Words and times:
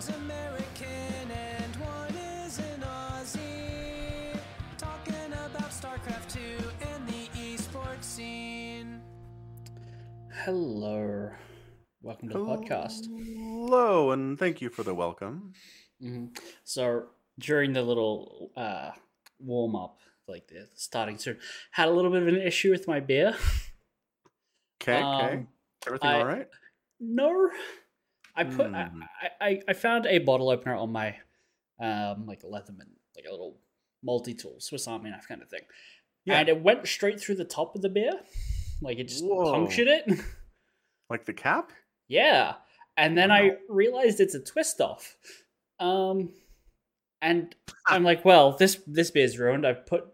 one's 0.00 0.16
American 0.16 1.30
and 1.30 1.76
one 1.76 2.16
is 2.46 2.58
an 2.58 2.80
Aussie. 2.80 4.38
Talking 4.78 5.26
about 5.26 5.70
StarCraft 5.70 6.32
2 6.32 6.40
and 6.88 7.06
the 7.06 7.28
esports 7.38 8.04
scene. 8.04 9.02
Hello. 10.32 11.30
Welcome 12.00 12.30
to 12.30 12.38
the 12.38 12.44
Hello, 12.44 12.56
podcast. 12.56 13.08
Hello, 13.08 14.12
and 14.12 14.38
thank 14.38 14.62
you 14.62 14.70
for 14.70 14.84
the 14.84 14.94
welcome. 14.94 15.52
Mm-hmm. 16.02 16.28
So 16.64 17.08
during 17.38 17.74
the 17.74 17.82
little 17.82 18.52
uh, 18.56 18.92
warm 19.38 19.76
up, 19.76 19.98
like 20.26 20.46
the 20.48 20.66
starting 20.76 21.18
soon, 21.18 21.36
had 21.72 21.88
a 21.88 21.92
little 21.92 22.10
bit 22.10 22.22
of 22.22 22.28
an 22.28 22.40
issue 22.40 22.70
with 22.70 22.88
my 22.88 23.00
beer. 23.00 23.34
Okay, 24.80 25.02
um, 25.02 25.14
okay. 25.14 25.46
Everything 25.86 26.10
I, 26.10 26.18
all 26.20 26.24
right? 26.24 26.48
No. 27.00 27.50
I 28.36 28.44
put 28.44 28.72
I, 28.74 28.84
Hmm. 28.84 29.02
I, 29.40 29.46
I 29.48 29.62
I 29.68 29.72
found 29.72 30.06
a 30.06 30.18
bottle 30.18 30.50
opener 30.50 30.74
on 30.76 30.90
my 30.92 31.16
um 31.80 32.26
like 32.26 32.42
Leatherman, 32.42 32.88
like 33.16 33.24
a 33.28 33.30
little 33.30 33.56
multi 34.02 34.34
tool 34.34 34.56
Swiss 34.60 34.86
Army 34.88 35.10
knife 35.10 35.26
kind 35.28 35.42
of 35.42 35.48
thing, 35.48 35.62
Yeah. 36.24 36.38
and 36.40 36.48
it 36.48 36.62
went 36.62 36.86
straight 36.86 37.20
through 37.20 37.34
the 37.36 37.44
top 37.44 37.74
of 37.74 37.82
the 37.82 37.88
beer, 37.88 38.12
like 38.80 38.98
it 38.98 39.08
just 39.08 39.24
Whoa. 39.24 39.52
punctured 39.52 39.88
it. 39.88 40.06
Like 41.10 41.24
the 41.24 41.32
cap? 41.32 41.72
Yeah. 42.06 42.54
And 42.96 43.18
then 43.18 43.32
I 43.32 43.56
realized 43.68 44.20
it's 44.20 44.36
a 44.36 44.40
twist 44.40 44.80
off. 44.80 45.16
Um 45.80 46.30
and 47.22 47.54
I'm 47.86 48.04
like, 48.04 48.24
well, 48.24 48.52
this 48.56 48.80
this 48.86 49.10
beer's 49.10 49.36
ruined. 49.38 49.66
I've 49.66 49.86
put 49.86 50.04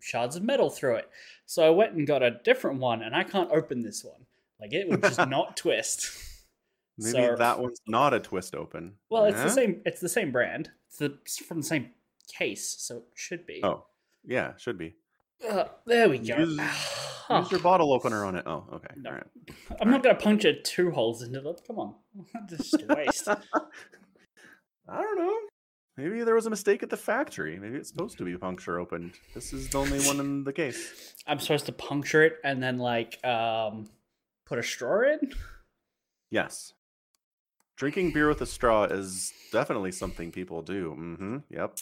shards 0.00 0.36
of 0.36 0.42
metal 0.42 0.68
through 0.70 0.96
it. 0.96 1.08
So 1.46 1.66
I 1.66 1.70
went 1.70 1.94
and 1.94 2.06
got 2.06 2.22
a 2.22 2.38
different 2.44 2.80
one 2.80 3.00
and 3.02 3.16
I 3.16 3.24
can't 3.24 3.50
open 3.50 3.80
this 3.82 4.04
one. 4.04 4.26
Like 4.60 4.72
it 4.74 4.88
would 4.90 5.02
just 5.02 5.18
not 5.28 5.56
twist. 5.56 6.10
Maybe 6.98 7.12
So- 7.12 7.36
that 7.36 7.58
one's 7.60 7.80
not 7.86 8.14
a 8.14 8.20
twist 8.20 8.54
open. 8.54 8.94
Well, 9.10 9.24
it's 9.24 9.42
the 9.42 9.50
same 9.50 9.82
it's 9.86 10.00
the 10.00 10.08
same 10.08 10.30
brand. 10.32 10.70
It's, 10.88 10.98
the, 10.98 11.06
it's 11.22 11.38
from 11.38 11.58
the 11.58 11.66
same 11.66 11.90
case, 12.32 12.76
so 12.78 12.98
it 12.98 13.04
should 13.14 13.46
be. 13.46 13.60
Oh, 13.64 13.84
yeah, 14.24 14.56
should 14.56 14.76
be. 14.78 14.94
Uh, 15.48 15.64
there 15.86 16.08
we 16.08 16.18
go. 16.18 16.36
Use- 16.36 16.60
Use 17.30 17.50
your 17.50 17.60
bottle 17.60 17.92
opener 17.94 18.24
on 18.26 18.36
it. 18.36 18.42
Oh, 18.46 18.64
okay. 18.74 18.88
No. 18.96 19.10
All 19.10 19.16
right. 19.16 19.26
I'm 19.80 19.90
not 19.90 20.02
going 20.02 20.14
to 20.14 20.20
puncture 20.22 20.52
two 20.60 20.90
holes 20.90 21.22
into 21.22 21.48
it. 21.48 21.62
Come 21.66 21.78
on. 21.78 21.94
Just 22.48 22.74
a 22.74 22.94
waste. 22.94 23.26
I 24.88 25.00
don't 25.00 25.18
know. 25.18 25.38
Maybe 25.96 26.24
there 26.24 26.34
was 26.34 26.46
a 26.46 26.50
mistake 26.50 26.82
at 26.82 26.90
the 26.90 26.96
factory. 26.96 27.58
Maybe 27.58 27.76
it's 27.76 27.88
supposed 27.88 28.18
to 28.18 28.24
be 28.24 28.36
puncture 28.36 28.78
opened. 28.78 29.12
This 29.34 29.52
is 29.52 29.68
the 29.68 29.78
only 29.78 30.00
one 30.00 30.20
in 30.20 30.44
the 30.44 30.52
case. 30.52 31.14
I'm 31.26 31.38
supposed 31.38 31.66
to 31.66 31.72
puncture 31.72 32.22
it 32.22 32.36
and 32.44 32.62
then 32.62 32.78
like 32.78 33.24
um 33.24 33.88
put 34.46 34.58
a 34.58 34.62
straw 34.62 35.02
in. 35.02 35.32
Yes. 36.30 36.72
Drinking 37.82 38.12
beer 38.12 38.28
with 38.28 38.40
a 38.40 38.46
straw 38.46 38.84
is 38.84 39.32
definitely 39.50 39.90
something 39.90 40.30
people 40.30 40.62
do. 40.62 40.90
Mm-hmm. 40.96 41.36
Yep. 41.50 41.78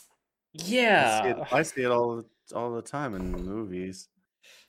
I 0.58 0.62
see, 0.62 0.74
Yeah, 0.80 1.24
it, 1.26 1.36
I 1.52 1.62
see 1.62 1.82
it 1.82 1.90
all 1.90 2.16
the- 2.16 2.56
all 2.56 2.72
the 2.74 2.80
time 2.80 3.14
in 3.14 3.30
movies. 3.32 4.08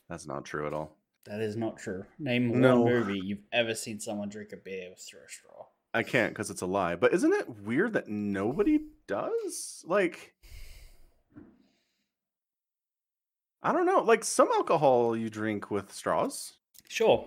That's 0.10 0.28
not 0.28 0.44
true 0.44 0.68
at 0.68 0.74
all. 0.74 0.98
that 1.24 1.40
is 1.40 1.56
not 1.56 1.78
true. 1.78 2.04
Name 2.20 2.60
No. 2.60 2.82
one 2.82 2.92
movie 2.92 3.22
you've 3.24 3.46
ever 3.54 3.74
seen 3.74 3.98
someone 4.02 4.28
drink 4.28 4.52
a 4.52 4.58
beer 4.58 4.90
with 4.90 5.00
through 5.00 5.22
a 5.26 5.30
straw. 5.30 5.68
I 5.94 6.04
can't 6.04 6.34
because 6.34 6.50
it's 6.50 6.62
a 6.64 6.66
lie. 6.66 6.96
But 6.98 7.14
isn't 7.14 7.32
it 7.32 7.62
weird 7.62 7.94
that 7.94 8.10
nobody 8.10 8.82
does? 9.08 9.86
Like, 9.88 10.34
I 13.64 13.72
don't 13.72 13.86
know. 13.86 14.02
Like 14.02 14.26
some 14.26 14.50
alcohol 14.52 15.16
you 15.16 15.30
drink 15.30 15.72
with 15.72 15.94
straws. 15.94 16.56
Sure, 16.90 17.26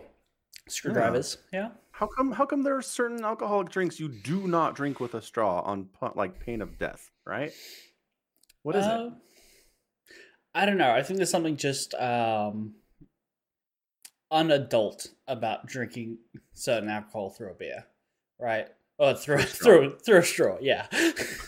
screwdrivers. 0.69 1.39
Yeah. 1.55 1.71
How 1.95 2.09
come? 2.09 2.33
How 2.33 2.45
come 2.45 2.63
there 2.63 2.77
are 2.77 2.83
certain 2.83 3.25
alcoholic 3.25 3.71
drinks 3.71 4.01
you 4.01 4.09
do 4.09 4.49
not 4.49 4.75
drink 4.75 4.99
with 4.99 5.15
a 5.15 5.23
straw 5.23 5.61
on 5.61 5.89
like 6.17 6.41
pain 6.41 6.61
of 6.61 6.77
death? 6.77 7.09
Right? 7.25 7.53
What 8.65 8.75
is 8.75 8.85
it? 8.85 8.91
Uh, 8.91 9.11
I 10.57 10.67
don't 10.67 10.77
know. 10.77 10.91
I 10.91 11.05
think 11.05 11.19
there's 11.19 11.31
something 11.31 11.57
just 11.57 11.95
um 11.95 12.75
unadult 14.33 15.07
about 15.29 15.67
drinking 15.67 16.19
certain 16.53 16.89
alcohol 16.89 17.31
through 17.31 17.51
a 17.51 17.55
beer, 17.55 17.85
right? 18.41 18.67
Or 18.99 19.15
through 19.15 19.43
Through 19.43 19.43
a 19.43 19.47
straw. 19.47 19.65
through 19.65 19.99
through 19.99 20.19
a 20.19 20.23
straw. 20.25 20.57
Yeah. 20.61 20.87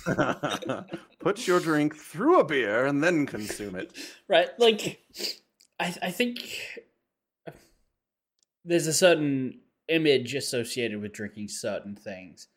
Put 1.19 1.49
your 1.49 1.59
drink 1.59 1.97
through 1.97 2.39
a 2.39 2.45
beer 2.45 2.87
and 2.87 3.03
then 3.03 3.27
consume 3.27 3.75
it. 3.75 3.93
right 4.29 4.51
like 4.61 5.01
I, 5.81 5.93
I 6.03 6.11
think 6.13 6.39
there's 8.65 8.87
a 8.87 8.93
certain 8.93 9.59
image 9.89 10.35
associated 10.35 11.01
with 11.01 11.13
drinking 11.13 11.49
certain 11.49 11.95
things 11.95 12.49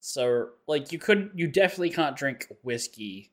so 0.00 0.48
like 0.66 0.92
you 0.92 0.98
couldn't 0.98 1.30
you 1.34 1.46
definitely 1.48 1.90
can't 1.90 2.16
drink 2.16 2.46
whiskey 2.62 3.32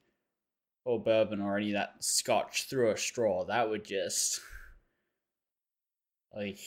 or 0.86 1.02
bourbon 1.04 1.42
or 1.42 1.58
any 1.58 1.70
of 1.72 1.74
that 1.74 1.96
scotch 2.04 2.68
through 2.70 2.92
a 2.92 2.98
straw 2.98 3.44
that 3.46 3.70
would 3.70 3.84
just 3.84 4.40
like 6.36 6.60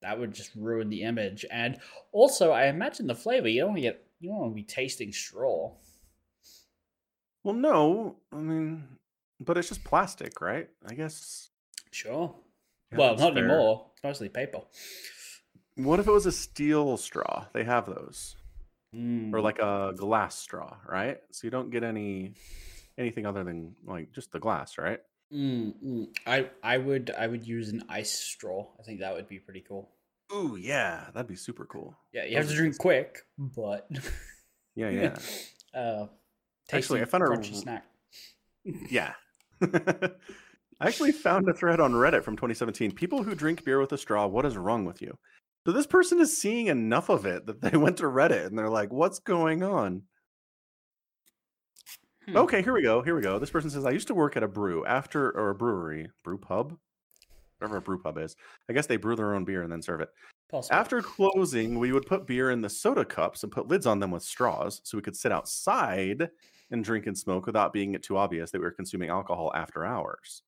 that 0.00 0.18
would 0.18 0.32
just 0.32 0.50
ruin 0.56 0.88
the 0.88 1.02
image 1.02 1.44
and 1.50 1.78
also 2.12 2.50
i 2.52 2.66
imagine 2.66 3.06
the 3.06 3.14
flavor 3.14 3.48
you 3.48 3.60
don't 3.60 3.70
want 3.70 3.76
to 3.78 3.82
get 3.82 4.04
you 4.20 4.28
don't 4.30 4.38
want 4.38 4.50
to 4.52 4.54
be 4.54 4.62
tasting 4.62 5.12
straw 5.12 5.70
Well, 7.44 7.54
no, 7.54 8.16
I 8.32 8.36
mean, 8.36 8.84
but 9.40 9.58
it's 9.58 9.68
just 9.68 9.82
plastic, 9.82 10.40
right? 10.40 10.68
I 10.88 10.94
guess. 10.94 11.50
sure 11.90 12.34
yeah, 12.92 12.98
well 12.98 13.16
not 13.16 13.34
fair. 13.34 13.44
anymore 13.44 13.90
it's 13.94 14.04
mostly 14.04 14.28
paper 14.28 14.60
What 15.76 16.00
if 16.00 16.06
it 16.06 16.12
was 16.12 16.26
a 16.26 16.32
steel 16.32 16.96
straw? 16.96 17.46
They 17.52 17.64
have 17.64 17.86
those, 17.86 18.36
Mm. 18.94 19.32
or 19.32 19.40
like 19.40 19.58
a 19.58 19.94
glass 19.96 20.38
straw, 20.38 20.76
right? 20.86 21.18
So 21.30 21.46
you 21.46 21.50
don't 21.50 21.70
get 21.70 21.82
any 21.82 22.34
anything 22.98 23.24
other 23.24 23.42
than 23.42 23.74
like 23.84 24.12
just 24.12 24.32
the 24.32 24.38
glass, 24.38 24.76
right? 24.76 25.00
Mm, 25.32 25.72
mm. 25.82 26.08
I 26.26 26.50
I 26.62 26.76
would 26.76 27.10
I 27.16 27.26
would 27.26 27.46
use 27.46 27.70
an 27.70 27.84
ice 27.88 28.12
straw. 28.12 28.66
I 28.78 28.82
think 28.82 29.00
that 29.00 29.14
would 29.14 29.28
be 29.28 29.38
pretty 29.38 29.64
cool. 29.66 29.90
Ooh, 30.34 30.56
yeah, 30.60 31.06
that'd 31.14 31.26
be 31.26 31.36
super 31.36 31.64
cool. 31.64 31.96
Yeah, 32.12 32.24
you 32.26 32.36
have 32.36 32.48
to 32.48 32.54
drink 32.54 32.76
quick, 32.78 33.20
but 33.38 33.88
Yeah, 34.74 34.88
yeah, 34.90 35.18
uh, 35.78 36.06
Actually, 36.70 37.02
I 37.02 37.04
found 37.04 37.24
a 37.24 37.26
crunchy 37.26 37.54
snack. 37.54 37.84
yeah. 38.64 39.12
I 39.62 40.86
actually 40.88 41.12
found 41.12 41.48
a 41.48 41.52
thread 41.54 41.78
on 41.78 41.92
Reddit 41.92 42.24
from 42.24 42.36
2017. 42.36 42.92
People 42.92 43.22
who 43.22 43.34
drink 43.34 43.64
beer 43.64 43.78
with 43.80 43.92
a 43.92 43.98
straw, 43.98 44.26
what 44.26 44.44
is 44.46 44.56
wrong 44.56 44.84
with 44.86 45.00
you? 45.02 45.16
So 45.64 45.72
this 45.72 45.86
person 45.86 46.20
is 46.20 46.36
seeing 46.36 46.66
enough 46.66 47.08
of 47.08 47.24
it 47.26 47.46
that 47.46 47.60
they 47.60 47.76
went 47.76 47.98
to 47.98 48.04
Reddit 48.04 48.46
and 48.46 48.58
they're 48.58 48.68
like, 48.68 48.92
"What's 48.92 49.18
going 49.18 49.62
on?" 49.62 50.02
Hmm. 52.26 52.36
Okay, 52.36 52.62
here 52.62 52.72
we 52.72 52.82
go. 52.82 53.02
Here 53.02 53.16
we 53.16 53.22
go. 53.22 53.38
This 53.38 53.50
person 53.50 53.70
says, 53.70 53.84
I 53.84 53.90
used 53.90 54.06
to 54.08 54.14
work 54.14 54.36
at 54.36 54.42
a 54.42 54.48
brew 54.48 54.86
after 54.86 55.30
or 55.36 55.50
a 55.50 55.54
brewery, 55.54 56.08
brew 56.22 56.38
pub, 56.38 56.76
whatever 57.58 57.78
a 57.78 57.82
brew 57.82 57.98
pub 58.00 58.18
is. 58.18 58.36
I 58.68 58.72
guess 58.72 58.86
they 58.86 58.96
brew 58.96 59.16
their 59.16 59.34
own 59.34 59.44
beer 59.44 59.62
and 59.62 59.72
then 59.72 59.82
serve 59.82 60.00
it. 60.00 60.10
Possible. 60.48 60.76
After 60.76 61.02
closing, 61.02 61.78
we 61.78 61.92
would 61.92 62.06
put 62.06 62.26
beer 62.26 62.50
in 62.50 62.60
the 62.60 62.68
soda 62.68 63.04
cups 63.04 63.42
and 63.42 63.50
put 63.50 63.68
lids 63.68 63.86
on 63.86 63.98
them 63.98 64.10
with 64.10 64.22
straws 64.22 64.80
so 64.84 64.96
we 64.96 65.02
could 65.02 65.16
sit 65.16 65.32
outside 65.32 66.28
and 66.70 66.84
drink 66.84 67.06
and 67.06 67.18
smoke 67.18 67.46
without 67.46 67.72
being 67.72 67.94
it 67.94 68.02
too 68.02 68.16
obvious 68.16 68.50
that 68.50 68.58
we 68.58 68.64
were 68.64 68.70
consuming 68.70 69.10
alcohol 69.10 69.50
after 69.54 69.84
hours. 69.84 70.42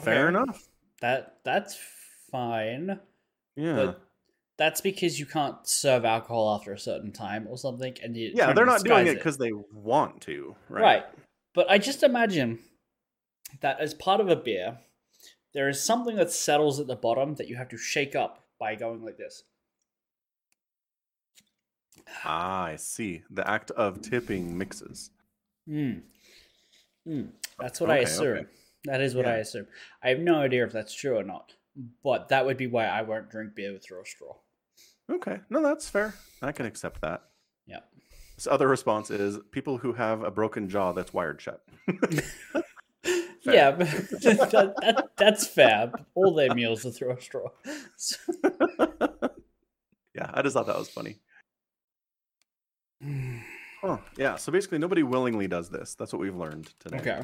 Fair 0.00 0.28
enough. 0.28 0.68
That 1.00 1.38
that's 1.44 1.78
fine, 2.30 2.98
Yeah. 3.56 3.74
but 3.76 4.00
that's 4.58 4.80
because 4.80 5.18
you 5.18 5.26
can't 5.26 5.66
serve 5.66 6.04
alcohol 6.04 6.54
after 6.54 6.72
a 6.72 6.78
certain 6.78 7.12
time 7.12 7.46
or 7.48 7.58
something, 7.58 7.94
and 8.02 8.16
you 8.16 8.32
yeah, 8.34 8.52
they're 8.52 8.66
not 8.66 8.84
doing 8.84 9.06
it 9.06 9.14
because 9.14 9.38
they 9.38 9.52
want 9.72 10.22
to, 10.22 10.54
right? 10.68 10.82
Right. 10.82 11.04
But 11.54 11.70
I 11.70 11.78
just 11.78 12.02
imagine 12.02 12.58
that 13.60 13.80
as 13.80 13.94
part 13.94 14.20
of 14.20 14.28
a 14.28 14.36
beer, 14.36 14.78
there 15.54 15.68
is 15.68 15.82
something 15.82 16.16
that 16.16 16.30
settles 16.30 16.80
at 16.80 16.86
the 16.86 16.96
bottom 16.96 17.34
that 17.36 17.48
you 17.48 17.56
have 17.56 17.68
to 17.70 17.78
shake 17.78 18.14
up 18.14 18.44
by 18.58 18.74
going 18.74 19.02
like 19.02 19.16
this. 19.16 19.42
Ah, 22.24 22.64
I 22.64 22.76
see. 22.76 23.22
The 23.30 23.48
act 23.48 23.70
of 23.72 24.00
tipping 24.00 24.56
mixes. 24.56 25.10
Mm. 25.68 26.02
Mm. 27.06 27.30
That's 27.58 27.80
what 27.80 27.90
I 27.90 27.98
assume. 27.98 28.26
okay. 28.38 28.46
That 28.84 29.00
is 29.00 29.14
what 29.14 29.26
I 29.26 29.36
assume. 29.38 29.66
I 30.02 30.10
have 30.10 30.20
no 30.20 30.36
idea 30.36 30.64
if 30.64 30.72
that's 30.72 30.94
true 30.94 31.16
or 31.16 31.24
not, 31.24 31.54
but 32.02 32.28
that 32.28 32.46
would 32.46 32.56
be 32.56 32.66
why 32.66 32.86
I 32.86 33.02
won't 33.02 33.30
drink 33.30 33.54
beer 33.54 33.72
with 33.72 33.90
raw 33.90 34.02
straw. 34.04 34.34
Okay. 35.10 35.40
No, 35.50 35.62
that's 35.62 35.88
fair. 35.88 36.14
I 36.42 36.52
can 36.52 36.66
accept 36.66 37.00
that. 37.02 37.22
Yeah. 37.66 37.80
This 38.36 38.46
other 38.46 38.68
response 38.68 39.10
is 39.10 39.38
people 39.50 39.78
who 39.78 39.92
have 39.94 40.22
a 40.22 40.30
broken 40.30 40.68
jaw 40.68 40.92
that's 40.92 41.12
wired 41.12 41.40
shut. 41.40 41.62
Yeah, 43.46 43.70
that, 43.76 44.74
that, 44.80 45.08
that's 45.16 45.46
fair. 45.46 45.92
All 46.14 46.34
their 46.34 46.52
meals 46.54 46.84
are 46.84 46.90
through 46.90 47.12
a 47.12 47.20
straw. 47.20 47.48
Yeah, 50.14 50.30
I 50.32 50.40
just 50.40 50.54
thought 50.54 50.66
that 50.66 50.78
was 50.78 50.88
funny. 50.88 51.18
Huh. 53.82 53.98
Yeah, 54.16 54.36
so 54.36 54.50
basically 54.50 54.78
nobody 54.78 55.02
willingly 55.02 55.46
does 55.46 55.68
this. 55.68 55.94
That's 55.94 56.10
what 56.10 56.20
we've 56.20 56.34
learned 56.34 56.72
today. 56.80 56.96
okay. 56.96 57.22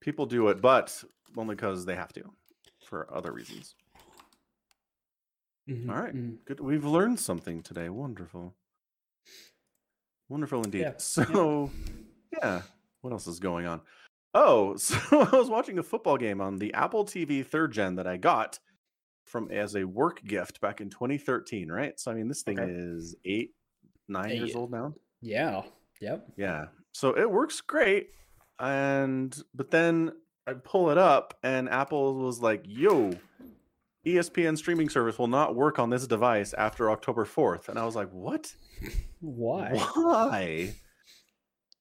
People 0.00 0.24
do 0.24 0.48
it, 0.48 0.62
but 0.62 1.02
only 1.36 1.56
because 1.56 1.84
they 1.84 1.96
have 1.96 2.12
to 2.12 2.22
for 2.88 3.06
other 3.14 3.32
reasons. 3.32 3.74
Mhm, 5.68 5.90
All 5.90 6.00
right. 6.02 6.14
mhm. 6.14 6.38
Good. 6.46 6.60
We've 6.60 6.84
learned 6.84 7.20
something 7.20 7.62
today. 7.62 7.90
Wonderful. 7.90 8.54
Wonderful 10.30 10.64
indeed. 10.64 10.80
Yeah, 10.80 10.88
yeah. 10.90 10.94
So, 10.98 11.70
yeah. 12.32 12.62
What 13.02 13.12
else 13.12 13.26
is 13.26 13.38
going 13.38 13.66
on? 13.66 13.82
Oh, 14.34 14.76
so 14.78 14.96
I 15.12 15.36
was 15.36 15.50
watching 15.50 15.78
a 15.78 15.82
football 15.82 16.16
game 16.16 16.40
on 16.40 16.56
the 16.58 16.72
Apple 16.74 17.04
TV 17.04 17.44
third 17.44 17.72
gen 17.72 17.96
that 17.96 18.06
I 18.06 18.16
got 18.16 18.58
from 19.26 19.50
as 19.50 19.76
a 19.76 19.84
work 19.84 20.24
gift 20.24 20.60
back 20.62 20.80
in 20.80 20.88
2013, 20.88 21.70
right? 21.70 21.98
So 22.00 22.10
I 22.10 22.14
mean, 22.14 22.28
this 22.28 22.42
thing 22.42 22.58
Okay. 22.58 22.72
is 22.74 23.14
eight, 23.26 23.50
nine 24.08 24.30
years 24.36 24.54
old 24.56 24.70
now. 24.70 24.94
Yeah. 25.20 25.62
Yep. 26.00 26.28
Yeah. 26.38 26.66
So 26.92 27.16
it 27.16 27.30
works 27.30 27.60
great. 27.60 28.08
And 28.58 29.36
but 29.54 29.70
then 29.70 30.12
I 30.48 30.54
pull 30.54 30.90
it 30.90 30.96
up 30.98 31.34
and 31.42 31.68
Apple 31.68 32.14
was 32.14 32.40
like, 32.40 32.62
"Yo, 32.64 33.12
ESPN 34.06 34.56
streaming 34.56 34.88
service 34.88 35.18
will 35.18 35.26
not 35.26 35.54
work 35.54 35.78
on 35.78 35.90
this 35.90 36.06
device 36.06 36.54
after 36.54 36.90
October 36.90 37.26
4th." 37.26 37.68
And 37.68 37.78
I 37.78 37.84
was 37.84 37.94
like, 37.94 38.08
"What? 38.10 38.54
Why? 39.20 39.76
Why?" 39.94 40.74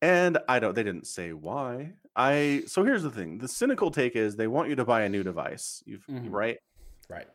And 0.01 0.37
I 0.49 0.59
don't 0.59 0.75
they 0.75 0.83
didn't 0.83 1.07
say 1.07 1.31
why. 1.31 1.93
I 2.15 2.63
so 2.67 2.83
here's 2.83 3.03
the 3.03 3.09
thing. 3.09 3.37
The 3.37 3.47
cynical 3.47 3.89
take 3.89 4.15
is 4.17 4.35
they 4.35 4.47
want 4.47 4.67
you 4.69 4.75
to 4.75 4.85
buy 4.85 5.03
a 5.03 5.09
new 5.09 5.23
device. 5.23 5.81
You've 5.85 6.05
Mhm. 6.07 6.31
right? 6.31 6.57
Right. 7.09 7.27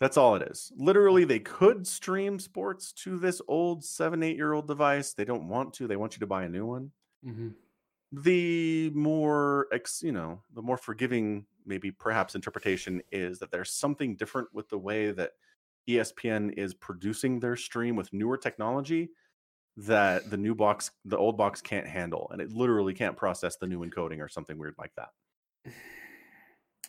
That's 0.00 0.16
all 0.16 0.34
it 0.34 0.42
is. 0.50 0.72
Literally, 0.78 1.24
they 1.24 1.40
could 1.40 1.86
stream 1.86 2.38
sports 2.38 2.90
to 3.04 3.18
this 3.18 3.42
old 3.46 3.84
seven, 3.84 4.22
eight 4.22 4.36
year 4.36 4.54
old 4.54 4.66
device. 4.66 5.12
They 5.12 5.26
don't 5.26 5.46
want 5.46 5.74
to. 5.74 5.86
They 5.86 5.96
want 5.96 6.14
you 6.16 6.20
to 6.20 6.26
buy 6.26 6.44
a 6.44 6.48
new 6.48 6.64
one. 6.64 6.92
Mm-hmm. 7.22 7.48
The 8.12 8.90
more, 8.90 9.68
ex, 9.72 10.02
you 10.02 10.12
know, 10.12 10.42
the 10.54 10.62
more 10.62 10.76
forgiving, 10.76 11.46
maybe 11.64 11.90
perhaps 11.90 12.34
interpretation 12.34 13.02
is 13.12 13.38
that 13.38 13.50
there's 13.52 13.72
something 13.72 14.16
different 14.16 14.48
with 14.52 14.68
the 14.68 14.78
way 14.78 15.12
that 15.12 15.32
ESPN 15.88 16.52
is 16.58 16.74
producing 16.74 17.38
their 17.38 17.56
stream 17.56 17.96
with 17.96 18.12
newer 18.12 18.36
technology 18.36 19.10
that 19.76 20.28
the 20.30 20.36
new 20.36 20.54
box, 20.54 20.90
the 21.04 21.16
old 21.16 21.36
box 21.36 21.60
can't 21.60 21.86
handle, 21.86 22.28
and 22.32 22.40
it 22.40 22.52
literally 22.52 22.94
can't 22.94 23.16
process 23.16 23.56
the 23.56 23.66
new 23.66 23.84
encoding 23.84 24.20
or 24.20 24.28
something 24.28 24.58
weird 24.58 24.74
like 24.78 24.92
that. 24.96 25.10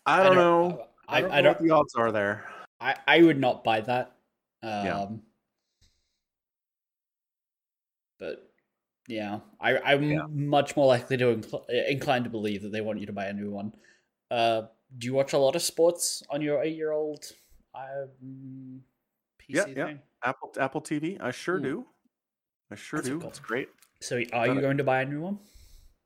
I 0.05 0.23
don't, 0.23 0.35
know. 0.35 0.87
I, 1.07 1.17
I, 1.17 1.21
don't 1.21 1.31
I 1.31 1.35
know 1.35 1.41
don't. 1.43 1.61
what 1.61 1.67
the 1.67 1.75
odds 1.75 1.95
are 1.95 2.11
there. 2.11 2.45
I, 2.79 2.95
I 3.07 3.21
would 3.21 3.39
not 3.39 3.63
buy 3.63 3.81
that. 3.81 4.15
Um, 4.63 4.85
Yeah. 4.85 5.05
But 8.19 8.50
yeah, 9.07 9.39
I, 9.59 9.77
I'm 9.79 10.03
Yeah. 10.03 10.27
much 10.29 10.75
more 10.75 10.85
likely 10.87 11.17
to 11.17 11.35
incl- 11.35 11.69
inclined 11.89 12.23
to 12.25 12.29
believe 12.29 12.61
that 12.63 12.71
they 12.71 12.81
want 12.81 12.99
you 12.99 13.05
to 13.07 13.13
buy 13.13 13.25
a 13.25 13.33
new 13.33 13.51
one. 13.51 13.73
Uh, 14.29 14.63
do 14.97 15.05
you 15.07 15.13
watch 15.13 15.33
a 15.33 15.37
lot 15.37 15.55
of 15.55 15.61
sports 15.61 16.23
on 16.29 16.41
your 16.41 16.61
eight-year-old 16.63 17.31
um, 17.75 18.83
PC 19.39 19.47
Yeah, 19.55 19.65
yeah. 19.67 19.93
Apple 20.23 20.53
Apple 20.59 20.81
TV. 20.81 21.17
I 21.21 21.31
sure 21.31 21.57
Hmm. 21.57 21.63
do. 21.63 21.85
I 22.71 22.75
sure 22.75 22.99
That's 22.99 23.09
do. 23.09 23.19
cool. 23.19 23.29
It's 23.29 23.39
great. 23.39 23.69
So, 24.01 24.21
are 24.33 24.47
you 24.47 24.61
going 24.61 24.77
to 24.77 24.83
buy 24.83 25.01
a 25.01 25.05
new 25.05 25.21
one? 25.21 25.39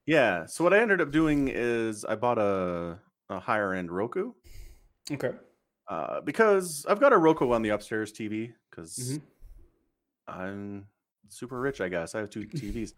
Yeah. 0.06 0.45
So 0.45 0.63
what 0.63 0.74
I 0.74 0.80
ended 0.80 1.01
up 1.01 1.12
doing 1.12 1.47
is 1.47 2.06
I 2.06 2.15
bought 2.15 2.38
a, 2.38 3.00
a 3.30 3.39
higher 3.39 3.74
end 3.74 3.92
Roku 3.92 4.33
Okay. 5.12 5.31
uh, 5.88 6.21
because 6.21 6.86
I've 6.88 7.00
got 7.00 7.13
a 7.13 7.18
Roku 7.18 7.51
on 7.51 7.62
the 7.62 7.69
upstairs 7.69 8.12
TV 8.12 8.53
because 8.69 8.97
Mhm. 8.97 9.21
I'm 10.27 10.88
super 11.30 11.60
rich. 11.60 11.81
I 11.81 11.89
guess 11.89 12.16
I 12.16 12.19
have 12.19 12.30
two 12.30 12.42
TVs. 12.48 12.94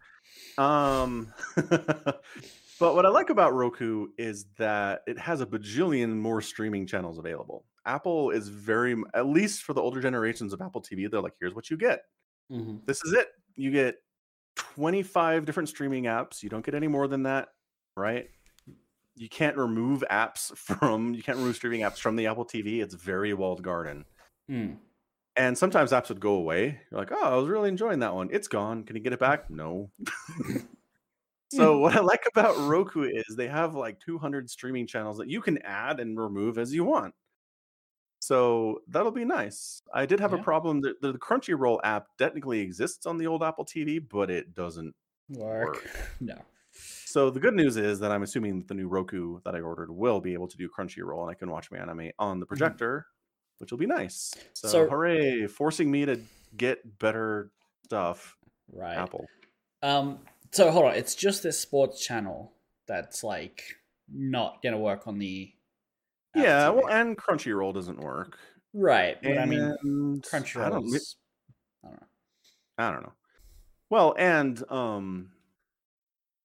um, 0.58 1.32
but 1.56 2.94
what 2.94 3.06
I 3.06 3.08
like 3.08 3.30
about 3.30 3.54
Roku 3.54 4.08
is 4.18 4.46
that 4.58 5.02
it 5.06 5.18
has 5.18 5.40
a 5.40 5.46
bajillion 5.46 6.16
more 6.16 6.40
streaming 6.40 6.86
channels 6.86 7.18
available. 7.18 7.64
Apple 7.86 8.30
is 8.30 8.48
very, 8.48 8.96
at 9.14 9.26
least 9.26 9.62
for 9.62 9.72
the 9.72 9.80
older 9.80 10.00
generations 10.00 10.52
of 10.52 10.60
Apple 10.60 10.82
TV, 10.82 11.10
they're 11.10 11.22
like, 11.22 11.34
here's 11.40 11.54
what 11.54 11.70
you 11.70 11.76
get. 11.76 12.00
Mm-hmm. 12.52 12.78
this 12.86 13.04
is 13.04 13.12
it. 13.12 13.28
You 13.56 13.70
get 13.70 13.96
25 14.56 15.44
different 15.44 15.68
streaming 15.68 16.04
apps. 16.04 16.42
You 16.42 16.48
don't 16.48 16.64
get 16.64 16.74
any 16.74 16.88
more 16.88 17.06
than 17.06 17.24
that, 17.24 17.48
right? 17.96 18.28
You 19.16 19.28
can't 19.28 19.56
remove 19.56 20.04
apps 20.10 20.56
from 20.56 21.14
you 21.14 21.22
can't 21.22 21.38
remove 21.38 21.56
streaming 21.56 21.82
apps 21.82 21.98
from 21.98 22.16
the 22.16 22.26
Apple 22.26 22.44
TV. 22.44 22.82
It's 22.82 22.94
very 22.94 23.34
walled 23.34 23.62
garden. 23.62 24.04
Mm. 24.50 24.76
And 25.38 25.56
sometimes 25.56 25.92
apps 25.92 26.08
would 26.08 26.18
go 26.18 26.34
away. 26.34 26.80
You're 26.90 26.98
like, 26.98 27.12
oh, 27.12 27.22
I 27.22 27.36
was 27.36 27.48
really 27.48 27.68
enjoying 27.68 28.00
that 28.00 28.12
one. 28.12 28.28
It's 28.32 28.48
gone. 28.48 28.82
Can 28.82 28.96
you 28.96 29.02
get 29.02 29.12
it 29.12 29.20
back? 29.20 29.48
No. 29.48 29.88
so 31.52 31.78
what 31.78 31.94
I 31.96 32.00
like 32.00 32.24
about 32.26 32.58
Roku 32.68 33.02
is 33.04 33.36
they 33.36 33.46
have 33.46 33.76
like 33.76 34.00
200 34.00 34.50
streaming 34.50 34.86
channels 34.86 35.16
that 35.18 35.28
you 35.28 35.40
can 35.40 35.58
add 35.62 36.00
and 36.00 36.18
remove 36.18 36.58
as 36.58 36.74
you 36.74 36.82
want. 36.84 37.14
So 38.20 38.82
that'll 38.88 39.12
be 39.12 39.24
nice. 39.24 39.80
I 39.94 40.06
did 40.06 40.18
have 40.18 40.32
a 40.32 40.38
problem. 40.38 40.80
that 40.80 41.00
the, 41.00 41.12
the 41.12 41.18
Crunchyroll 41.18 41.78
app 41.84 42.08
technically 42.18 42.60
exists 42.60 43.06
on 43.06 43.16
the 43.16 43.28
old 43.28 43.44
Apple 43.44 43.64
TV, 43.64 44.02
but 44.06 44.30
it 44.30 44.54
doesn't. 44.54 44.94
Work. 45.30 45.88
No. 46.20 46.34
So 46.72 47.30
the 47.30 47.40
good 47.40 47.54
news 47.54 47.76
is 47.76 47.98
that 48.00 48.10
I'm 48.10 48.22
assuming 48.22 48.58
that 48.58 48.68
the 48.68 48.74
new 48.74 48.88
Roku 48.88 49.40
that 49.44 49.54
I 49.54 49.60
ordered 49.60 49.90
will 49.90 50.20
be 50.20 50.34
able 50.34 50.48
to 50.48 50.56
do 50.56 50.68
Crunchyroll, 50.68 51.22
and 51.22 51.30
I 51.30 51.34
can 51.34 51.50
watch 51.50 51.70
my 51.70 51.78
anime 51.78 52.10
on 52.18 52.40
the 52.40 52.44
mm-hmm. 52.44 52.48
projector, 52.48 53.06
which 53.58 53.70
will 53.70 53.78
be 53.78 53.86
nice. 53.86 54.34
So. 54.54 54.68
So- 54.68 54.88
hooray! 54.88 55.46
Forcing 55.46 55.90
me 55.90 56.04
to 56.06 56.20
get 56.56 56.98
better 56.98 57.50
stuff. 57.84 58.36
Right. 58.72 58.96
Apple. 58.96 59.26
Um. 59.82 60.18
So 60.52 60.70
hold 60.70 60.86
on. 60.86 60.94
It's 60.94 61.14
just 61.14 61.42
this 61.42 61.58
sports 61.58 62.04
channel 62.04 62.52
that's 62.86 63.22
like 63.22 63.62
not 64.12 64.62
gonna 64.62 64.78
work 64.78 65.06
on 65.06 65.18
the. 65.18 65.52
Apple 66.34 66.42
Yeah, 66.42 66.68
TV. 66.68 66.74
well, 66.74 66.88
and 66.88 67.16
Crunchyroll 67.18 67.74
doesn't 67.74 68.00
work. 68.00 68.38
right. 68.74 69.16
But 69.22 69.38
I 69.38 69.46
mean, 69.46 69.60
And 69.82 70.24
I 70.32 70.36
Crunchyroll. 70.38 70.70
don't, 70.70 70.86
is- 70.94 71.16
I 71.84 71.88
don't 71.88 72.00
know. 72.00 72.06
I 72.78 72.90
don't 72.92 73.02
know. 73.02 73.12
Well, 73.90 74.14
and 74.18 74.62
um, 74.70 75.30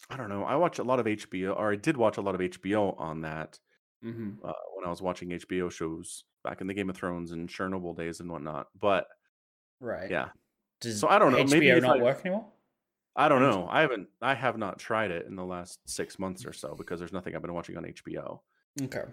I 0.10 0.16
don't 0.18 0.30
know. 0.30 0.44
I 0.44 0.56
watch 0.56 0.80
a 0.80 0.84
lot 0.84 1.00
of 1.00 1.06
HBO, 1.06 1.56
or 1.58 1.72
I 1.72 1.76
did 1.76 1.98
watch 1.98 2.18
a 2.18 2.22
lot 2.22 2.34
of 2.36 2.42
HBO 2.42 2.98
on 3.00 3.22
that 3.22 3.60
Mm-hmm. 4.04 4.46
uh, 4.46 4.52
when 4.76 4.86
I 4.86 4.90
was 4.90 5.02
watching 5.02 5.30
HBO 5.30 5.72
shows 5.72 6.24
back 6.44 6.60
in 6.62 6.68
the 6.68 6.74
Game 6.74 6.90
of 6.90 6.96
Thrones 6.98 7.32
and 7.32 7.48
Chernobyl 7.48 7.96
days 7.96 8.20
and 8.20 8.30
whatnot. 8.32 8.68
But 8.80 9.08
Right. 9.80 10.10
yeah, 10.12 10.30
Does 10.82 11.00
So 11.00 11.08
I 11.08 11.20
don't 11.20 11.32
know, 11.32 11.38
HBO 11.40 11.50
maybe 11.52 11.70
if 11.70 11.82
not 11.84 12.00
I- 12.00 12.04
work 12.04 12.20
anymore? 12.26 12.46
I 13.16 13.30
don't 13.30 13.42
know. 13.44 13.68
I 13.70 13.82
haven't. 13.82 14.08
I 14.24 14.34
have 14.34 14.58
not 14.58 14.80
tried 14.80 15.12
it 15.12 15.28
in 15.28 15.36
the 15.36 15.46
last 15.46 15.80
six 15.88 16.18
months 16.18 16.46
or 16.48 16.52
so 16.54 16.74
because 16.76 17.00
there's 17.00 17.14
nothing 17.14 17.36
I've 17.36 17.44
been 17.44 17.54
watching 17.54 17.78
on 17.78 17.84
HBO. 17.84 18.40
Okay. 18.82 19.04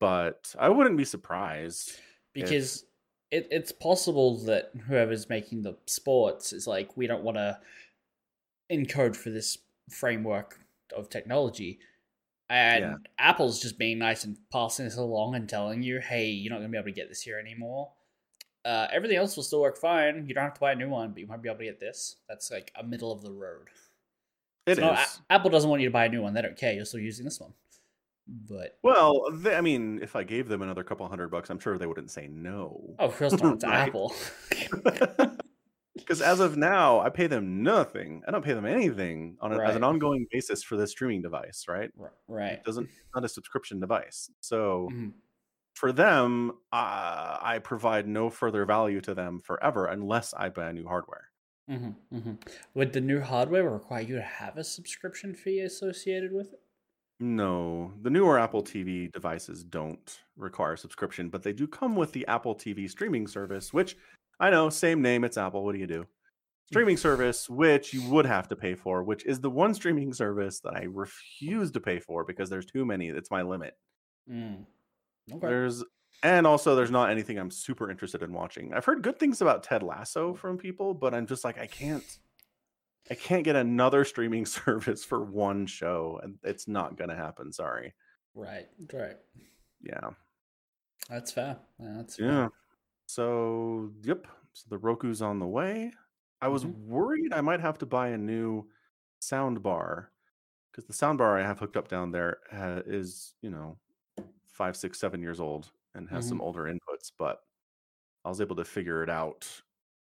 But 0.00 0.54
I 0.58 0.68
wouldn't 0.68 0.96
be 0.96 1.04
surprised. 1.04 2.00
Because 2.34 2.84
it, 3.30 3.46
it's 3.52 3.70
possible 3.70 4.38
that 4.46 4.72
whoever's 4.88 5.28
making 5.28 5.62
the 5.62 5.76
sports 5.86 6.52
is 6.52 6.66
like, 6.66 6.96
we 6.96 7.06
don't 7.06 7.22
want 7.22 7.36
to 7.36 7.58
encode 8.72 9.14
for 9.16 9.30
this 9.30 9.58
framework 9.90 10.58
of 10.96 11.08
technology. 11.08 11.78
And 12.50 12.82
Yeah. 12.82 12.94
Apple's 13.18 13.60
just 13.60 13.78
being 13.78 13.98
nice 13.98 14.24
and 14.24 14.36
passing 14.50 14.84
this 14.86 14.96
along 14.96 15.34
and 15.34 15.48
telling 15.48 15.82
you, 15.82 16.00
hey, 16.00 16.26
you're 16.26 16.50
not 16.50 16.58
going 16.58 16.68
to 16.70 16.72
be 16.72 16.78
able 16.78 16.86
to 16.86 16.92
get 16.92 17.08
this 17.08 17.20
here 17.22 17.38
anymore. 17.38 17.92
Uh, 18.64 18.86
everything 18.92 19.16
else 19.16 19.36
will 19.36 19.42
still 19.42 19.60
work 19.60 19.78
fine. 19.78 20.26
You 20.26 20.34
don't 20.34 20.44
have 20.44 20.54
to 20.54 20.60
buy 20.60 20.72
a 20.72 20.76
new 20.76 20.88
one, 20.88 21.10
but 21.10 21.20
you 21.20 21.26
might 21.26 21.42
be 21.42 21.48
able 21.48 21.58
to 21.58 21.64
get 21.64 21.80
this. 21.80 22.16
That's 22.28 22.50
like 22.50 22.72
a 22.78 22.82
middle 22.82 23.12
of 23.12 23.22
the 23.22 23.32
road. 23.32 23.68
It 24.66 24.72
is. 24.72 24.78
So, 24.78 24.90
A- 24.90 25.06
Apple 25.32 25.50
doesn't 25.50 25.68
want 25.70 25.80
you 25.82 25.88
to 25.88 25.92
buy 25.92 26.06
a 26.06 26.08
new 26.08 26.22
one. 26.22 26.34
They 26.34 26.42
don't 26.42 26.56
care. 26.56 26.72
You're 26.72 26.84
still 26.84 27.00
using 27.00 27.24
this 27.24 27.40
one. 27.40 27.52
But 28.26 28.78
well, 28.82 29.30
they, 29.32 29.54
I 29.54 29.62
mean, 29.62 30.00
if 30.02 30.14
I 30.14 30.22
gave 30.22 30.48
them 30.48 30.60
another 30.60 30.84
couple 30.84 31.08
hundred 31.08 31.28
bucks, 31.30 31.48
I'm 31.48 31.58
sure 31.58 31.78
they 31.78 31.86
wouldn't 31.86 32.10
say 32.10 32.28
no. 32.28 32.94
oh, 32.98 33.06
of 33.06 33.16
course 33.16 33.32
not. 33.40 33.54
It's 33.54 33.64
Apple. 33.64 34.14
Because 36.00 36.22
as 36.22 36.40
of 36.40 36.56
now, 36.56 37.00
I 37.00 37.10
pay 37.10 37.26
them 37.26 37.62
nothing. 37.62 38.22
I 38.26 38.30
don't 38.30 38.44
pay 38.44 38.54
them 38.54 38.66
anything 38.66 39.36
on 39.40 39.52
a, 39.52 39.62
as 39.62 39.76
an 39.76 39.84
ongoing 39.84 40.26
basis 40.30 40.62
for 40.62 40.76
this 40.76 40.90
streaming 40.92 41.22
device, 41.22 41.66
right? 41.68 41.90
Right. 42.28 42.52
It 42.52 42.64
doesn't 42.64 42.88
not 43.14 43.24
a 43.24 43.28
subscription 43.28 43.80
device. 43.80 44.30
So 44.40 44.88
Mhm. 44.92 45.12
for 45.74 45.92
them, 45.92 46.50
uh, 46.72 47.38
I 47.40 47.60
provide 47.62 48.06
no 48.08 48.30
further 48.30 48.64
value 48.64 49.00
to 49.02 49.14
them 49.14 49.40
forever 49.40 49.86
unless 49.86 50.34
I 50.34 50.48
buy 50.48 50.72
new 50.72 50.86
hardware. 50.86 51.30
hmm 51.68 51.90
hmm 52.10 52.32
Would 52.74 52.92
the 52.94 53.00
new 53.00 53.20
hardware 53.20 53.68
require 53.68 54.00
you 54.02 54.14
to 54.16 54.22
have 54.22 54.56
a 54.56 54.64
subscription 54.64 55.34
fee 55.34 55.60
associated 55.60 56.32
with 56.32 56.52
it? 56.54 56.62
No, 57.20 57.92
the 58.02 58.10
newer 58.10 58.38
Apple 58.38 58.62
TV 58.62 59.10
devices 59.12 59.64
don't 59.64 60.20
require 60.36 60.74
a 60.74 60.78
subscription, 60.78 61.28
but 61.30 61.42
they 61.42 61.52
do 61.52 61.66
come 61.66 61.96
with 61.96 62.12
the 62.12 62.24
Apple 62.28 62.54
TV 62.54 62.88
streaming 62.88 63.26
service, 63.26 63.72
which 63.72 63.96
I 64.40 64.50
know, 64.50 64.68
same 64.70 65.02
name, 65.02 65.24
it's 65.24 65.36
Apple. 65.36 65.64
What 65.64 65.72
do 65.72 65.78
you 65.78 65.86
do? 65.86 66.06
Streaming 66.66 66.98
service, 66.98 67.48
which 67.48 67.94
you 67.94 68.02
would 68.10 68.26
have 68.26 68.48
to 68.48 68.56
pay 68.56 68.74
for, 68.74 69.02
which 69.02 69.24
is 69.24 69.40
the 69.40 69.50
one 69.50 69.72
streaming 69.72 70.12
service 70.12 70.60
that 70.60 70.74
I 70.74 70.84
refuse 70.84 71.70
to 71.70 71.80
pay 71.80 71.98
for 71.98 72.24
because 72.24 72.50
there's 72.50 72.66
too 72.66 72.84
many. 72.84 73.08
It's 73.08 73.30
my 73.30 73.40
limit. 73.40 73.74
Mm. 74.30 74.66
Okay. 75.32 75.46
There's 75.46 75.82
and 76.22 76.46
also 76.46 76.74
there's 76.74 76.90
not 76.90 77.10
anything 77.10 77.38
I'm 77.38 77.50
super 77.50 77.90
interested 77.90 78.22
in 78.22 78.32
watching. 78.32 78.74
I've 78.74 78.84
heard 78.84 79.02
good 79.02 79.18
things 79.18 79.40
about 79.40 79.62
Ted 79.62 79.82
Lasso 79.82 80.34
from 80.34 80.58
people, 80.58 80.92
but 80.92 81.14
I'm 81.14 81.26
just 81.26 81.44
like 81.44 81.58
I 81.58 81.66
can't 81.66 82.04
I 83.10 83.14
can't 83.14 83.44
get 83.44 83.56
another 83.56 84.04
streaming 84.04 84.44
service 84.46 85.04
for 85.04 85.24
one 85.24 85.66
show 85.66 86.20
and 86.22 86.36
it's 86.42 86.68
not 86.68 86.98
going 86.98 87.10
to 87.10 87.16
happen, 87.16 87.52
sorry. 87.52 87.94
Right. 88.34 88.68
Right. 88.92 89.16
Yeah. 89.82 90.10
That's 91.08 91.32
fair. 91.32 91.56
Yeah, 91.80 91.94
That's 91.96 92.16
fair. 92.16 92.26
Yeah. 92.26 92.48
So, 93.08 93.90
yep. 94.02 94.26
So 94.52 94.66
the 94.68 94.78
Roku's 94.78 95.22
on 95.22 95.38
the 95.38 95.46
way. 95.46 95.92
I 96.42 96.48
was 96.48 96.64
Mhm. 96.64 96.74
worried 96.86 97.32
I 97.32 97.40
might 97.40 97.60
have 97.60 97.78
to 97.78 97.86
buy 97.86 98.08
a 98.08 98.18
new 98.18 98.70
sound 99.20 99.62
bar 99.62 100.12
because 100.72 100.86
the 100.86 100.92
sound 100.92 101.18
bar 101.18 101.38
I 101.38 101.42
have 101.42 101.58
hooked 101.60 101.76
up 101.76 101.88
down 101.88 102.12
there 102.12 102.40
uh, 102.52 102.82
is, 102.86 103.34
you 103.42 103.50
know, 103.50 103.80
five, 104.48 104.76
six, 104.76 104.98
seven 105.00 105.22
years 105.22 105.40
old. 105.40 105.72
and 105.94 106.08
has 106.10 106.28
some 106.28 106.40
older 106.42 106.64
inputs, 106.64 107.10
but 107.18 107.44
I 108.24 108.28
was 108.30 108.40
able 108.40 108.56
to 108.56 108.64
figure 108.64 109.02
it 109.02 109.10
out 109.10 109.62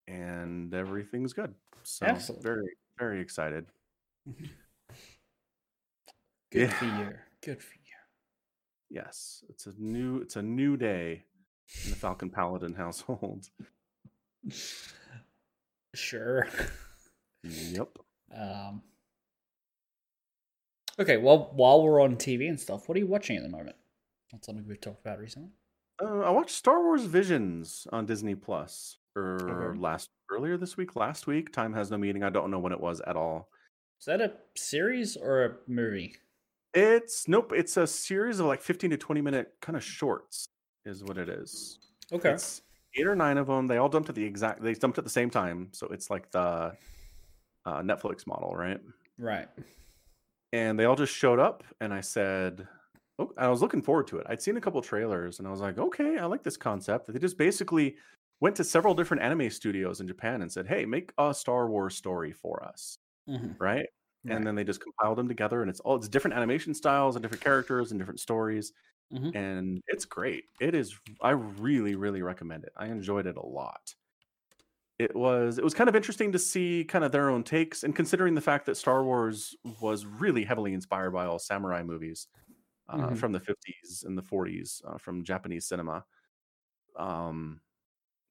and 0.08 0.74
everything's 0.74 1.34
good. 1.34 1.56
So 1.84 2.06
Excellent. 2.08 2.44
very, 2.44 2.78
very 3.00 3.22
excited. 3.22 3.68
Good 6.52 6.72
Yeah. 6.72 6.72
for 6.72 6.86
you. 6.86 7.20
Good 7.42 7.62
for 7.64 7.76
you. 7.76 7.82
Yes, 8.90 9.44
it's 9.50 9.68
a 9.68 9.74
new 9.74 10.20
it's 10.22 10.36
a 10.38 10.42
new 10.42 10.78
day 10.78 11.26
in 11.84 11.90
the 11.92 11.96
Falcon 11.96 12.30
Paladin 12.30 12.74
household. 12.76 13.50
Sure. 15.94 16.48
Yep. 17.44 17.90
Um, 18.36 18.82
okay, 21.00 21.18
well, 21.18 21.52
while 21.54 21.84
we're 21.84 22.02
on 22.02 22.16
TV 22.18 22.50
and 22.50 22.60
stuff, 22.60 22.88
what 22.90 22.96
are 22.96 23.00
you 23.00 23.08
watching 23.08 23.38
at 23.38 23.44
the 23.44 23.50
moment? 23.50 23.76
That's 24.32 24.46
something 24.46 24.66
we've 24.68 24.82
talked 24.82 25.02
about 25.06 25.20
recently. 25.20 25.50
Uh, 26.02 26.20
I 26.22 26.30
watched 26.32 26.52
Star 26.56 26.82
Wars 26.84 27.06
Visions 27.06 27.88
on 27.94 28.06
Disney 28.06 28.36
Plus 28.36 28.98
or 29.16 29.70
Okay. 29.72 29.80
last 29.80 30.10
earlier 30.30 30.58
this 30.58 30.76
week, 30.76 30.96
last 30.96 31.28
week. 31.28 31.54
Time 31.54 31.74
has 31.74 31.90
no 31.92 31.98
meaning. 31.98 32.24
I 32.24 32.30
don't 32.30 32.52
know 32.52 32.60
when 32.60 32.74
it 32.74 32.82
was 32.82 33.00
at 33.08 33.16
all. 33.16 33.50
Is 34.00 34.06
that 34.08 34.20
a 34.20 34.34
series 34.56 35.16
or 35.16 35.46
a 35.46 35.56
movie? 35.68 36.16
It's 36.74 37.30
nope. 37.30 37.54
It's 37.56 37.78
a 37.78 37.88
series 37.88 38.42
of 38.42 38.48
like 38.48 38.62
fifteen 38.62 38.90
to 38.90 38.98
twenty 38.98 39.22
minute 39.22 39.54
kind 39.62 39.78
of 39.78 39.84
shorts, 39.84 40.50
is 40.86 41.04
what 41.04 41.18
it 41.18 41.30
is. 41.30 41.80
Okay. 42.12 42.32
It's 42.32 42.62
eight 42.98 43.08
or 43.08 43.16
nine 43.16 43.38
of 43.38 43.48
them. 43.48 43.68
They 43.68 43.78
all 43.78 43.90
dumped 43.90 44.10
at 44.10 44.16
the 44.16 44.24
exact. 44.24 44.62
They 44.62 44.74
dumped 44.74 44.98
at 44.98 45.04
the 45.04 45.10
same 45.10 45.30
time, 45.30 45.70
so 45.72 45.88
it's 45.88 46.10
like 46.10 46.32
the 46.32 46.74
uh, 47.66 47.82
Netflix 47.82 48.28
model, 48.28 48.56
right? 48.56 48.80
right. 49.18 49.48
and 50.54 50.80
they 50.80 50.86
all 50.86 50.96
just 50.96 51.14
showed 51.14 51.40
up 51.40 51.64
and 51.82 51.94
i 51.94 52.02
said 52.02 52.68
oh, 53.20 53.32
i 53.38 53.48
was 53.48 53.62
looking 53.62 53.82
forward 53.82 54.08
to 54.08 54.18
it 54.18 54.28
i'd 54.30 54.42
seen 54.42 54.58
a 54.58 54.62
couple 54.62 54.82
trailers 54.82 55.40
and 55.40 55.48
i 55.48 55.52
was 55.52 55.62
like 55.62 55.78
okay 55.78 56.18
i 56.18 56.26
like 56.26 56.44
this 56.44 56.58
concept 56.58 57.12
they 57.12 57.20
just 57.20 57.38
basically 57.38 57.96
went 58.42 58.56
to 58.56 58.64
several 58.64 58.94
different 58.94 59.24
anime 59.24 59.50
studios 59.50 60.02
in 60.02 60.08
japan 60.08 60.42
and 60.42 60.52
said 60.52 60.68
hey 60.68 60.86
make 60.86 61.12
a 61.18 61.34
star 61.34 61.70
wars 61.70 61.96
story 61.96 62.32
for 62.32 62.64
us 62.64 62.98
hmm 63.28 63.52
right, 63.60 63.88
and 64.28 64.46
then 64.46 64.56
they 64.56 64.64
just 64.64 64.82
compiled 64.82 65.18
them 65.18 65.28
together 65.28 65.62
and 65.62 65.70
it's 65.70 65.80
all 65.80 65.96
it's 65.96 66.08
different 66.08 66.36
animation 66.36 66.74
styles 66.74 67.16
and 67.16 67.24
different 67.24 67.44
characters 67.44 67.92
and 67.92 68.00
different 68.00 68.20
stories 68.20 68.74
Mhm. 69.12 69.32
and 69.34 69.82
it's 69.88 70.06
great 70.06 70.46
it 70.62 70.76
is 70.76 71.00
i 71.22 71.32
really 71.32 71.96
really 71.96 72.22
recommend 72.22 72.64
it 72.64 72.74
i 72.78 72.88
enjoyed 72.88 73.28
it 73.28 73.38
a 73.38 73.46
lot 73.46 73.96
it 74.98 75.16
was 75.16 75.58
it 75.58 75.64
was 75.64 75.74
kind 75.74 75.90
of 75.90 75.96
interesting 75.96 76.32
to 76.32 76.40
see 76.40 76.86
kind 76.86 77.04
of 77.04 77.12
their 77.12 77.30
own 77.30 77.44
takes 77.44 77.84
and 77.84 77.96
considering 77.96 78.34
the 78.36 78.42
fact 78.42 78.66
that 78.66 78.76
star 78.76 79.04
wars 79.04 79.56
was 79.82 80.06
really 80.06 80.44
heavily 80.46 80.74
inspired 80.74 81.12
by 81.12 81.26
all 81.26 81.40
samurai 81.40 81.84
movies 81.84 82.28
uh, 82.90 83.14
Mhm. 83.14 83.16
from 83.16 83.32
the 83.32 83.40
50s 83.40 84.04
and 84.08 84.18
the 84.18 84.24
40s 84.24 84.82
uh, 84.88 84.98
from 84.98 85.24
japanese 85.24 85.68
cinema 85.68 86.06
um 86.98 87.62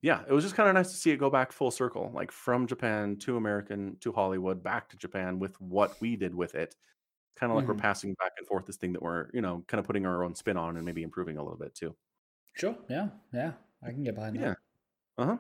yeah 0.03 0.25
it 0.29 0.33
was 0.33 0.45
just 0.45 0.57
kind 0.57 0.69
of 0.69 0.75
nice 0.75 0.91
to 0.91 0.97
see 0.99 1.11
it 1.13 1.19
go 1.19 1.31
back 1.31 1.53
full 1.53 1.71
circle 1.73 2.11
like 2.15 2.33
from 2.33 2.67
japan 2.67 3.17
to 3.19 3.37
american 3.37 3.99
to 4.01 4.13
hollywood 4.13 4.63
back 4.63 4.89
to 4.91 4.97
japan 4.97 5.39
with 5.39 5.61
what 5.61 6.01
we 6.01 6.17
did 6.17 6.35
with 6.35 6.55
it 6.55 6.77
kind 7.37 7.51
of 7.53 7.57
like 7.57 7.69
we're 7.69 7.75
Mhm. 7.75 7.81
passing 7.81 8.15
back 8.15 8.33
and 8.39 8.47
forth 8.47 8.67
this 8.67 8.77
thing 8.77 8.93
that 8.95 9.03
we're 9.03 9.31
you 9.35 9.41
know 9.43 9.65
kind 9.69 9.81
of 9.81 9.87
putting 9.87 10.07
our 10.07 10.25
own 10.25 10.35
spin 10.35 10.57
on 10.57 10.77
and 10.77 10.85
maybe 10.87 11.03
improving 11.03 11.37
a 11.39 11.43
little 11.43 11.59
bit 11.59 11.75
too 11.75 11.97
Sure. 12.55 12.77
Yeah. 12.89 13.11
Yeah. 13.33 13.55
I 13.83 13.91
can 13.91 14.05
get 14.05 14.15
behind 14.15 14.37
that. 14.39 14.41
Yeah. 14.41 14.55
that. 15.19 15.23
uh-huh 15.23 15.39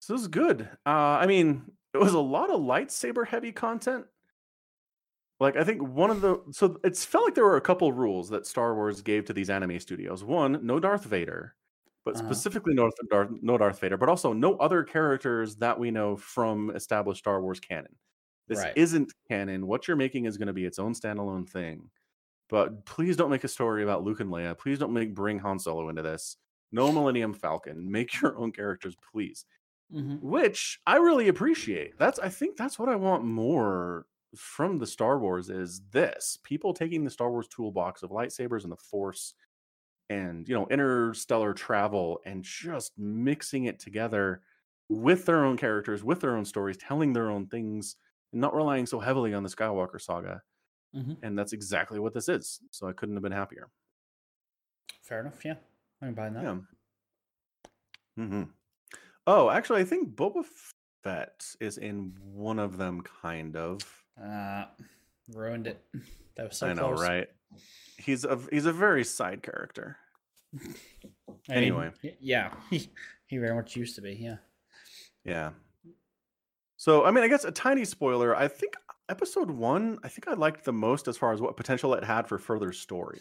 so 0.00 0.12
this 0.14 0.22
is 0.22 0.28
good 0.28 0.62
uh 0.86 1.18
i 1.20 1.26
mean 1.26 1.72
it 1.94 1.98
was 1.98 2.14
a 2.14 2.20
lot 2.20 2.50
of 2.50 2.60
lightsaber 2.60 3.26
heavy 3.26 3.52
content 3.52 4.06
like 5.40 5.56
i 5.56 5.64
think 5.64 5.82
one 5.82 6.10
of 6.10 6.20
the 6.20 6.42
so 6.52 6.78
it's 6.84 7.04
felt 7.04 7.24
like 7.24 7.34
there 7.34 7.44
were 7.44 7.56
a 7.56 7.60
couple 7.60 7.92
rules 7.92 8.28
that 8.30 8.46
star 8.46 8.74
wars 8.74 9.02
gave 9.02 9.24
to 9.24 9.32
these 9.32 9.50
anime 9.50 9.78
studios 9.78 10.24
one 10.24 10.64
no 10.66 10.80
darth 10.80 11.04
vader 11.04 11.54
but 12.04 12.14
Uh-huh. 12.14 12.24
specifically 12.24 12.74
no 12.74 12.90
darth, 13.10 13.30
no 13.42 13.58
darth 13.58 13.78
vader 13.80 13.96
but 13.96 14.08
also 14.08 14.32
no 14.32 14.56
other 14.56 14.82
characters 14.84 15.56
that 15.56 15.78
we 15.78 15.90
know 15.90 16.16
from 16.16 16.70
established 16.70 17.20
star 17.20 17.40
wars 17.42 17.60
canon 17.60 17.96
this 18.48 18.64
Right. 18.64 18.72
isn't 18.76 19.12
canon 19.28 19.66
what 19.66 19.88
you're 19.88 19.96
making 19.96 20.24
is 20.26 20.38
going 20.38 20.46
to 20.48 20.52
be 20.54 20.64
its 20.64 20.78
own 20.78 20.94
standalone 20.94 21.48
thing 21.48 21.90
but 22.48 22.84
please 22.86 23.16
don't 23.16 23.30
make 23.30 23.44
a 23.44 23.48
story 23.48 23.82
about 23.82 24.04
luke 24.04 24.20
and 24.20 24.30
leia 24.30 24.56
please 24.58 24.78
don't 24.78 24.92
make 24.94 25.14
bring 25.14 25.38
han 25.40 25.58
solo 25.58 25.88
into 25.88 26.02
this 26.02 26.38
no 26.72 26.92
millennium 26.92 27.34
falcon 27.34 27.90
make 27.90 28.20
your 28.22 28.36
own 28.38 28.52
characters 28.52 28.96
please 29.12 29.44
Mhm. 29.92 30.20
which 30.20 30.80
I 30.86 30.96
really 30.96 31.28
appreciate. 31.28 31.98
That's 31.98 32.18
I 32.18 32.28
think 32.28 32.56
that's 32.56 32.78
what 32.78 32.88
I 32.88 32.96
want 32.96 33.24
more 33.24 34.06
from 34.36 34.78
the 34.78 34.86
Star 34.86 35.18
Wars 35.18 35.50
is 35.50 35.80
this. 35.90 36.38
People 36.42 36.74
taking 36.74 37.04
the 37.04 37.10
Star 37.10 37.30
Wars 37.30 37.48
toolbox 37.48 38.02
of 38.02 38.10
lightsabers 38.10 38.64
and 38.64 38.72
the 38.72 38.76
force 38.76 39.34
and 40.10 40.48
you 40.48 40.54
know 40.54 40.66
interstellar 40.68 41.52
travel 41.54 42.20
and 42.24 42.44
just 42.44 42.98
mixing 42.98 43.64
it 43.64 43.78
together 43.78 44.42
with 44.88 45.26
their 45.26 45.44
own 45.44 45.56
characters, 45.56 46.04
with 46.04 46.20
their 46.20 46.36
own 46.36 46.44
stories, 46.44 46.76
telling 46.76 47.12
their 47.12 47.30
own 47.30 47.46
things, 47.48 47.96
and 48.36 48.40
not 48.42 48.54
relying 48.54 48.84
so 48.84 49.00
heavily 49.00 49.32
on 49.32 49.42
the 49.42 49.48
Skywalker 49.48 49.98
saga. 49.98 50.42
Mhm. 50.94 51.16
And 51.22 51.38
that's 51.38 51.54
exactly 51.54 51.98
what 51.98 52.12
this 52.12 52.28
is. 52.28 52.60
So 52.70 52.86
I 52.86 52.92
couldn't 52.92 53.16
have 53.16 53.22
been 53.22 53.32
happier. 53.32 53.70
Fair 55.02 55.20
enough. 55.20 55.42
Yeah. 55.42 55.54
I 56.02 56.06
can 56.06 56.14
buy 56.14 56.28
that. 56.28 56.42
Yeah. 56.42 56.58
hmm 58.16 58.42
Oh, 59.26 59.48
actually, 59.50 59.80
I 59.80 59.84
think 59.84 60.14
Boba 60.14 60.44
Fett 61.02 61.44
is 61.60 61.78
in 61.78 62.14
one 62.22 62.58
of 62.58 62.76
them, 62.76 63.00
kind 63.22 63.56
of. 63.56 63.80
Uh, 64.22 64.66
ruined 65.32 65.66
it. 65.66 65.82
That 66.36 66.48
was 66.48 66.58
so 66.58 66.66
I 66.68 66.74
know, 66.74 66.88
close. 66.88 67.00
right? 67.00 67.28
He's 67.96 68.26
a 68.26 68.38
he's 68.52 68.66
a 68.66 68.72
very 68.72 69.04
side 69.04 69.42
character. 69.42 69.96
I 70.54 70.58
mean, 70.58 71.38
Anyway. 71.48 71.92
yeah, 72.20 72.52
he, 72.70 72.90
he 73.26 73.38
very 73.38 73.54
much 73.54 73.74
used 73.74 73.94
to 73.94 74.02
be. 74.02 74.12
Yeah. 74.12 74.36
Yeah. 75.24 75.52
So, 76.76 77.04
I 77.04 77.10
mean, 77.10 77.24
I 77.24 77.28
guess 77.28 77.44
a 77.44 77.50
tiny 77.50 77.84
spoiler. 77.84 78.36
I 78.36 78.48
think 78.48 78.74
episode 79.08 79.50
one, 79.50 79.98
I 80.04 80.08
think 80.08 80.28
I 80.28 80.34
liked 80.34 80.64
the 80.64 80.72
most 80.72 81.08
as 81.08 81.16
far 81.16 81.32
as 81.32 81.40
what 81.40 81.56
potential 81.56 81.94
it 81.94 82.04
had 82.04 82.28
for 82.28 82.38
further 82.38 82.72
story. 82.72 83.20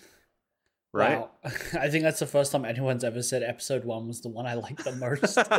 Right? 0.94 1.20
Wow. 1.20 1.32
I 1.80 1.90
think 1.90 2.04
that's 2.04 2.20
the 2.20 2.26
first 2.26 2.52
time 2.52 2.64
anyone's 2.66 3.04
ever 3.04 3.22
said 3.22 3.44
episode 3.44 3.84
one 3.84 4.08
was 4.08 4.22
the 4.22 4.30
one 4.30 4.46
I 4.46 4.54
liked 4.54 4.84
the 4.84 4.94
most. 4.96 5.38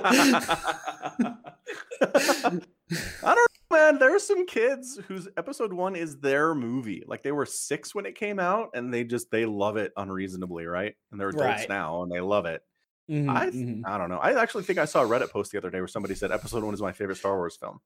I 2.02 3.34
don't 3.34 3.36
know, 3.36 3.76
man. 3.76 3.98
There 3.98 4.14
are 4.14 4.20
some 4.20 4.46
kids 4.46 4.98
whose 5.08 5.28
episode 5.36 5.72
one 5.72 5.96
is 5.96 6.18
their 6.20 6.54
movie. 6.54 7.02
Like 7.06 7.22
they 7.22 7.32
were 7.32 7.46
six 7.46 7.94
when 7.94 8.06
it 8.06 8.14
came 8.14 8.38
out, 8.38 8.70
and 8.74 8.92
they 8.92 9.04
just 9.04 9.30
they 9.30 9.44
love 9.44 9.76
it 9.76 9.92
unreasonably, 9.96 10.66
right? 10.66 10.94
And 11.10 11.20
they're 11.20 11.30
adults 11.30 11.44
Right. 11.44 11.68
now, 11.68 12.02
and 12.02 12.10
they 12.10 12.20
love 12.20 12.46
it. 12.46 12.62
Mhm, 13.08 13.26
I 13.28 13.50
mhm. 13.52 13.86
I 13.86 13.98
don't 13.98 14.08
know. 14.10 14.18
I 14.18 14.40
actually 14.40 14.64
think 14.64 14.78
I 14.78 14.84
saw 14.84 15.02
a 15.02 15.06
Reddit 15.08 15.30
post 15.30 15.52
the 15.52 15.58
other 15.58 15.70
day 15.70 15.80
where 15.80 15.88
somebody 15.88 16.14
said 16.14 16.32
episode 16.32 16.64
one 16.64 16.74
is 16.74 16.82
my 16.82 16.92
favorite 16.92 17.16
Star 17.16 17.36
Wars 17.36 17.56
film. 17.56 17.80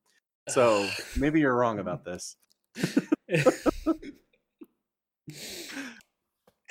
So 0.47 0.99
maybe 1.15 1.41
you're 1.41 1.57
wrong 1.57 1.79
about 1.79 2.05
this. 2.05 2.37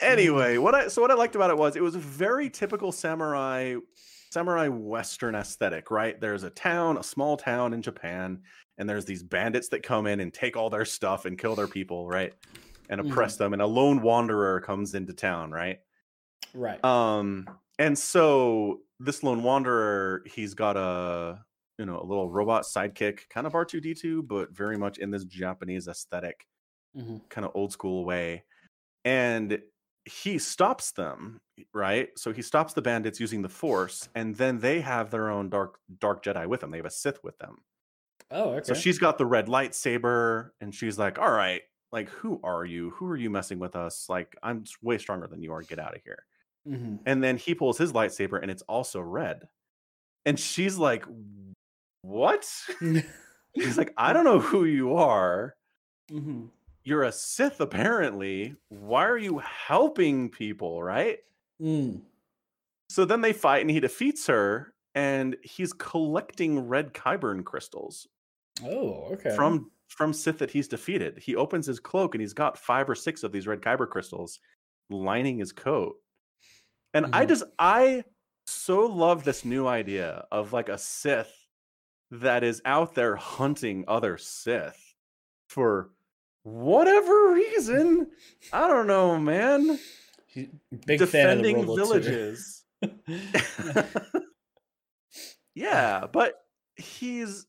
Anyway, 0.02 0.58
what 0.58 0.74
I 0.76 0.88
so 0.88 1.02
what 1.02 1.12
I 1.12 1.16
liked 1.16 1.36
about 1.36 1.50
it 1.50 1.58
was 1.58 1.76
it 1.76 1.84
was 1.84 1.96
a 1.96 2.00
very 2.00 2.50
typical 2.50 2.92
samurai 2.92 3.76
samurai 4.32 4.68
western 4.70 5.36
aesthetic, 5.36 5.92
right? 5.92 6.20
There's 6.20 6.44
a 6.44 6.50
town, 6.50 6.98
a 6.98 7.04
small 7.04 7.36
town 7.36 7.74
in 7.74 7.82
Japan, 7.82 8.44
and 8.78 8.90
there's 8.90 9.06
these 9.06 9.24
bandits 9.24 9.70
that 9.70 9.84
come 9.84 10.08
in 10.08 10.20
and 10.22 10.34
take 10.34 10.56
all 10.56 10.70
their 10.70 10.86
stuff 10.86 11.26
and 11.26 11.38
kill 11.38 11.56
their 11.56 11.68
people, 11.68 12.08
right? 12.08 12.34
And 12.88 13.02
Mhm. 13.02 13.02
oppress 13.02 13.36
them, 13.38 13.52
and 13.54 13.62
a 13.62 13.68
lone 13.68 14.02
wanderer 14.02 14.62
comes 14.62 14.96
into 14.96 15.14
town, 15.14 15.52
right? 15.52 15.80
right. 16.54 16.84
Um, 16.84 17.48
and 17.80 17.98
so 18.00 18.84
this 19.00 19.24
lone 19.24 19.44
wanderer, 19.44 20.24
he's 20.28 20.56
got 20.56 20.78
a 20.78 21.46
you 21.80 21.86
know 21.88 22.02
a 22.02 22.06
little 22.06 22.30
robot 22.32 22.64
sidekick, 22.64 23.30
kind 23.30 23.48
of 23.48 23.56
R 23.56 23.66
two 23.66 23.82
D 23.82 23.96
two, 23.96 24.24
but 24.24 24.52
very 24.52 24.78
much 24.78 25.00
in 25.00 25.12
this 25.12 25.26
Japanese 25.26 25.90
aesthetic, 25.90 26.48
Mhm. 26.96 27.22
kind 27.30 27.46
of 27.46 27.52
old 27.56 27.72
school 27.74 28.06
way, 28.06 28.46
and 29.06 29.62
he 30.06 30.40
stops 30.40 30.92
them, 30.94 31.42
right? 31.74 32.10
So 32.20 32.34
he 32.34 32.42
stops 32.44 32.74
the 32.74 32.82
bandits 32.84 33.20
using 33.20 33.42
the 33.44 33.50
Force, 33.50 34.10
and 34.16 34.36
then 34.38 34.60
they 34.60 34.82
have 34.82 35.12
their 35.12 35.30
own 35.30 35.50
dark 35.50 35.80
dark 36.00 36.24
Jedi 36.24 36.48
with 36.48 36.62
them. 36.62 36.72
They 36.72 36.78
have 36.80 36.86
a 36.88 36.92
Sith 36.92 37.24
with 37.24 37.38
them. 37.40 37.64
Oh, 38.32 38.56
okay. 38.56 38.64
So 38.64 38.74
she's 38.74 39.00
got 39.00 39.18
the 39.18 39.26
red 39.26 39.48
lightsaber, 39.48 40.52
and 40.62 40.74
she's 40.74 40.98
like, 41.00 41.18
"All 41.20 41.32
right, 41.32 41.64
like 41.92 42.10
who 42.10 42.40
are 42.44 42.66
you? 42.66 42.92
Who 42.92 43.08
are 43.08 43.18
you 43.18 43.30
messing 43.30 43.60
with 43.60 43.76
us? 43.76 44.10
Like 44.10 44.36
I'm 44.44 44.64
way 44.82 44.98
stronger 44.98 45.28
than 45.28 45.42
you 45.42 45.54
are. 45.54 45.64
Get 45.64 45.80
out 45.80 45.96
of 45.96 46.02
here." 46.04 46.26
Mhm. 46.68 47.00
And 47.06 47.24
then 47.24 47.38
he 47.38 47.56
pulls 47.56 47.78
his 47.78 47.94
lightsaber 47.94 48.42
and 48.42 48.52
it's 48.52 48.62
also 48.64 49.02
red. 49.02 49.48
And 50.26 50.40
she's 50.40 50.78
like, 50.78 51.06
What? 52.04 52.50
He's 53.54 53.78
like, 53.78 53.94
I 53.98 54.14
don't 54.14 54.26
know 54.26 54.40
who 54.40 54.66
you 54.66 54.96
are. 54.96 55.56
Mhm. 56.12 56.50
You're 56.84 57.04
a 57.04 57.12
Sith, 57.12 57.60
apparently. 57.62 58.56
Why 58.70 59.06
are 59.08 59.18
you 59.18 59.40
helping 59.40 60.30
people? 60.30 60.82
Right. 60.84 61.20
Mm. 61.62 62.02
So 62.90 63.06
then 63.06 63.22
they 63.22 63.34
fight 63.34 63.62
and 63.62 63.70
he 63.72 63.80
defeats 63.80 64.28
her 64.28 64.74
and 64.96 65.38
he's 65.44 65.74
collecting 65.74 66.60
red 66.68 66.94
Kyber 66.94 67.44
crystals 67.46 68.08
Oh, 68.64 69.14
okay. 69.14 69.36
from 69.36 69.72
from 69.90 70.14
Sith 70.14 70.38
that 70.40 70.52
he's 70.52 70.68
defeated. 70.68 71.18
He 71.18 71.36
opens 71.36 71.66
his 71.66 71.80
cloak 71.80 72.14
and 72.16 72.22
he's 72.22 72.34
got 72.34 72.58
five 72.58 72.90
or 72.90 72.96
six 72.96 73.24
of 73.24 73.32
these 73.32 73.48
red 73.48 73.62
Kyber 73.62 73.90
crystals 73.90 74.40
lining 74.90 75.40
his 75.40 75.52
coat. 75.52 75.96
And 76.94 77.08
I 77.14 77.26
Mhm. 77.26 77.30
just 77.30 77.44
I 77.58 78.04
so 78.48 78.86
love 78.88 79.24
this 79.24 79.46
new 79.46 79.68
idea 79.68 80.26
of 80.32 80.54
like 80.54 80.70
a 80.70 80.78
Sith 80.78 81.48
that 82.12 82.44
is 82.44 82.62
out 82.66 82.96
there 82.96 83.16
hunting 83.16 83.86
other 83.88 84.18
Sith 84.18 84.96
for 85.48 85.92
whatever 86.44 87.34
reason. 87.34 88.12
I 88.52 88.68
don't 88.68 88.88
know, 88.88 89.20
man. 89.20 89.80
He- 90.26 90.50
Big 90.86 91.00
fan 91.08 91.40
of 91.40 91.44
the 91.44 91.54
Defending 91.54 91.66
villages. 91.66 92.66
yeah, 95.56 96.06
but 96.12 96.46
he's 96.76 97.46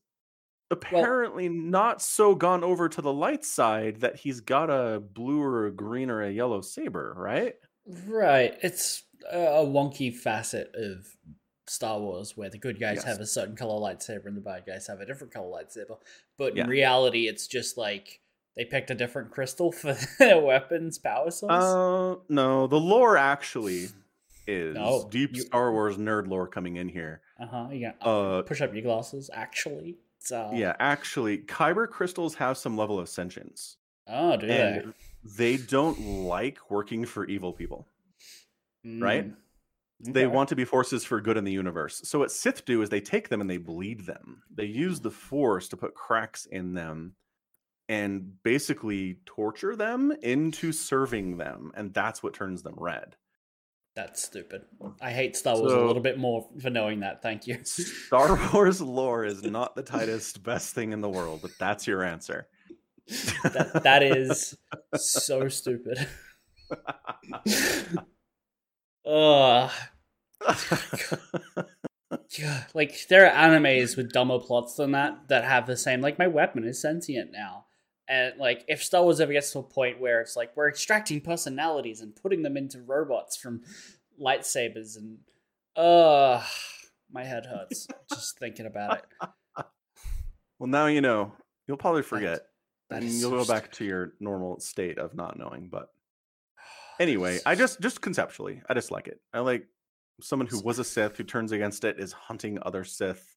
apparently 0.71 1.49
not 1.49 2.01
so 2.03 2.35
gone 2.35 2.63
over 2.65 2.89
to 2.89 3.03
the 3.03 3.13
light 3.13 3.45
side 3.45 4.01
that 4.01 4.17
he's 4.17 4.41
got 4.41 4.71
a 4.71 5.01
blue 5.01 5.43
or 5.43 5.67
a 5.67 5.73
green 5.73 6.11
or 6.11 6.23
a 6.23 6.31
yellow 6.31 6.61
saber, 6.61 7.13
right? 7.17 7.55
Right. 8.07 8.57
It's 8.63 9.03
a 9.31 9.65
wonky 9.65 10.15
facet 10.15 10.71
of 10.75 11.07
Star 11.67 11.99
Wars 12.01 12.37
where 12.37 12.51
the 12.51 12.59
good 12.59 12.81
guys 12.81 12.97
Yes. 12.97 13.05
have 13.05 13.21
a 13.21 13.27
certain 13.27 13.55
color 13.57 13.79
lightsaber 13.81 14.27
and 14.27 14.37
the 14.37 14.41
bad 14.41 14.65
guys 14.67 14.87
have 14.89 15.01
a 15.01 15.07
different 15.07 15.33
color 15.33 15.49
lightsaber. 15.63 15.99
But 16.37 16.57
Yeah. 16.57 16.65
in 16.65 16.71
reality, 16.71 17.29
it's 17.29 17.47
just 17.47 17.77
like 17.79 18.21
they 18.57 18.65
picked 18.65 18.91
a 18.91 18.95
different 18.95 19.31
crystal 19.31 19.71
for 19.81 19.97
their 20.19 20.41
weapons 20.41 20.99
power 20.99 21.31
source. 21.31 21.53
Uh, 21.53 22.17
no, 22.29 22.67
the 22.67 22.81
lore 22.81 23.17
actually 23.17 23.89
is 24.49 24.75
No, 24.75 25.07
deep 25.11 25.37
you- 25.37 25.43
Star 25.43 25.71
Wars 25.73 25.97
nerd 25.97 26.27
lore 26.27 26.49
coming 26.49 26.77
in 26.77 26.89
here. 26.89 27.21
uh 27.39 27.47
huh. 27.47 27.69
You 27.71 27.93
got 27.93 28.07
Uh, 28.07 28.43
push 28.43 28.61
up 28.61 28.73
your 28.73 28.83
glasses. 28.83 29.31
Actually, 29.33 29.99
uh, 30.33 30.51
yeah, 30.53 30.75
actually, 30.81 31.39
kyber 31.39 31.89
crystals 31.89 32.35
have 32.35 32.59
some 32.59 32.77
level 32.77 32.99
of 32.99 33.09
sentience, 33.09 33.77
Oh, 34.09 34.37
do 34.37 34.47
and 34.49 34.93
they 35.23 35.57
don't 35.57 36.01
like 36.25 36.59
working 36.71 37.05
for 37.07 37.27
evil 37.27 37.53
people. 37.53 37.87
They? 38.85 39.01
right? 39.01 39.27
Mm. 39.29 39.35
They 40.15 40.27
want 40.27 40.49
to 40.49 40.57
be 40.57 40.65
forces 40.65 41.05
for 41.05 41.21
good 41.21 41.37
in 41.37 41.45
the 41.45 41.53
universe. 41.53 42.01
So 42.05 42.21
what 42.21 42.33
Sith 42.33 42.65
do 42.65 42.81
is 42.81 42.89
they 42.89 43.01
take 43.01 43.29
them 43.29 43.41
and 43.41 43.51
they 43.51 43.59
bleed 43.59 44.07
them. 44.07 44.43
They 44.55 44.65
use 44.65 45.01
the 45.01 45.11
Force 45.11 45.69
to 45.69 45.77
put 45.77 45.95
cracks 45.95 46.47
in 46.47 46.73
them 46.73 47.17
and 47.91 48.43
basically 48.45 49.19
torture 49.27 49.75
them 49.75 50.13
into 50.23 50.71
serving 50.71 51.39
them, 51.39 51.73
and 51.75 51.93
that's 51.93 52.23
what 52.23 52.33
turns 52.33 52.63
them 52.63 52.77
red. 52.79 53.17
That's 53.97 54.23
stupid. 54.23 54.63
I 55.03 55.11
hate 55.11 55.37
Star 55.37 55.59
Wars 55.59 55.73
a 55.73 55.85
little 55.85 56.01
bit 56.01 56.17
more 56.17 56.49
for 56.63 56.71
knowing 56.71 57.01
that. 57.01 57.21
Thank 57.21 57.49
you. 57.49 57.59
Star 57.65 58.39
Wars 58.55 58.81
lore 58.81 59.25
is 59.25 59.43
not 59.43 59.75
the 59.75 59.83
tightest, 59.83 60.45
best 60.45 60.73
thing 60.73 60.93
in 60.93 61.01
the 61.01 61.09
world, 61.09 61.41
but 61.43 61.51
that's 61.59 61.89
your 61.89 62.05
answer. 62.05 62.47
that, 63.43 63.83
that 63.83 64.03
is 64.05 64.57
so 64.95 65.49
stupid. 65.49 66.07
Ugh. 69.07 69.71
Yeah, 72.39 72.65
like 72.75 73.07
there 73.09 73.31
are 73.31 73.49
animes 73.49 73.97
with 73.97 74.13
dumber 74.13 74.39
plots 74.39 74.75
than 74.75 74.93
that 74.93 75.29
that 75.29 75.45
have 75.45 75.67
the 75.67 75.77
same. 75.77 76.01
Like 76.01 76.19
my 76.19 76.27
weapon 76.27 76.65
is 76.65 76.81
sentient 76.81 77.31
now, 77.33 77.67
and 78.09 78.37
like 78.39 78.65
if 78.67 78.83
Star 78.83 79.03
Wars 79.03 79.21
ever 79.21 79.33
gets 79.33 79.53
to 79.53 79.61
a 79.61 79.63
point 79.63 80.01
where 80.01 80.21
it's 80.21 80.37
like 80.37 80.57
we're 80.57 80.69
extracting 80.69 81.21
personalities 81.21 82.01
and 82.01 82.15
putting 82.17 82.43
them 82.43 82.57
into 82.57 82.83
robots 82.83 83.37
from 83.37 83.63
lightsabers, 84.21 84.97
and 84.97 85.19
uh, 85.77 86.43
my 87.13 87.25
head 87.25 87.47
hurts 87.47 87.87
just 88.13 88.39
thinking 88.39 88.67
about 88.67 88.99
it. 88.99 89.05
well, 90.59 90.69
now 90.69 90.87
you 90.87 91.01
know. 91.01 91.33
You'll 91.69 91.77
probably 91.77 92.03
forget. 92.03 92.47
that 92.89 93.03
and 93.03 93.13
you'll 93.13 93.31
so 93.31 93.39
go 93.39 93.45
back 93.45 93.71
to 93.73 93.85
your 93.85 94.15
normal 94.19 94.59
state 94.59 94.99
of 94.99 95.15
not 95.15 95.39
knowing. 95.39 95.69
But 95.71 95.91
anyway, 97.01 97.41
I 97.45 97.57
just 97.57 97.81
just 97.81 98.01
conceptually, 98.01 98.63
I 98.69 98.75
just 98.75 98.93
like 98.93 99.09
it. 99.09 99.21
I 99.35 99.41
like 99.41 99.67
someone 100.21 100.47
who 100.47 100.61
was 100.63 100.79
a 100.79 100.85
Sith 100.85 101.17
who 101.17 101.25
turns 101.25 101.51
against 101.51 101.83
it 101.83 101.99
is 101.99 102.13
hunting 102.13 102.59
other 102.63 102.85
Sith. 102.85 103.37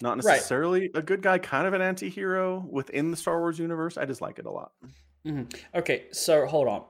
Not 0.00 0.24
Right. 0.24 0.34
necessarily 0.36 0.90
a 0.94 1.02
good 1.02 1.20
guy, 1.22 1.38
kind 1.38 1.66
of 1.66 1.74
an 1.74 1.80
anti-hero 1.82 2.66
within 2.70 3.10
the 3.10 3.16
Star 3.16 3.38
Wars 3.38 3.58
universe. 3.58 3.96
I 3.98 4.06
just 4.06 4.20
like 4.20 4.38
it 4.38 4.46
a 4.46 4.50
lot. 4.50 4.72
Mhm. 5.26 5.54
Okay, 5.74 6.06
so 6.12 6.46
hold 6.46 6.68
on, 6.68 6.84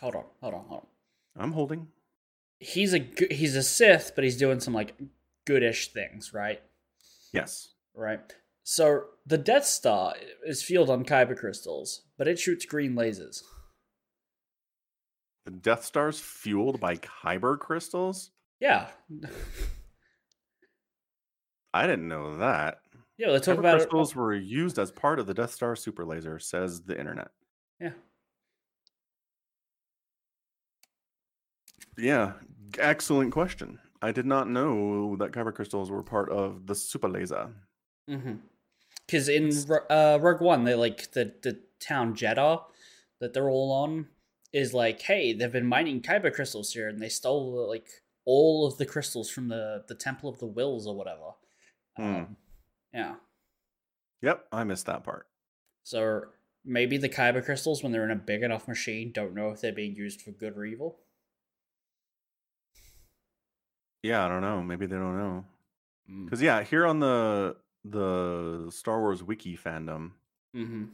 hold 0.00 0.14
on, 0.14 0.24
hold 0.40 0.54
on, 0.54 0.64
hold 0.66 0.80
on. 0.82 1.42
I'm 1.42 1.52
holding. 1.52 1.88
He's 2.60 2.94
a 2.94 2.98
he's 3.30 3.54
a 3.56 3.62
Sith, 3.62 4.12
but 4.14 4.24
he's 4.24 4.36
doing 4.36 4.58
some 4.60 4.74
like 4.74 4.94
goodish 5.46 5.92
things, 5.92 6.32
right? 6.34 6.60
Yes. 7.32 7.74
Right. 7.94 8.20
So 8.64 9.04
the 9.26 9.38
Death 9.38 9.64
Star 9.66 10.14
is 10.44 10.62
fueled 10.62 10.90
on 10.90 11.04
kyber 11.04 11.36
crystals, 11.36 12.02
but 12.16 12.26
it 12.28 12.38
shoots 12.38 12.64
green 12.66 12.94
lasers. 12.94 13.42
The 15.48 15.54
Death 15.54 15.82
Star's 15.82 16.20
fueled 16.20 16.78
by 16.78 16.96
kyber 16.96 17.58
crystals. 17.58 18.32
Yeah, 18.60 18.88
I 21.72 21.86
didn't 21.86 22.06
know 22.06 22.36
that. 22.36 22.80
yeah. 23.16 23.30
They 23.30 23.38
talk 23.38 23.56
Kyber 23.56 23.60
about 23.60 23.76
it. 23.76 23.78
crystals 23.78 24.14
were 24.14 24.34
used 24.34 24.78
as 24.78 24.90
part 24.90 25.18
of 25.18 25.26
the 25.26 25.32
Death 25.32 25.52
Star 25.52 25.74
super 25.74 26.04
laser, 26.04 26.38
says 26.38 26.82
the 26.82 27.00
internet. 27.00 27.28
Yeah. 27.80 27.92
Yeah, 31.96 32.32
excellent 32.78 33.32
question. 33.32 33.78
I 34.02 34.12
did 34.12 34.26
not 34.26 34.50
know 34.50 35.16
that 35.16 35.32
kyber 35.32 35.54
crystals 35.54 35.90
were 35.90 36.02
part 36.02 36.28
of 36.30 36.66
the 36.66 36.74
super 36.74 37.08
laser. 37.08 37.48
Because 38.06 39.30
in 39.30 39.50
uh, 39.88 40.18
Rogue 40.20 40.42
One, 40.42 40.64
they 40.64 40.74
like 40.74 41.12
the 41.12 41.32
the 41.42 41.58
town 41.80 42.14
Jedha 42.14 42.64
that 43.22 43.32
they're 43.32 43.48
all 43.48 43.72
on 43.72 44.08
is 44.52 44.74
like, 44.74 45.02
hey, 45.02 45.32
they've 45.32 45.52
been 45.52 45.66
mining 45.66 46.00
kyber 46.00 46.32
crystals 46.32 46.72
here, 46.72 46.88
and 46.88 47.00
they 47.00 47.08
stole 47.08 47.68
like 47.68 47.86
all 48.24 48.66
of 48.66 48.78
the 48.78 48.86
crystals 48.86 49.30
from 49.30 49.48
the 49.48 49.84
the 49.88 49.94
Temple 49.94 50.30
of 50.30 50.38
the 50.38 50.46
Whills 50.46 50.86
or 50.86 50.96
whatever. 50.96 51.32
Hmm. 51.96 52.02
Um, 52.02 52.36
yeah. 52.92 53.14
Yep, 54.22 54.46
I 54.50 54.64
missed 54.64 54.86
that 54.86 55.04
part. 55.04 55.26
So 55.84 56.22
maybe 56.64 56.96
the 56.96 57.08
kyber 57.08 57.44
crystals, 57.44 57.82
when 57.82 57.92
they're 57.92 58.04
in 58.04 58.10
a 58.10 58.16
big 58.16 58.42
enough 58.42 58.66
machine, 58.66 59.12
don't 59.12 59.34
know 59.34 59.50
if 59.50 59.60
they're 59.60 59.72
being 59.72 59.94
used 59.94 60.22
for 60.22 60.32
good 60.32 60.56
or 60.56 60.64
evil. 60.64 60.98
Yeah, 64.02 64.24
I 64.24 64.28
don't 64.28 64.42
know. 64.42 64.62
Maybe 64.62 64.86
they 64.86 64.96
don't 64.96 65.18
know. 65.18 65.44
Mm. 66.10 66.24
Because 66.24 66.42
yeah, 66.42 66.62
here 66.62 66.86
on 66.86 67.00
the 67.00 67.56
the 67.84 68.70
Star 68.70 69.00
Wars 69.00 69.22
wiki 69.22 69.56
fandom, 69.56 70.12
Mm-hmm. 70.56 70.84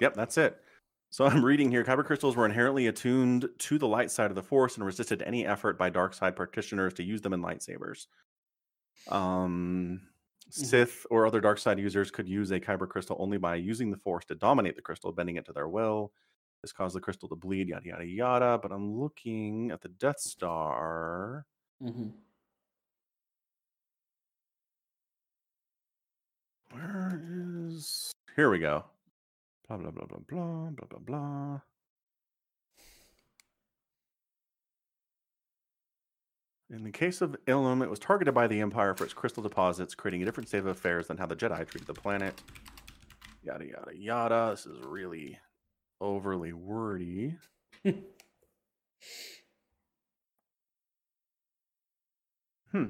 Yep, 0.00 0.14
that's 0.14 0.38
it. 0.38 0.56
So 1.10 1.24
I'm 1.24 1.44
reading 1.44 1.70
here 1.70 1.84
kyber 1.84 2.04
crystals 2.04 2.34
were 2.34 2.46
inherently 2.46 2.88
attuned 2.88 3.48
to 3.58 3.78
the 3.78 3.86
light 3.86 4.10
side 4.10 4.30
of 4.30 4.34
the 4.34 4.42
force 4.42 4.76
and 4.76 4.84
resisted 4.84 5.22
any 5.22 5.46
effort 5.46 5.78
by 5.78 5.90
dark 5.90 6.12
side 6.12 6.34
practitioners 6.34 6.94
to 6.94 7.04
use 7.04 7.20
them 7.20 7.32
in 7.32 7.40
lightsabers. 7.40 8.06
Um 9.08 10.00
Sith 10.50 11.06
or 11.10 11.26
other 11.26 11.40
dark 11.40 11.58
side 11.58 11.78
users 11.78 12.10
could 12.10 12.28
use 12.28 12.50
a 12.50 12.60
kyber 12.60 12.88
crystal 12.88 13.16
only 13.18 13.38
by 13.38 13.56
using 13.56 13.90
the 13.90 13.96
force 13.96 14.24
to 14.26 14.34
dominate 14.34 14.76
the 14.76 14.82
crystal, 14.82 15.10
bending 15.10 15.36
it 15.36 15.44
to 15.46 15.52
their 15.52 15.68
will. 15.68 16.12
This 16.62 16.72
caused 16.72 16.94
the 16.94 17.00
crystal 17.00 17.28
to 17.28 17.36
bleed, 17.36 17.68
yada 17.68 17.86
yada 17.86 18.06
yada. 18.06 18.58
But 18.62 18.72
I'm 18.72 18.98
looking 18.98 19.70
at 19.70 19.80
the 19.80 19.88
Death 19.88 20.20
Star. 20.20 21.46
Mm-hmm. 21.82 22.08
Where 26.70 27.22
is 27.68 28.12
here 28.36 28.50
we 28.50 28.58
go. 28.58 28.84
Blah 29.68 29.78
blah 29.78 29.90
blah 29.90 30.06
blah 30.06 30.18
blah 30.28 30.70
blah 30.70 30.86
blah 30.88 30.98
blah. 30.98 31.60
In 36.70 36.82
the 36.82 36.90
case 36.90 37.20
of 37.20 37.36
Ilum, 37.46 37.82
it 37.82 37.90
was 37.90 37.98
targeted 37.98 38.34
by 38.34 38.46
the 38.46 38.60
Empire 38.60 38.94
for 38.94 39.04
its 39.04 39.14
crystal 39.14 39.42
deposits, 39.42 39.94
creating 39.94 40.22
a 40.22 40.24
different 40.24 40.48
state 40.48 40.58
of 40.58 40.66
affairs 40.66 41.06
than 41.08 41.18
how 41.18 41.26
the 41.26 41.36
Jedi 41.36 41.66
treated 41.68 41.86
the 41.86 41.94
planet. 41.94 42.42
Yada 43.42 43.66
yada 43.66 43.96
yada. 43.96 44.48
This 44.50 44.66
is 44.66 44.78
really 44.84 45.38
overly 46.00 46.52
wordy. 46.52 47.36
hmm. 52.72 52.84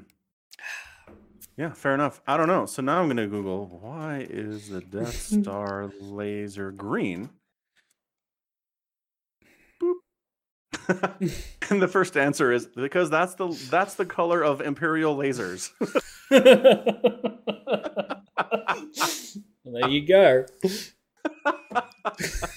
Yeah, 1.56 1.72
fair 1.72 1.94
enough. 1.94 2.20
I 2.26 2.36
don't 2.36 2.48
know. 2.48 2.66
So 2.66 2.82
now 2.82 3.00
I'm 3.00 3.06
going 3.06 3.16
to 3.16 3.26
Google 3.26 3.66
why 3.80 4.26
is 4.28 4.68
the 4.68 4.80
Death 4.80 5.14
Star 5.14 5.90
laser 6.00 6.70
green? 6.72 7.30
And 11.70 11.80
the 11.80 11.88
first 11.88 12.14
answer 12.16 12.52
is 12.52 12.66
because 12.66 13.08
that's 13.08 13.36
the 13.36 13.48
that's 13.70 13.94
the 13.94 14.04
color 14.04 14.44
of 14.44 14.60
Imperial 14.60 15.16
lasers. 15.16 15.70
there 19.64 19.88
you 19.88 20.06
go. 20.06 20.44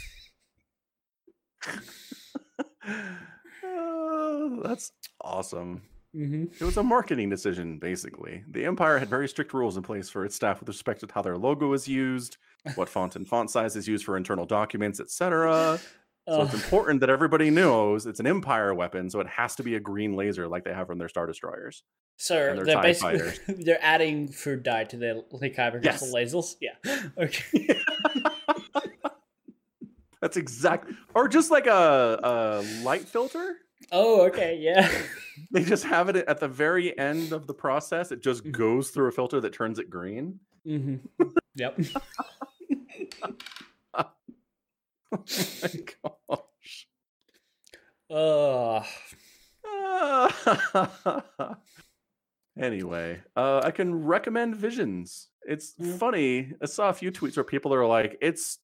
Oh, 3.63 4.61
that's 4.63 4.91
awesome. 5.19 5.81
Mm-hmm. 6.17 6.45
It 6.59 6.65
was 6.65 6.77
a 6.77 6.83
marketing 6.83 7.29
decision, 7.29 7.77
basically. 7.77 8.43
The 8.49 8.65
Empire 8.65 8.97
had 8.97 9.07
very 9.09 9.27
strict 9.29 9.53
rules 9.53 9.77
in 9.77 9.83
place 9.83 10.09
for 10.09 10.25
its 10.25 10.35
staff 10.35 10.59
with 10.59 10.67
respect 10.69 11.01
to 11.01 11.07
how 11.13 11.21
their 11.21 11.37
logo 11.37 11.71
is 11.73 11.87
used, 11.87 12.37
what 12.75 12.89
font 12.89 13.15
and 13.15 13.27
font 13.27 13.51
size 13.51 13.75
is 13.75 13.87
used 13.87 14.03
for 14.03 14.17
internal 14.17 14.45
documents, 14.45 14.99
etc. 14.99 15.79
So 16.29 16.41
it's 16.41 16.53
important 16.53 16.99
that 16.99 17.09
everybody 17.09 17.49
knows 17.49 18.05
it's 18.05 18.19
an 18.19 18.27
Empire 18.27 18.73
weapon, 18.73 19.09
so 19.09 19.21
it 19.21 19.27
has 19.27 19.55
to 19.55 19.63
be 19.63 19.75
a 19.75 19.79
green 19.79 20.17
laser 20.17 20.45
like 20.45 20.65
they 20.65 20.73
have 20.73 20.87
from 20.87 20.97
their 20.97 21.07
Star 21.07 21.25
Destroyers. 21.25 21.83
So 22.17 22.33
they're 22.35 22.65
they're 22.65 22.81
basically 22.81 23.19
fighters. 23.19 23.39
they're 23.47 23.79
adding 23.81 24.27
food 24.27 24.61
dye 24.61 24.83
to 24.83 24.97
their 24.97 25.21
like 25.31 25.55
kyber 25.55 25.81
Yes. 25.81 26.03
lasers. 26.13 26.55
Yeah. 26.59 26.73
Okay. 27.17 27.79
That's 30.19 30.35
exactly, 30.35 30.95
or 31.13 31.29
just 31.29 31.49
like 31.49 31.67
a, 31.67 32.19
a 32.21 32.83
light 32.83 33.07
filter. 33.07 33.55
Oh, 33.91 34.21
okay. 34.27 34.57
Yeah. 34.59 34.89
They 35.51 35.63
just 35.63 35.83
have 35.83 36.09
it 36.09 36.15
at 36.15 36.39
the 36.39 36.47
very 36.47 36.97
end 36.97 37.31
of 37.31 37.45
the 37.45 37.53
process. 37.53 38.11
It 38.11 38.21
just 38.23 38.43
Mhm. 38.43 38.51
goes 38.53 38.89
through 38.89 39.07
a 39.07 39.11
filter 39.11 39.39
that 39.39 39.53
turns 39.53 39.77
it 39.79 39.87
green. 39.89 40.39
hmm 40.65 40.95
Yep. 41.55 41.79
Oh 43.93 44.09
my 45.61 45.69
gosh. 48.09 48.83
Uh, 49.69 51.53
anyway, 52.59 53.21
uh, 53.35 53.61
I 53.63 53.71
can 53.71 54.03
recommend 54.05 54.55
Visions. 54.55 55.29
It's 55.47 55.73
Mm. 55.75 55.99
funny. 55.99 56.53
I 56.61 56.65
saw 56.65 56.89
a 56.89 56.93
few 56.93 57.11
tweets 57.11 57.37
where 57.37 57.43
people 57.43 57.73
are 57.73 57.85
like, 57.85 58.17
"It's 58.21 58.59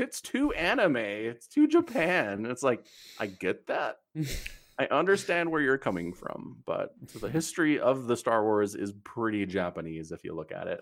it's 0.00 0.20
too 0.20 0.52
anime. 0.52 0.96
It's 0.96 1.46
too 1.46 1.66
Japan." 1.68 2.46
It's 2.46 2.62
like, 2.62 2.84
I 3.18 3.26
get 3.26 3.66
that. 3.68 3.98
I 4.78 4.86
understand 4.90 5.50
where 5.50 5.60
you're 5.60 5.76
coming 5.78 6.12
from, 6.14 6.56
but 6.64 6.94
the 7.20 7.28
history 7.28 7.78
of 7.78 8.06
the 8.06 8.16
Star 8.16 8.42
Wars 8.44 8.74
is 8.74 8.92
pretty 9.04 9.44
Japanese 9.44 10.10
if 10.10 10.24
you 10.24 10.34
look 10.34 10.52
at 10.52 10.66
it. 10.68 10.80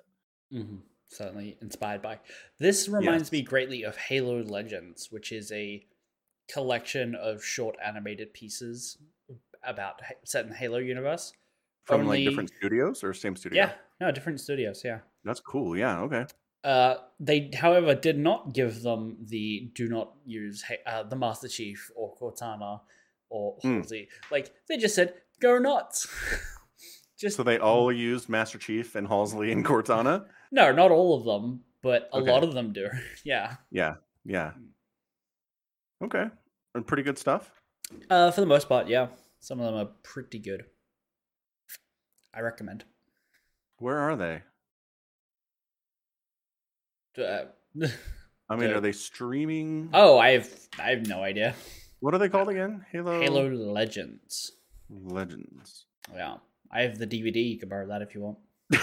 mhm, 0.54 0.78
Certainly 1.08 1.56
inspired 1.60 2.00
by. 2.02 2.20
This 2.60 2.88
reminds 2.88 3.32
me 3.32 3.42
greatly 3.42 3.82
of 3.82 3.96
Halo 3.96 4.42
Legends, 4.42 5.08
which 5.10 5.32
is 5.32 5.50
a 5.52 5.84
collection 6.48 7.14
of 7.16 7.42
short 7.44 7.76
animated 7.84 8.32
pieces 8.32 8.98
about 9.64 10.00
set 10.24 10.44
in 10.44 10.50
the 10.50 10.56
Halo 10.56 10.78
universe. 10.78 11.32
From 11.84 12.02
Only- 12.02 12.18
like 12.24 12.28
different 12.30 12.50
studios 12.56 13.02
or 13.02 13.12
same 13.14 13.34
studio? 13.34 13.64
Yeah, 13.64 13.72
no, 14.00 14.12
different 14.12 14.40
studios. 14.40 14.82
Yeah. 14.84 15.00
That's 15.24 15.40
cool. 15.40 15.76
Yeah, 15.76 16.00
okay. 16.02 16.26
Uh, 16.68 16.96
they, 17.18 17.50
however, 17.56 17.94
did 17.94 18.18
not 18.18 18.52
give 18.52 18.82
them 18.82 19.16
the 19.24 19.70
do 19.74 19.88
not 19.88 20.12
use 20.26 20.62
uh, 20.86 21.02
the 21.02 21.16
Master 21.16 21.48
Chief 21.48 21.90
or 21.96 22.14
Cortana 22.20 22.80
or 23.30 23.56
Hmm. 23.62 23.76
Halsey. 23.76 24.08
Like 24.30 24.52
they 24.68 24.76
just 24.76 24.94
said, 24.94 25.14
go 25.40 25.58
nuts. 25.58 26.06
just 27.18 27.36
So 27.36 27.42
they 27.42 27.58
all 27.58 27.90
used 27.90 28.28
Master 28.28 28.58
Chief 28.58 28.94
and 28.96 29.08
Halsey 29.08 29.50
and 29.50 29.64
Cortana? 29.64 30.26
no, 30.52 30.70
not 30.72 30.90
all 30.90 31.16
of 31.18 31.24
them, 31.24 31.60
but 31.82 32.10
a 32.12 32.18
Okay. 32.18 32.30
lot 32.30 32.44
of 32.44 32.52
them 32.52 32.72
do. 32.74 32.88
yeah. 33.24 33.56
Yeah, 33.70 33.94
yeah. 34.26 34.52
Okay. 36.04 36.26
And 36.74 36.86
pretty 36.86 37.02
good 37.02 37.18
stuff. 37.18 37.50
Uh, 38.10 38.30
for 38.30 38.40
the 38.42 38.46
most 38.46 38.68
part, 38.68 38.88
yeah. 38.88 39.08
Some 39.40 39.58
of 39.60 39.66
them 39.66 39.74
are 39.74 39.90
pretty 40.02 40.38
good. 40.38 40.64
I 42.34 42.40
recommend. 42.40 42.84
Where 43.78 43.98
are 43.98 44.16
they? 44.16 44.42
Uh, 47.18 47.44
I 48.48 48.56
mean, 48.56 48.70
are 48.70 48.80
they 48.80 48.92
streaming? 48.92 49.90
oh, 49.92 50.18
I 50.18 50.30
have 50.30 50.48
I 50.78 50.90
have 50.90 51.06
no 51.06 51.22
idea. 51.22 51.54
What 52.00 52.14
are 52.14 52.18
they 52.18 52.28
called 52.28 52.48
again? 52.48 52.84
Halo 52.92 53.20
Halo 53.20 53.48
Legends. 53.48 54.52
Legends. 54.88 55.86
Yeah, 56.14 56.36
I 56.70 56.82
have 56.82 56.98
the 56.98 57.06
DVD. 57.06 57.50
You 57.52 57.58
can 57.58 57.68
borrow 57.68 57.88
that 57.88 58.02
if 58.02 58.14
you 58.14 58.22
want. 58.22 58.38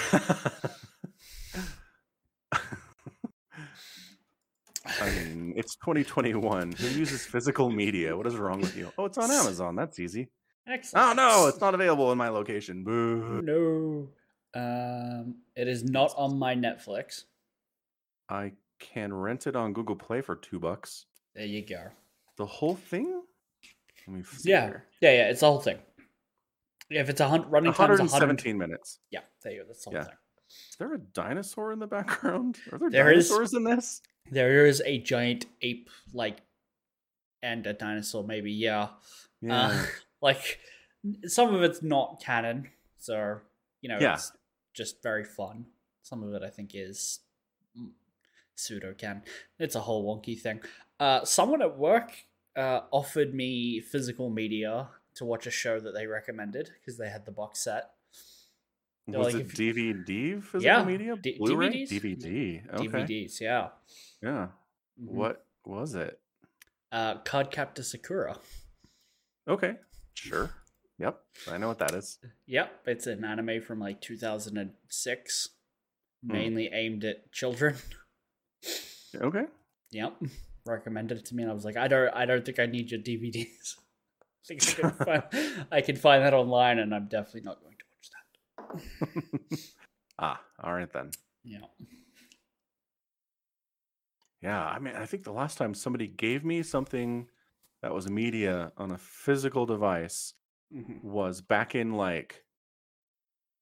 I 5.01 5.09
mean, 5.09 5.53
it's 5.57 5.75
2021. 5.77 6.73
Who 6.73 6.87
uses 6.87 7.25
physical 7.25 7.69
media? 7.71 8.15
What 8.15 8.27
is 8.27 8.35
wrong 8.35 8.61
with 8.61 8.77
you? 8.77 8.91
Oh, 8.97 9.05
it's 9.05 9.17
on 9.17 9.31
Amazon. 9.31 9.75
That's 9.75 9.99
easy. 9.99 10.29
Excellent. 10.67 11.09
Oh 11.09 11.13
no, 11.13 11.47
it's 11.47 11.59
not 11.59 11.73
available 11.73 12.11
in 12.11 12.17
my 12.17 12.29
location. 12.29 12.83
Boo. 12.83 13.41
No. 13.43 14.09
Um, 14.59 15.35
it 15.55 15.67
is 15.67 15.83
not 15.83 16.13
on 16.17 16.37
my 16.39 16.55
Netflix. 16.55 17.23
I 18.29 18.53
can 18.79 19.13
rent 19.13 19.47
it 19.47 19.55
on 19.55 19.73
Google 19.73 19.95
Play 19.95 20.21
for 20.21 20.35
two 20.35 20.59
bucks. 20.59 21.05
There 21.35 21.45
you 21.45 21.65
go. 21.65 21.87
The 22.37 22.45
whole 22.45 22.75
thing? 22.75 23.21
Let 24.07 24.15
me 24.17 24.23
see 24.23 24.49
Yeah, 24.49 24.65
here. 24.65 24.85
yeah, 25.01 25.11
yeah. 25.11 25.29
It's 25.29 25.39
the 25.41 25.47
whole 25.47 25.59
thing. 25.61 25.77
Yeah, 26.89 27.01
if 27.01 27.09
it's 27.09 27.21
a 27.21 27.27
hundred 27.27 27.47
running 27.49 27.73
time 27.73 27.91
is 27.91 27.99
117 27.99 28.57
117. 28.57 28.57
minutes. 28.57 28.99
Yeah, 29.09 29.21
there 29.43 29.53
you 29.53 29.61
go. 29.61 29.67
That's 29.67 29.83
the 29.85 29.89
whole 29.91 29.99
Yeah. 29.99 30.05
thing. 30.05 30.15
Is 30.49 30.75
there 30.77 30.93
a 30.93 30.99
dinosaur 30.99 31.71
in 31.71 31.79
the 31.79 31.87
background? 31.87 32.59
Are 32.71 32.77
there, 32.77 32.89
There 32.89 33.11
is. 33.11 33.27
dinosaurs 33.29 33.53
in 33.53 33.63
this? 33.63 34.01
There 34.31 34.65
is 34.65 34.81
a 34.85 34.99
giant 34.99 35.45
ape, 35.61 35.89
like, 36.13 36.41
and 37.41 37.65
a 37.65 37.73
dinosaur. 37.73 38.23
Maybe, 38.23 38.51
yeah. 38.51 38.89
Yeah. 39.41 39.67
Uh, 39.67 39.85
like, 40.21 40.59
some 41.25 41.53
of 41.55 41.63
it's 41.63 41.81
not 41.81 42.21
canon, 42.23 42.69
so 42.97 43.39
you 43.81 43.89
know, 43.89 43.99
Yeah. 43.99 44.15
it's 44.15 44.31
just 44.73 45.01
very 45.03 45.23
fun. 45.23 45.65
Some 46.03 46.21
of 46.23 46.33
it, 46.33 46.43
I 46.43 46.49
think, 46.49 46.71
is 46.75 47.19
pseudo 48.55 48.93
canon. 48.93 49.23
It's 49.59 49.75
a 49.75 49.81
whole 49.81 50.03
wonky 50.05 50.39
thing. 50.39 50.61
Uh, 50.99 51.23
someone 51.25 51.61
at 51.61 51.77
work 51.77 52.11
uh, 52.55 52.81
offered 52.91 53.33
me 53.33 53.79
physical 53.81 54.29
media 54.29 54.87
to 55.15 55.25
watch 55.25 55.45
a 55.47 55.51
show 55.51 55.79
that 55.79 55.93
they 55.93 56.07
recommended 56.07 56.69
because 56.79 56.97
they 56.97 57.09
had 57.09 57.25
the 57.25 57.31
box 57.31 57.59
set. 57.63 57.91
They're 59.07 59.19
Was 59.19 59.35
like, 59.35 59.45
it 59.45 59.49
DVD 59.49 60.41
physical 60.41 60.61
Yeah, 60.61 60.83
media? 60.83 61.15
D- 61.21 61.37
Blu-ray? 61.37 61.69
DVDs? 61.69 61.89
DVD. 61.89 62.73
Okay. 62.73 62.87
DVDs, 62.87 63.39
yeah. 63.39 63.67
Yeah. 64.21 64.47
Mhm. 64.99 65.11
What 65.11 65.45
was 65.63 65.93
it? 65.95 66.19
Uh, 66.91 67.19
Cardcaptor 67.21 67.83
Sakura. 67.83 68.37
Okay. 69.47 69.75
Sure. 70.15 70.49
Yep. 70.97 71.19
I 71.51 71.57
know 71.57 71.67
what 71.67 71.79
that 71.79 71.93
is. 71.93 72.17
Yep, 72.47 72.71
it's 72.87 73.05
an 73.05 73.23
anime 73.25 73.61
from 73.61 73.79
like 73.79 73.99
2006, 74.01 75.49
Hmm. 76.25 76.31
mainly 76.31 76.69
aimed 76.73 77.03
at 77.03 77.31
children. 77.31 77.75
Okay. 79.21 79.45
Yep, 79.91 80.21
recommended 80.65 81.19
it 81.19 81.25
to 81.25 81.35
me, 81.35 81.43
and 81.43 81.51
I 81.51 81.55
was 81.55 81.65
like, 81.65 81.77
I 81.77 81.87
don't, 81.87 82.13
I 82.13 82.25
don't 82.25 82.45
think 82.45 82.59
I 82.59 82.65
need 82.65 82.91
your 82.91 82.99
DVDs. 82.99 83.75
I 84.19 84.47
think 84.47 84.63
I 84.63 84.81
can 84.81 84.91
find, 84.91 85.23
I 85.71 85.81
can 85.81 85.95
find 85.95 86.23
that 86.23 86.33
online, 86.33 86.79
and 86.79 86.93
I'm 86.93 87.07
definitely 87.07 87.41
not 87.41 87.61
going 87.61 87.75
to 87.77 87.85
watch 87.91 88.81
that. 89.49 89.59
ah, 90.19 90.41
all 90.63 90.73
right 90.73 90.91
then. 90.91 91.11
Yeah, 91.43 91.59
Yeah, 94.41 94.63
I 94.63 94.79
mean, 94.79 94.95
I 94.95 95.05
think 95.05 95.23
the 95.23 95.31
last 95.31 95.57
time 95.57 95.73
somebody 95.73 96.07
gave 96.07 96.43
me 96.43 96.63
something 96.63 97.27
that 97.81 97.93
was 97.93 98.09
media 98.09 98.71
on 98.77 98.91
a 98.91 98.97
physical 98.97 99.65
device 99.65 100.33
was 101.03 101.41
back 101.41 101.75
in 101.75 101.93
like 101.93 102.44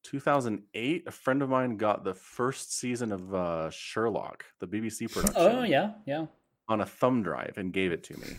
2008. 0.04 1.04
A 1.08 1.12
friend 1.12 1.42
of 1.42 1.50
mine 1.50 1.78
got 1.78 2.04
the 2.04 2.14
first 2.14 2.78
season 2.78 3.12
of 3.12 3.34
uh, 3.34 3.70
Sherlock, 3.70 4.46
the 4.60 4.68
BBC 4.68 5.12
production, 5.12 5.42
Oh 5.42 5.64
yeah, 5.64 5.94
yeah. 6.06 6.26
on 6.68 6.82
a 6.82 6.86
thumb 6.86 7.24
drive 7.24 7.54
and 7.58 7.74
gave 7.74 7.92
it 7.92 8.04
to 8.06 8.18
me 8.18 8.38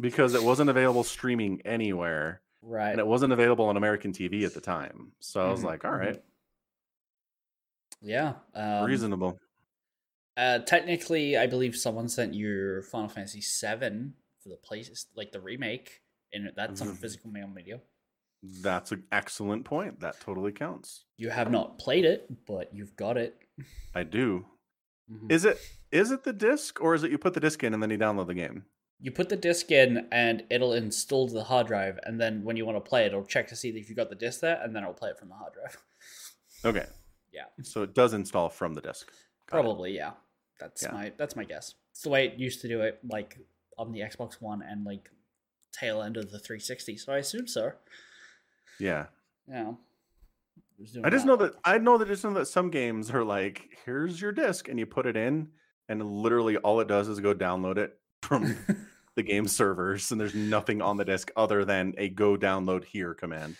because 0.00 0.34
it 0.34 0.42
wasn't 0.42 0.70
available 0.70 1.04
streaming 1.04 1.60
anywhere 1.64 2.42
Right. 2.62 2.90
and 2.90 3.00
it 3.00 3.06
wasn't 3.06 3.32
available 3.32 3.64
on 3.66 3.76
American 3.76 4.12
TV 4.12 4.44
at 4.44 4.52
the 4.54 4.60
time. 4.60 5.12
So 5.20 5.40
I 5.46 5.50
was 5.50 5.60
Mhm, 5.60 5.64
like, 5.64 5.84
all 5.84 5.92
mhm. 5.92 6.20
Yeah. 8.02 8.34
Um, 8.54 8.84
reasonable. 8.84 9.38
Uh, 10.36 10.60
technically, 10.60 11.36
I 11.36 11.46
believe 11.46 11.76
someone 11.76 12.08
sent 12.08 12.34
you 12.34 12.82
Final 12.82 13.08
Fantasy 13.08 13.40
VII 13.40 14.12
for 14.38 14.48
the 14.48 14.56
place, 14.56 15.06
like 15.14 15.32
the 15.32 15.40
remake, 15.40 16.02
and 16.32 16.50
that's 16.56 16.80
on 16.80 16.88
Mhm. 16.88 16.96
physical 16.96 17.30
mail 17.30 17.48
media. 17.48 17.80
That's 18.42 18.90
an 18.92 19.04
excellent 19.12 19.64
point. 19.64 20.00
That 20.00 20.20
totally 20.20 20.52
counts. 20.52 21.04
You 21.18 21.30
have 21.30 21.50
not 21.50 21.78
played 21.78 22.04
it, 22.04 22.26
but 22.46 22.74
you've 22.74 22.96
got 22.96 23.16
it. 23.16 23.36
I 23.94 24.02
do. 24.04 24.46
Mhm. 25.10 25.30
Is 25.30 25.44
it 25.44 25.58
is 25.92 26.10
it 26.12 26.22
the 26.24 26.32
disc 26.32 26.80
or 26.80 26.94
is 26.94 27.02
it 27.02 27.10
you 27.10 27.18
put 27.18 27.34
the 27.34 27.40
disc 27.40 27.62
in 27.64 27.74
and 27.74 27.82
then 27.82 27.90
you 27.90 27.98
download 27.98 28.28
the 28.28 28.34
game? 28.34 28.64
You 29.02 29.10
put 29.10 29.28
the 29.30 29.36
disc 29.36 29.70
in, 29.72 30.06
and 30.12 30.44
it'll 30.50 30.74
install 30.74 31.26
to 31.28 31.32
the 31.32 31.44
hard 31.44 31.66
drive, 31.68 31.98
and 32.04 32.20
then 32.20 32.44
when 32.44 32.56
you 32.58 32.66
want 32.66 32.76
to 32.76 32.86
play 32.86 33.04
it, 33.04 33.08
it'll 33.08 33.24
check 33.24 33.48
to 33.48 33.56
see 33.56 33.70
if 33.70 33.88
you 33.88 33.96
got 33.96 34.10
the 34.10 34.14
disc 34.14 34.40
there, 34.40 34.60
and 34.62 34.76
then 34.76 34.82
it'll 34.82 34.92
play 34.94 35.08
it 35.08 35.18
from 35.18 35.28
the 35.30 35.34
hard 35.34 35.52
drive. 35.54 35.76
Okay. 36.64 36.86
Yeah. 37.32 37.44
So 37.62 37.84
it 37.84 37.94
does 37.94 38.12
install 38.12 38.48
from 38.48 38.74
the 38.74 38.80
disc. 38.80 39.06
Got 39.06 39.12
it. 39.12 39.62
Probably, 39.62 39.94
yeah. 39.94 40.14
That's 40.58 40.82
Yeah. 40.82 40.90
my 40.90 41.12
that's 41.16 41.36
my 41.36 41.44
guess. 41.44 41.76
It's 41.92 42.02
the 42.02 42.08
way 42.10 42.26
it 42.26 42.34
used 42.40 42.60
to 42.62 42.68
do 42.68 42.80
it, 42.80 42.98
like 43.08 43.38
on 43.78 43.92
the 43.92 44.00
Xbox 44.00 44.34
One 44.42 44.60
and 44.60 44.84
like 44.84 45.10
tail 45.72 46.02
end 46.02 46.16
of 46.16 46.32
the 46.32 46.40
360. 46.40 46.96
So 46.96 47.12
I 47.12 47.18
assume 47.18 47.46
so. 47.46 47.70
Yeah. 48.80 49.06
Yeah. 49.48 49.70
It 50.78 50.80
was 50.80 50.92
doing 50.92 51.04
I 51.04 51.10
just 51.10 51.26
that. 51.26 51.28
know 51.28 51.36
that 51.36 51.54
I 51.64 51.78
know 51.78 51.98
that 51.98 52.08
just 52.08 52.24
know 52.24 52.34
that 52.34 52.46
some 52.46 52.70
games 52.70 53.10
are 53.10 53.24
like, 53.24 53.68
here's 53.84 54.20
your 54.20 54.32
disc, 54.32 54.68
and 54.68 54.78
you 54.78 54.86
put 54.86 55.06
it 55.06 55.16
in, 55.16 55.48
and 55.88 56.04
literally 56.04 56.56
all 56.56 56.80
it 56.80 56.88
does 56.88 57.08
is 57.08 57.20
go 57.20 57.34
download 57.34 57.76
it 57.76 57.98
from 58.22 58.56
the 59.14 59.22
game 59.22 59.46
servers, 59.46 60.10
and 60.10 60.20
there's 60.20 60.34
nothing 60.34 60.80
on 60.80 60.96
the 60.96 61.04
disc 61.04 61.30
other 61.36 61.64
than 61.64 61.94
a 61.98 62.08
go 62.08 62.36
download 62.36 62.84
here 62.84 63.14
command. 63.14 63.56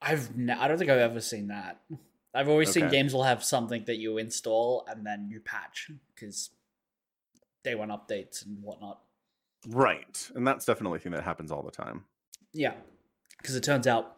I've 0.00 0.36
ne- 0.36 0.52
I 0.52 0.68
don't 0.68 0.78
think 0.78 0.90
I've 0.90 0.98
ever 0.98 1.20
seen 1.20 1.48
that. 1.48 1.80
I've 2.34 2.48
always 2.48 2.72
seen 2.72 2.88
games 2.88 3.12
will 3.12 3.24
have 3.24 3.44
something 3.44 3.84
that 3.86 3.98
you 3.98 4.18
install 4.18 4.86
and 4.88 5.04
then 5.06 5.28
you 5.30 5.40
patch 5.40 5.90
because 6.14 6.50
day 7.62 7.74
one 7.74 7.90
updates 7.90 8.44
and 8.44 8.62
whatnot. 8.62 9.00
Right. 9.68 10.30
And 10.34 10.46
that's 10.46 10.64
definitely 10.64 10.96
a 10.96 11.00
thing 11.00 11.12
that 11.12 11.24
happens 11.24 11.52
all 11.52 11.62
the 11.62 11.70
time. 11.70 12.04
Yeah, 12.52 12.72
because 13.38 13.54
it 13.54 13.62
turns 13.62 13.86
out 13.86 14.16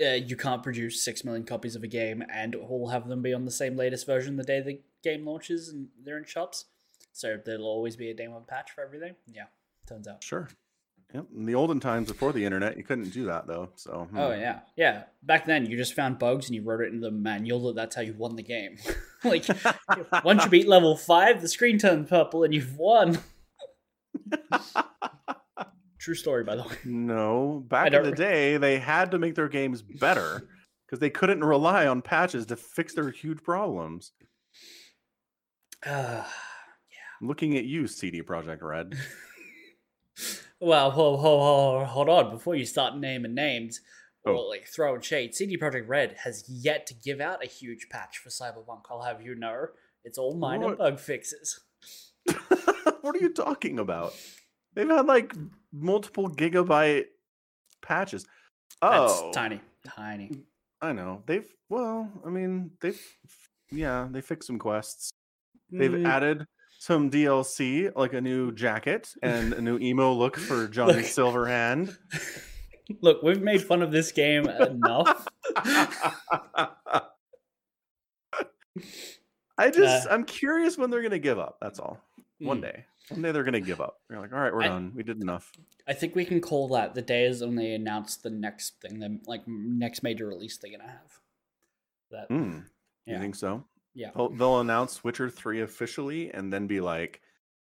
uh, 0.00 0.14
you 0.14 0.36
can't 0.36 0.62
produce 0.62 1.02
six 1.02 1.24
million 1.24 1.44
copies 1.44 1.74
of 1.74 1.82
a 1.82 1.88
game 1.88 2.22
and 2.32 2.54
all 2.54 2.88
have 2.88 3.08
them 3.08 3.22
be 3.22 3.32
on 3.32 3.44
the 3.44 3.50
same 3.50 3.76
latest 3.76 4.06
version 4.06 4.36
the 4.36 4.44
day 4.44 4.60
the 4.60 4.80
game 5.02 5.26
launches 5.26 5.68
and 5.68 5.88
they're 6.04 6.18
in 6.18 6.24
shops. 6.24 6.66
So 7.12 7.38
there'll 7.44 7.64
always 7.64 7.96
be 7.96 8.10
a 8.10 8.14
day 8.14 8.28
one 8.28 8.44
patch 8.46 8.72
for 8.72 8.84
everything. 8.84 9.14
Yeah, 9.26 9.46
turns 9.88 10.06
out. 10.06 10.22
Sure. 10.22 10.48
Yep. 11.14 11.26
In 11.36 11.46
the 11.46 11.54
olden 11.54 11.78
times 11.80 12.08
before 12.08 12.32
the 12.32 12.44
internet, 12.44 12.76
you 12.76 12.82
couldn't 12.82 13.10
do 13.10 13.26
that 13.26 13.46
though. 13.46 13.70
So 13.76 14.08
Oh 14.14 14.32
hmm. 14.32 14.40
yeah, 14.40 14.60
yeah. 14.76 15.04
Back 15.22 15.46
then, 15.46 15.66
you 15.66 15.76
just 15.76 15.94
found 15.94 16.18
bugs 16.18 16.46
and 16.46 16.54
you 16.54 16.62
wrote 16.62 16.80
it 16.80 16.92
in 16.92 17.00
the 17.00 17.10
manual 17.10 17.68
that 17.68 17.76
that's 17.76 17.96
how 17.96 18.02
you 18.02 18.12
won 18.12 18.36
the 18.36 18.42
game. 18.42 18.76
like 19.24 19.46
once 20.24 20.44
you 20.44 20.50
beat 20.50 20.68
level 20.68 20.96
five, 20.96 21.40
the 21.40 21.48
screen 21.48 21.78
turned 21.78 22.08
purple 22.08 22.44
and 22.44 22.52
you've 22.52 22.76
won. 22.76 23.18
True 26.06 26.14
story, 26.14 26.44
by 26.44 26.54
the 26.54 26.62
way. 26.62 26.76
No, 26.84 27.64
back 27.68 27.92
in 27.92 28.04
the 28.04 28.12
day, 28.12 28.58
they 28.58 28.78
had 28.78 29.10
to 29.10 29.18
make 29.18 29.34
their 29.34 29.48
games 29.48 29.82
better 29.82 30.46
because 30.86 31.00
they 31.00 31.10
couldn't 31.10 31.42
rely 31.42 31.88
on 31.88 32.00
patches 32.00 32.46
to 32.46 32.54
fix 32.54 32.94
their 32.94 33.10
huge 33.10 33.42
problems. 33.42 34.12
Uh, 35.84 35.90
yeah. 36.24 37.20
Looking 37.20 37.56
at 37.56 37.64
you, 37.64 37.88
CD 37.88 38.22
Projekt 38.22 38.62
Red. 38.62 38.94
well, 40.60 40.92
hold, 40.92 41.18
hold, 41.18 41.40
hold, 41.42 41.86
hold 41.88 42.08
on. 42.08 42.30
Before 42.30 42.54
you 42.54 42.66
start 42.66 42.96
naming 42.96 43.34
names 43.34 43.80
or 44.24 44.34
Oh. 44.34 44.42
like 44.42 44.68
throwing 44.68 45.00
shade, 45.00 45.34
CD 45.34 45.58
Projekt 45.58 45.88
Red 45.88 46.18
has 46.22 46.44
yet 46.48 46.86
to 46.86 46.94
give 46.94 47.20
out 47.20 47.42
a 47.42 47.48
huge 47.48 47.88
patch 47.90 48.18
for 48.18 48.28
Cyberpunk. 48.28 48.82
I'll 48.92 49.02
have 49.02 49.20
you 49.22 49.34
know, 49.34 49.66
it's 50.04 50.18
all 50.18 50.36
minor 50.36 50.66
What? 50.66 50.78
bug 50.78 51.00
fixes. 51.00 51.58
what 53.00 53.16
are 53.16 53.18
you 53.18 53.32
talking 53.32 53.80
about? 53.80 54.14
They've 54.76 54.88
had 54.88 55.06
like 55.06 55.34
multiple 55.72 56.28
gigabyte 56.30 57.06
patches. 57.82 58.24
That's 58.80 59.12
Oh, 59.16 59.32
tiny, 59.34 59.60
tiny. 59.84 60.42
I 60.80 60.92
know. 60.92 61.22
They've 61.26 61.46
well, 61.68 62.08
I 62.24 62.28
mean, 62.28 62.70
they've 62.80 63.00
yeah, 63.72 64.06
they 64.10 64.20
fixed 64.20 64.46
some 64.46 64.58
quests. 64.58 65.10
They've 65.70 65.90
Mm, 65.90 66.06
added 66.06 66.46
some 66.78 67.10
DLC, 67.10 67.90
like 67.96 68.12
a 68.12 68.20
new 68.20 68.52
jacket 68.52 69.12
and 69.22 69.52
a 69.54 69.60
new 69.60 69.78
emo 69.78 70.12
look 70.12 70.36
for 70.36 70.68
Johnny 70.76 70.92
Look. 70.96 71.04
Silverhand. 71.06 71.96
Look, 73.00 73.20
we've 73.22 73.42
made 73.42 73.64
fun 73.64 73.82
of 73.82 73.90
this 73.90 74.12
game 74.12 74.46
enough. 74.48 75.26
I 79.58 79.70
just 79.70 80.06
Uh, 80.06 80.10
I'm 80.12 80.24
curious 80.24 80.76
when 80.76 80.90
they're 80.90 81.02
gonna 81.02 81.18
give 81.18 81.38
up. 81.38 81.56
That's 81.60 81.78
all. 81.78 81.98
Mm. 82.40 82.46
One 82.46 82.60
day 82.60 82.84
they're 83.10 83.44
gonna 83.44 83.60
give 83.60 83.80
up. 83.80 83.98
They're 84.08 84.20
like, 84.20 84.32
all 84.32 84.38
right, 84.40 84.52
we're 84.52 84.62
I- 84.62 84.68
done. 84.68 84.92
We 84.94 85.02
did 85.02 85.20
enough. 85.22 85.52
I 85.88 85.92
think 85.92 86.14
we 86.14 86.24
can 86.24 86.40
call 86.40 86.68
that 86.68 86.94
the 86.94 87.02
day 87.02 87.24
is 87.26 87.40
when 87.42 87.54
they 87.56 87.72
announce 87.74 88.16
the 88.16 88.30
next 88.30 88.80
thing, 88.80 88.98
the 88.98 89.20
like 89.26 89.42
next 89.46 90.02
major 90.02 90.26
release 90.26 90.58
they're 90.58 90.70
gonna 90.76 90.90
have. 90.90 91.20
That 92.10 92.26
Hmm. 92.28 92.60
yeah, 93.06 93.14
You 93.14 93.20
think 93.20 93.34
so? 93.36 93.64
yeah. 93.94 94.10
They'll, 94.14 94.30
they'll 94.30 94.60
announce 94.60 95.02
Witcher 95.04 95.30
3 95.30 95.60
officially 95.62 96.30
and 96.32 96.52
then 96.52 96.66
be 96.66 96.80
like, 96.80 97.20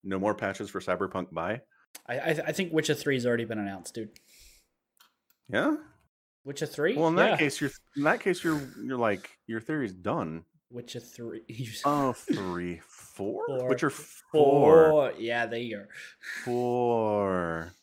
no 0.03 0.19
more 0.19 0.33
patches 0.35 0.69
for 0.69 0.79
Cyberpunk 0.79 1.31
bye. 1.33 1.61
I 2.07 2.19
I, 2.19 2.29
I 2.47 2.51
think 2.51 2.71
Witcher 2.73 2.93
Three's 2.93 3.25
already 3.25 3.45
been 3.45 3.59
announced, 3.59 3.95
dude. 3.95 4.11
Yeah. 5.49 5.77
Witcher 6.45 6.65
Three. 6.65 6.95
Well, 6.95 7.07
in 7.09 7.17
yeah. 7.17 7.29
that 7.31 7.39
case, 7.39 7.59
you're 7.59 7.71
in 7.97 8.03
that 8.03 8.19
case, 8.21 8.43
you're 8.43 8.61
you're 8.83 8.97
like 8.97 9.29
your 9.47 9.59
theory's 9.59 9.93
done. 9.93 10.45
Witcher 10.69 10.99
Three. 10.99 11.41
Oh, 11.85 12.13
three, 12.33 12.81
four, 13.19 13.43
Four. 13.47 13.67
Witcher 13.69 13.89
four, 13.89 14.89
Four. 14.89 15.13
Yeah, 15.19 15.45
there 15.45 15.59
you 15.59 15.77
go. 15.77 15.85
four. 16.45 17.73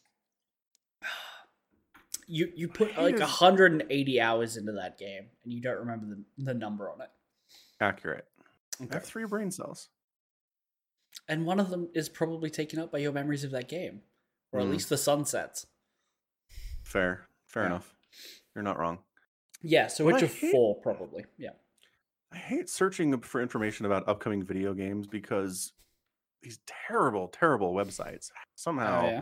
You 2.29 2.51
you 2.57 2.67
put 2.67 2.97
like 2.99 3.21
180 3.21 4.21
hours 4.21 4.57
into 4.57 4.73
that 4.73 4.99
game, 4.99 5.27
and 5.45 5.53
you 5.53 5.61
don't 5.61 5.79
remember 5.79 6.07
the, 6.07 6.25
the 6.45 6.55
number 6.55 6.91
on 6.91 7.01
it. 7.01 7.09
Accurate. 7.81 8.27
I 8.81 8.95
have 8.95 9.05
three 9.05 9.25
brain 9.27 9.53
cells. 9.53 9.91
And 11.29 11.47
one 11.47 11.61
of 11.61 11.71
them 11.71 11.89
is 11.95 12.09
probably 12.09 12.51
taken 12.51 12.81
up 12.81 12.91
by 12.91 12.99
your 12.99 13.13
memories 13.13 13.45
of 13.45 13.53
that 13.53 13.69
game, 13.69 14.01
or 14.51 14.59
at 14.61 14.67
Mm. 14.67 14.73
least 14.73 14.89
the 14.89 14.97
sunsets. 14.97 15.67
Fair, 16.83 17.29
fair 17.47 17.63
Yeah. 17.63 17.67
enough. 17.69 17.95
You're 18.57 18.65
not 18.65 18.79
wrong. 18.79 18.99
Yeah, 19.63 19.87
so 19.87 20.05
Well, 20.05 20.17
I 20.17 20.21
Witcher 20.21 20.35
hate- 20.35 20.51
Four 20.51 20.81
probably. 20.81 21.27
Yeah. 21.39 21.51
I 22.37 22.39
hate 22.39 22.69
searching 22.69 23.19
for 23.23 23.41
information 23.41 23.87
about 23.87 24.07
upcoming 24.07 24.43
video 24.43 24.75
games 24.75 25.07
because 25.07 25.73
these 26.43 26.59
terrible, 26.67 27.29
terrible 27.29 27.73
websites 27.73 28.31
somehow 28.57 29.05
Oh, 29.05 29.09
yeah. 29.09 29.21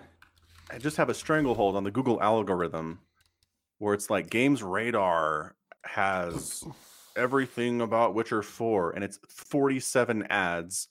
I 0.72 0.78
just 0.78 0.96
have 0.96 1.08
a 1.08 1.14
stranglehold 1.14 1.76
on 1.76 1.84
the 1.84 1.92
Google 1.92 2.20
algorithm 2.20 2.98
where 3.78 3.94
it's 3.94 4.10
like 4.10 4.30
Games 4.30 4.64
Radar 4.64 5.54
has 5.84 6.64
everything 7.16 7.80
about 7.80 8.14
Witcher 8.14 8.42
4 8.42 8.90
and 8.92 9.04
it's 9.04 9.20
47 9.28 10.24
ads 10.28 10.88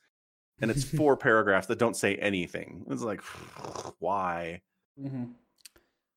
and 0.62 0.72
it's 0.72 0.84
four 0.98 1.18
paragraphs 1.18 1.68
that 1.68 1.80
don't 1.80 1.98
say 1.98 2.16
anything. 2.16 2.86
It's 2.90 3.02
like 3.02 3.22
why? 4.00 4.62
Mm-hmm. 4.98 5.26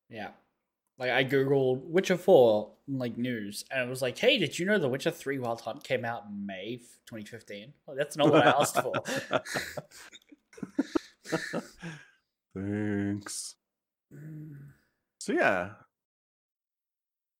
Yeah. 0.09 0.29
Like 0.99 1.11
I 1.11 1.23
googled 1.23 1.83
Witcher 1.83 2.17
Four 2.17 2.73
like 2.87 3.17
news, 3.17 3.63
and 3.71 3.81
it 3.81 3.89
was 3.89 4.01
like, 4.01 4.17
"Hey, 4.17 4.37
did 4.37 4.57
you 4.57 4.65
know 4.65 4.79
the 4.79 4.89
Witcher 4.89 5.11
Three 5.11 5.37
Wild 5.37 5.61
Hunt 5.61 5.83
came 5.83 6.03
out 6.03 6.23
in 6.27 6.45
May 6.45 6.77
2015?" 7.07 7.73
Like, 7.87 7.97
that's 7.97 8.17
not 8.17 8.31
what 8.31 8.47
I 8.47 8.51
asked 8.51 8.81
for. 8.81 8.93
Thanks. 12.55 13.55
Mm. 14.13 14.55
So 15.19 15.33
yeah. 15.33 15.69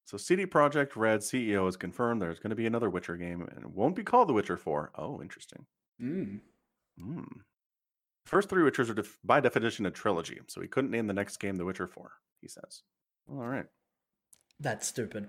So 0.06 0.18
CD 0.18 0.46
Projekt 0.46 0.96
Red 0.96 1.20
CEO 1.20 1.66
has 1.66 1.76
confirmed 1.76 2.22
there's 2.22 2.40
going 2.40 2.52
to 2.52 2.56
be 2.56 2.66
another 2.66 2.90
Witcher 2.90 3.18
game 3.18 3.42
and 3.42 3.66
it 3.66 3.72
won't 3.72 3.96
be 3.96 4.04
called 4.04 4.30
The 4.30 4.34
Witcher 4.34 4.56
4. 4.56 4.92
Oh, 4.96 5.22
interesting. 5.22 5.66
Mm. 6.02 6.40
Hmm. 6.98 7.24
First 8.26 8.50
three 8.50 8.70
Witchers 8.70 8.90
are 8.90 8.94
def- 8.94 9.20
by 9.24 9.40
definition 9.40 9.86
a 9.86 9.92
trilogy, 9.92 10.40
so 10.48 10.62
he 10.62 10.68
couldn't 10.68 10.92
name 10.92 11.08
the 11.08 11.14
next 11.14 11.38
game 11.38 11.56
The 11.56 11.66
Witcher 11.66 11.88
4, 11.88 12.12
he 12.42 12.48
says. 12.48 12.84
All 13.30 13.48
right. 13.48 13.66
That's 14.60 14.88
stupid. 14.88 15.28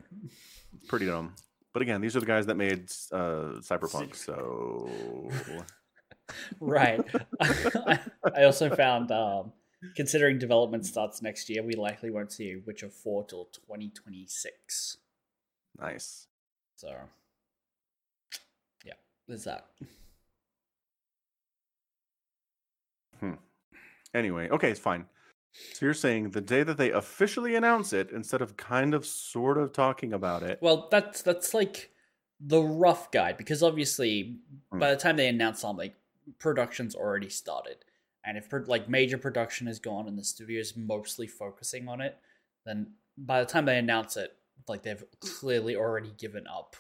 Pretty 0.86 1.06
dumb. 1.06 1.34
But 1.72 1.82
again, 1.82 2.00
these 2.00 2.16
are 2.16 2.20
the 2.20 2.26
guys 2.26 2.46
that 2.46 2.56
made 2.56 2.90
uh, 3.12 3.60
Cyberpunk, 3.60 4.14
so. 4.14 4.90
right. 6.60 7.00
I 7.40 8.44
also 8.44 8.74
found, 8.74 9.10
um, 9.12 9.52
considering 9.94 10.38
development 10.38 10.86
starts 10.86 11.20
next 11.22 11.50
year, 11.50 11.62
we 11.62 11.74
likely 11.74 12.10
won't 12.10 12.32
see 12.32 12.56
Witcher 12.66 12.88
4 12.88 13.24
till 13.24 13.44
2026. 13.46 14.96
nice. 15.78 16.26
So, 16.76 16.94
yeah, 18.84 18.92
there's 19.26 19.44
that. 19.44 19.66
Hmm. 23.20 23.32
Anyway, 24.14 24.48
okay, 24.48 24.70
it's 24.70 24.80
fine. 24.80 25.06
So 25.72 25.86
you're 25.86 25.94
saying 25.94 26.30
the 26.30 26.40
day 26.40 26.62
that 26.62 26.76
they 26.76 26.90
officially 26.90 27.54
announce 27.54 27.92
it, 27.92 28.10
instead 28.10 28.42
of 28.42 28.56
kind 28.56 28.94
of 28.94 29.06
sort 29.06 29.58
of 29.58 29.72
talking 29.72 30.12
about 30.12 30.42
it, 30.42 30.58
Well, 30.60 30.88
that's 30.90 31.22
that's 31.22 31.54
like 31.54 31.90
the 32.40 32.60
rough 32.62 33.10
guide 33.10 33.36
because 33.36 33.62
obviously 33.62 34.38
Hmm. 34.72 34.78
by 34.78 34.90
the 34.90 34.96
time 34.96 35.16
they 35.16 35.28
announce 35.28 35.60
something, 35.60 35.92
production's 36.38 36.94
already 36.94 37.28
started, 37.28 37.84
and 38.24 38.36
if 38.36 38.52
like 38.68 38.88
major 38.88 39.18
production 39.18 39.68
is 39.68 39.78
gone 39.78 40.06
and 40.08 40.18
the 40.18 40.24
studio's 40.24 40.76
mostly 40.76 41.26
focusing 41.26 41.88
on 41.88 42.00
it, 42.00 42.18
then 42.64 42.94
by 43.16 43.40
the 43.40 43.46
time 43.46 43.64
they 43.64 43.78
announce 43.78 44.16
it, 44.16 44.36
like 44.68 44.82
they've 44.82 45.04
clearly 45.20 45.74
already 45.76 46.12
given 46.18 46.46
up 46.46 46.76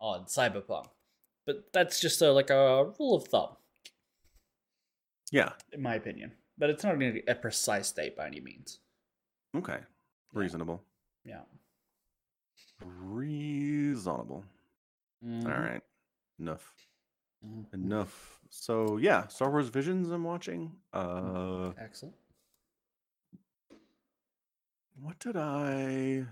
on 0.00 0.24
Cyberpunk. 0.26 0.86
But 1.46 1.72
that's 1.72 2.00
just 2.00 2.22
a, 2.22 2.30
like 2.32 2.50
a 2.50 2.92
rule 2.98 3.14
of 3.16 3.26
thumb, 3.28 3.56
yeah, 5.32 5.52
in 5.72 5.82
my 5.82 5.94
opinion. 5.94 6.32
But 6.60 6.68
it's 6.70 6.84
not 6.84 7.00
a, 7.02 7.22
a 7.30 7.34
precise 7.34 7.90
date 7.90 8.14
by 8.16 8.26
any 8.26 8.38
means. 8.40 8.78
okay, 9.56 9.78
reasonable, 10.34 10.84
Yeah. 11.24 11.40
reasonable. 12.80 14.44
Mhm. 15.24 15.44
All 15.46 15.60
right, 15.60 15.82
enough, 16.38 16.74
Mhm. 17.44 17.72
enough. 17.74 18.40
So 18.50 18.98
yeah, 18.98 19.26
Star 19.28 19.50
Wars 19.50 19.68
Visions. 19.70 20.10
I'm 20.10 20.22
watching. 20.24 20.76
Uh, 20.92 21.72
Excellent. 21.78 22.14
what 25.00 25.18
did 25.18 25.36
I? 25.36 26.26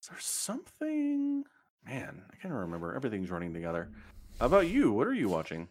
Is 0.00 0.08
there 0.08 0.18
something? 0.20 1.44
Man, 1.84 2.24
I 2.32 2.36
can't 2.36 2.54
remember. 2.54 2.94
Everything's 2.94 3.30
running 3.30 3.52
together. 3.52 3.90
How 4.38 4.46
about 4.46 4.68
you? 4.68 4.90
What 4.92 5.06
are 5.06 5.12
you 5.14 5.28
watching? 5.28 5.68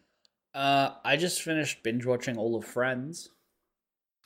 Uh, 0.53 0.91
I 1.03 1.15
just 1.17 1.41
finished 1.41 1.83
binge 1.83 2.05
watching 2.05 2.37
all 2.37 2.55
of 2.55 2.65
Friends. 2.65 3.29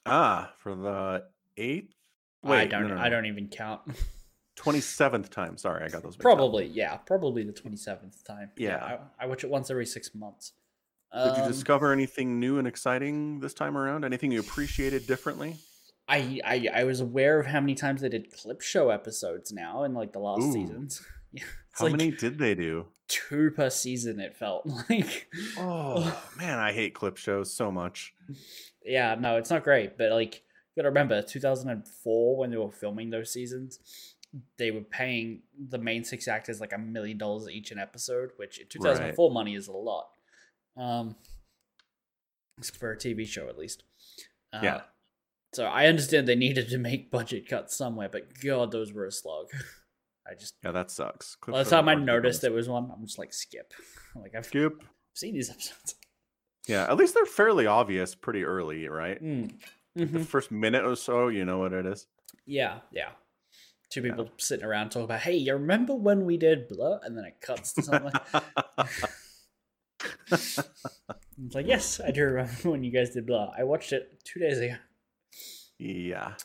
Ah, 0.05 0.53
for 0.57 0.75
the 0.75 1.25
eighth. 1.57 1.93
Wait, 2.43 2.59
I 2.59 2.65
don't. 2.65 2.91
I 2.91 3.09
don't 3.09 3.25
even 3.25 3.47
count. 3.47 3.81
Twenty 4.55 4.81
seventh 4.81 5.29
time. 5.29 5.57
Sorry, 5.57 5.83
I 5.83 5.87
got 5.87 6.03
those. 6.03 6.13
mixed 6.13 6.19
up. 6.19 6.21
probably, 6.23 6.65
yeah, 6.67 6.97
probably 6.97 7.43
the 7.43 7.53
twenty 7.53 7.77
seventh 7.77 8.23
time. 8.23 8.51
Yeah. 8.57 8.97
I, 9.19 9.23
I 9.23 9.25
watch 9.27 9.43
it 9.43 9.49
once 9.49 9.69
every 9.71 9.85
six 9.85 10.13
months. 10.13 10.53
Did 11.13 11.37
you 11.37 11.43
Um, 11.43 11.47
discover 11.51 11.91
anything 11.93 12.39
new 12.39 12.57
and 12.57 12.67
exciting 12.67 13.39
this 13.39 13.53
time 13.53 13.77
around? 13.77 14.03
Anything 14.03 14.31
you 14.31 14.39
appreciated 14.39 15.05
differently? 15.07 15.55
I, 16.07 16.39
I 16.43 16.67
I 16.73 16.83
was 16.83 16.99
aware 17.01 17.39
of 17.39 17.45
how 17.45 17.59
many 17.61 17.75
times 17.75 18.01
they 18.01 18.09
did 18.09 18.31
clip 18.31 18.61
show 18.61 18.89
episodes 18.89 19.51
now 19.53 19.83
in 19.83 19.93
like 19.93 20.11
the 20.11 20.19
last 20.19 20.41
Ooh. 20.43 20.51
seasons. 20.53 21.01
How 21.73 21.85
like 21.85 21.93
many 21.93 22.11
did 22.11 22.37
they 22.37 22.55
do? 22.55 22.85
two 23.07 23.51
per 23.51 23.69
season. 23.69 24.19
It 24.19 24.35
felt 24.35 24.65
like. 24.89 25.27
Oh 25.57 26.21
man, 26.37 26.59
I 26.59 26.71
hate 26.73 26.93
clip 26.93 27.17
shows 27.17 27.53
so 27.53 27.71
much. 27.71 28.13
Yeah, 28.85 29.15
no, 29.19 29.37
it's 29.37 29.49
not 29.49 29.63
great, 29.63 29.97
but 29.97 30.11
like 30.11 30.35
you 30.35 30.81
gotta 30.81 30.89
remember, 30.89 31.21
2004 31.21 32.37
when 32.37 32.49
they 32.51 32.57
were 32.57 32.71
filming 32.71 33.09
those 33.09 33.31
seasons, 33.31 33.79
they 34.57 34.71
were 34.71 34.81
paying 34.81 35.41
the 35.69 35.77
main 35.77 36.03
six 36.03 36.27
actors 36.27 36.59
like 36.59 36.73
a 36.73 36.77
million 36.77 37.17
dollars 37.17 37.47
each 37.49 37.71
an 37.71 37.77
episode, 37.79 38.31
which 38.37 38.59
in 38.59 38.67
2004 38.67 39.31
money 39.31 39.55
is 39.55 39.67
a 39.67 39.73
lot. 39.73 40.07
Um, 40.75 41.15
for 42.79 42.91
a 42.91 42.97
TV 42.97 43.27
show 43.27 43.47
at 43.47 43.57
least. 43.57 43.83
Uh, 44.51 44.59
Yeah. 44.63 44.81
So 45.53 45.65
I 45.65 45.85
understand 45.85 46.27
they 46.27 46.35
needed 46.35 46.69
to 46.69 46.79
make 46.79 47.11
budget 47.11 47.47
cuts 47.47 47.75
somewhere, 47.75 48.09
but 48.09 48.39
God, 48.43 48.71
those 48.71 48.91
were 48.91 49.05
a 49.05 49.11
slog. 49.11 49.47
I 50.29 50.35
just 50.35 50.55
Yeah, 50.63 50.71
that 50.71 50.89
sucks. 50.91 51.35
Clip 51.35 51.55
the 51.55 51.63
shows 51.63 51.69
time 51.69 51.89
I 51.89 51.93
are 51.93 51.95
hard 51.95 52.07
to 52.07 52.13
noticed 52.13 52.41
there 52.41 52.51
was 52.51 52.69
one, 52.69 52.89
I'm 52.93 53.05
just 53.05 53.19
like 53.19 53.33
skip. 53.33 53.73
Like 54.15 54.35
I've 54.35 54.45
skip. 54.45 54.83
seen 55.13 55.33
these 55.33 55.49
episodes. 55.49 55.95
Yeah, 56.65 56.83
at 56.89 56.95
least 56.95 57.13
they're 57.13 57.25
fairly 57.25 57.65
obvious 57.67 58.15
pretty 58.15 58.45
early, 58.45 58.87
right? 58.87 59.21
Mm. 59.21 59.51
The 59.95 60.05
Mhm. 60.05 60.25
first 60.25 60.49
minute 60.49 60.85
or 60.85 60.95
so, 60.95 61.27
you 61.27 61.43
know 61.43 61.57
what 61.59 61.73
it 61.73 61.85
is. 61.85 62.07
Yeah, 62.45 62.79
yeah. 62.89 63.09
Two 63.89 63.99
Yeah. 64.01 64.11
people 64.11 64.31
sitting 64.37 64.63
around 64.65 64.91
talking 64.91 65.03
about, 65.03 65.19
hey, 65.19 65.35
you 65.35 65.51
remember 65.53 65.93
when 65.93 66.23
we 66.25 66.37
did 66.37 66.69
blah? 66.69 66.99
And 67.03 67.17
then 67.17 67.25
it 67.25 67.41
cuts 67.41 67.73
to 67.73 67.81
something. 67.83 68.13
it's 70.31 70.57
like, 71.53 71.67
yes, 71.67 71.99
I 71.99 72.11
do 72.11 72.23
remember 72.23 72.71
when 72.71 72.83
you 72.85 72.91
guys 72.91 73.09
did 73.11 73.25
blah. 73.25 73.51
I 73.57 73.63
watched 73.65 73.91
it 73.91 74.23
two 74.23 74.39
days 74.39 74.59
ago. 74.59 74.75
yeah. 75.79 76.35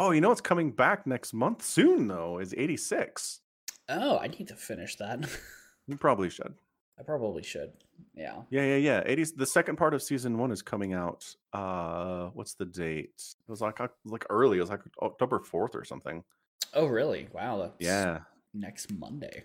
Oh, 0.00 0.12
you 0.12 0.20
know 0.20 0.28
what's 0.28 0.40
coming 0.40 0.70
back 0.70 1.06
next 1.06 1.32
month 1.34 1.62
soon 1.62 2.06
though 2.06 2.38
is 2.38 2.54
86. 2.56 3.40
Oh, 3.88 4.18
I 4.18 4.28
need 4.28 4.48
to 4.48 4.54
finish 4.54 4.96
that. 4.96 5.28
You 5.90 5.96
probably 5.96 6.28
should. 6.28 6.52
I 6.98 7.02
probably 7.02 7.42
should. 7.42 7.72
Yeah. 8.14 8.42
Yeah, 8.50 8.60
yeah, 8.62 8.76
yeah. 8.76 9.04
80s 9.04 9.34
the 9.34 9.46
second 9.46 9.76
part 9.76 9.94
of 9.94 10.02
season 10.02 10.36
1 10.36 10.52
is 10.52 10.60
coming 10.60 10.92
out. 10.92 11.34
Uh 11.54 12.26
what's 12.34 12.52
the 12.52 12.66
date? 12.66 13.14
It 13.16 13.50
was 13.50 13.62
like 13.62 13.80
like 14.04 14.26
early. 14.28 14.58
It 14.58 14.60
was 14.60 14.68
like 14.68 14.82
October 15.00 15.38
4th 15.40 15.74
or 15.74 15.84
something. 15.84 16.22
Oh, 16.74 16.84
really? 16.86 17.26
Wow. 17.32 17.56
That's 17.58 17.74
Yeah. 17.80 18.20
next 18.52 18.92
Monday. 18.92 19.44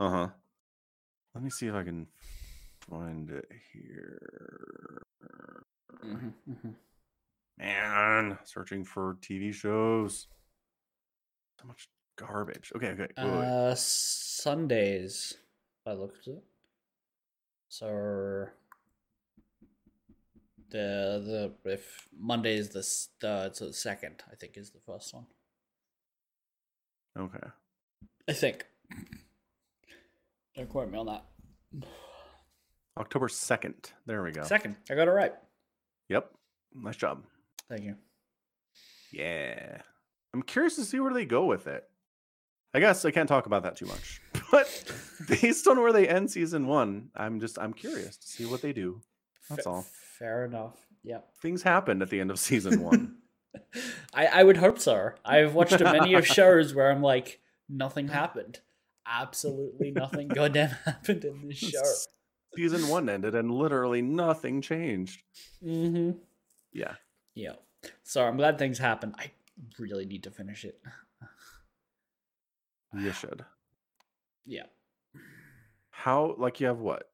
Uh-huh. 0.00 0.28
Let 1.34 1.44
me 1.44 1.50
see 1.50 1.66
if 1.66 1.74
I 1.74 1.82
can 1.82 2.06
find 2.88 3.30
it 3.30 3.46
here. 3.74 5.02
hmm 6.00 6.28
hmm 6.50 6.70
Man, 7.58 8.38
searching 8.44 8.84
for 8.84 9.16
TV 9.22 9.52
shows. 9.52 10.28
So 11.60 11.66
much 11.66 11.88
garbage. 12.16 12.72
Okay, 12.76 12.88
okay. 12.88 13.08
Wait, 13.16 13.24
wait. 13.24 13.26
Uh, 13.26 13.74
Sundays. 13.74 15.34
I 15.86 15.92
looked 15.92 16.26
at 16.28 16.34
it. 16.34 16.44
So 17.68 18.48
the 20.70 21.52
the 21.64 21.70
if 21.72 22.08
Monday 22.18 22.56
is 22.56 22.70
the 22.70 22.86
the 23.20 23.46
it's 23.46 23.60
the 23.60 23.72
second, 23.72 24.22
I 24.30 24.34
think 24.34 24.56
is 24.56 24.70
the 24.70 24.80
first 24.80 25.14
one. 25.14 25.26
Okay. 27.18 27.46
I 28.28 28.32
think. 28.32 28.66
Don't 30.54 30.68
quote 30.68 30.90
me 30.90 30.98
on 30.98 31.06
that. 31.06 31.24
October 32.98 33.28
2nd. 33.28 33.92
There 34.06 34.22
we 34.22 34.32
go. 34.32 34.42
Second, 34.42 34.76
I 34.90 34.94
got 34.94 35.08
it 35.08 35.10
right. 35.10 35.34
Yep. 36.08 36.30
Nice 36.74 36.96
job. 36.96 37.22
Thank 37.68 37.84
you. 37.84 37.96
Yeah. 39.12 39.78
I'm 40.34 40.42
curious 40.42 40.76
to 40.76 40.84
see 40.84 41.00
where 41.00 41.14
they 41.14 41.24
go 41.24 41.44
with 41.46 41.66
it. 41.66 41.84
I 42.74 42.80
guess 42.80 43.04
I 43.04 43.10
can't 43.10 43.28
talk 43.28 43.46
about 43.46 43.62
that 43.62 43.76
too 43.76 43.86
much. 43.86 44.20
But 44.52 44.92
based 45.28 45.66
on 45.66 45.80
where 45.80 45.92
they 45.92 46.06
end 46.06 46.30
season 46.30 46.68
1, 46.68 47.10
I'm 47.16 47.40
just 47.40 47.58
I'm 47.58 47.72
curious 47.72 48.16
to 48.16 48.28
see 48.28 48.44
what 48.46 48.62
they 48.62 48.72
do. 48.72 49.00
That's 49.50 49.66
all. 49.66 49.84
Fair 50.20 50.44
enough. 50.44 50.76
Yep. 51.02 51.28
Things 51.42 51.62
happened 51.62 52.00
at 52.00 52.10
the 52.10 52.20
end 52.20 52.30
of 52.30 52.38
season 52.38 52.80
1. 52.80 53.16
I 54.14 54.26
I 54.26 54.44
would 54.44 54.58
hope 54.58 54.78
so. 54.78 55.10
I've 55.24 55.54
watched 55.54 55.80
many 55.80 56.14
of 56.14 56.26
shows 56.38 56.74
where 56.74 56.92
I'm 56.92 57.02
like, 57.02 57.40
nothing 57.68 58.06
happened. 58.06 58.60
Absolutely 59.04 59.90
nothing 59.90 60.28
goddamn 60.28 60.70
happened 60.84 61.24
in 61.24 61.48
this 61.48 61.58
show. 61.58 61.82
season 62.54 62.86
1 62.86 63.08
ended 63.08 63.34
and 63.34 63.50
literally 63.50 64.02
nothing 64.02 64.60
changed. 64.62 65.22
Mm-hmm. 65.64 66.18
Yeah. 66.72 66.94
Yeah. 67.36 67.52
So 68.02 68.24
I'm 68.24 68.36
glad 68.36 68.58
things 68.58 68.78
happened. 68.78 69.14
I 69.18 69.30
really 69.78 70.06
need 70.06 70.24
to 70.24 70.30
finish 70.32 70.64
it. 70.64 70.80
You 72.98 73.12
should. 73.12 73.44
Yeah. 74.46 74.62
How 75.90 76.34
like 76.38 76.60
you 76.60 76.66
have 76.68 76.78
what? 76.78 77.10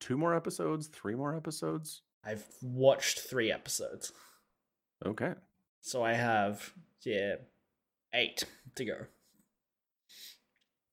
Two 0.00 0.16
more 0.16 0.34
episodes, 0.34 0.86
three 0.86 1.14
more 1.14 1.36
episodes? 1.36 2.00
I've 2.24 2.46
watched 2.62 3.20
three 3.20 3.52
episodes. 3.52 4.12
Okay. 5.04 5.34
So 5.82 6.02
I 6.02 6.14
have 6.14 6.72
yeah 7.04 7.34
eight 8.14 8.44
to 8.76 8.84
go. 8.86 8.96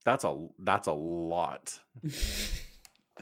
That's 0.04 0.26
a 0.26 0.48
that's 0.60 0.88
a 0.88 0.94
lot. 0.94 1.80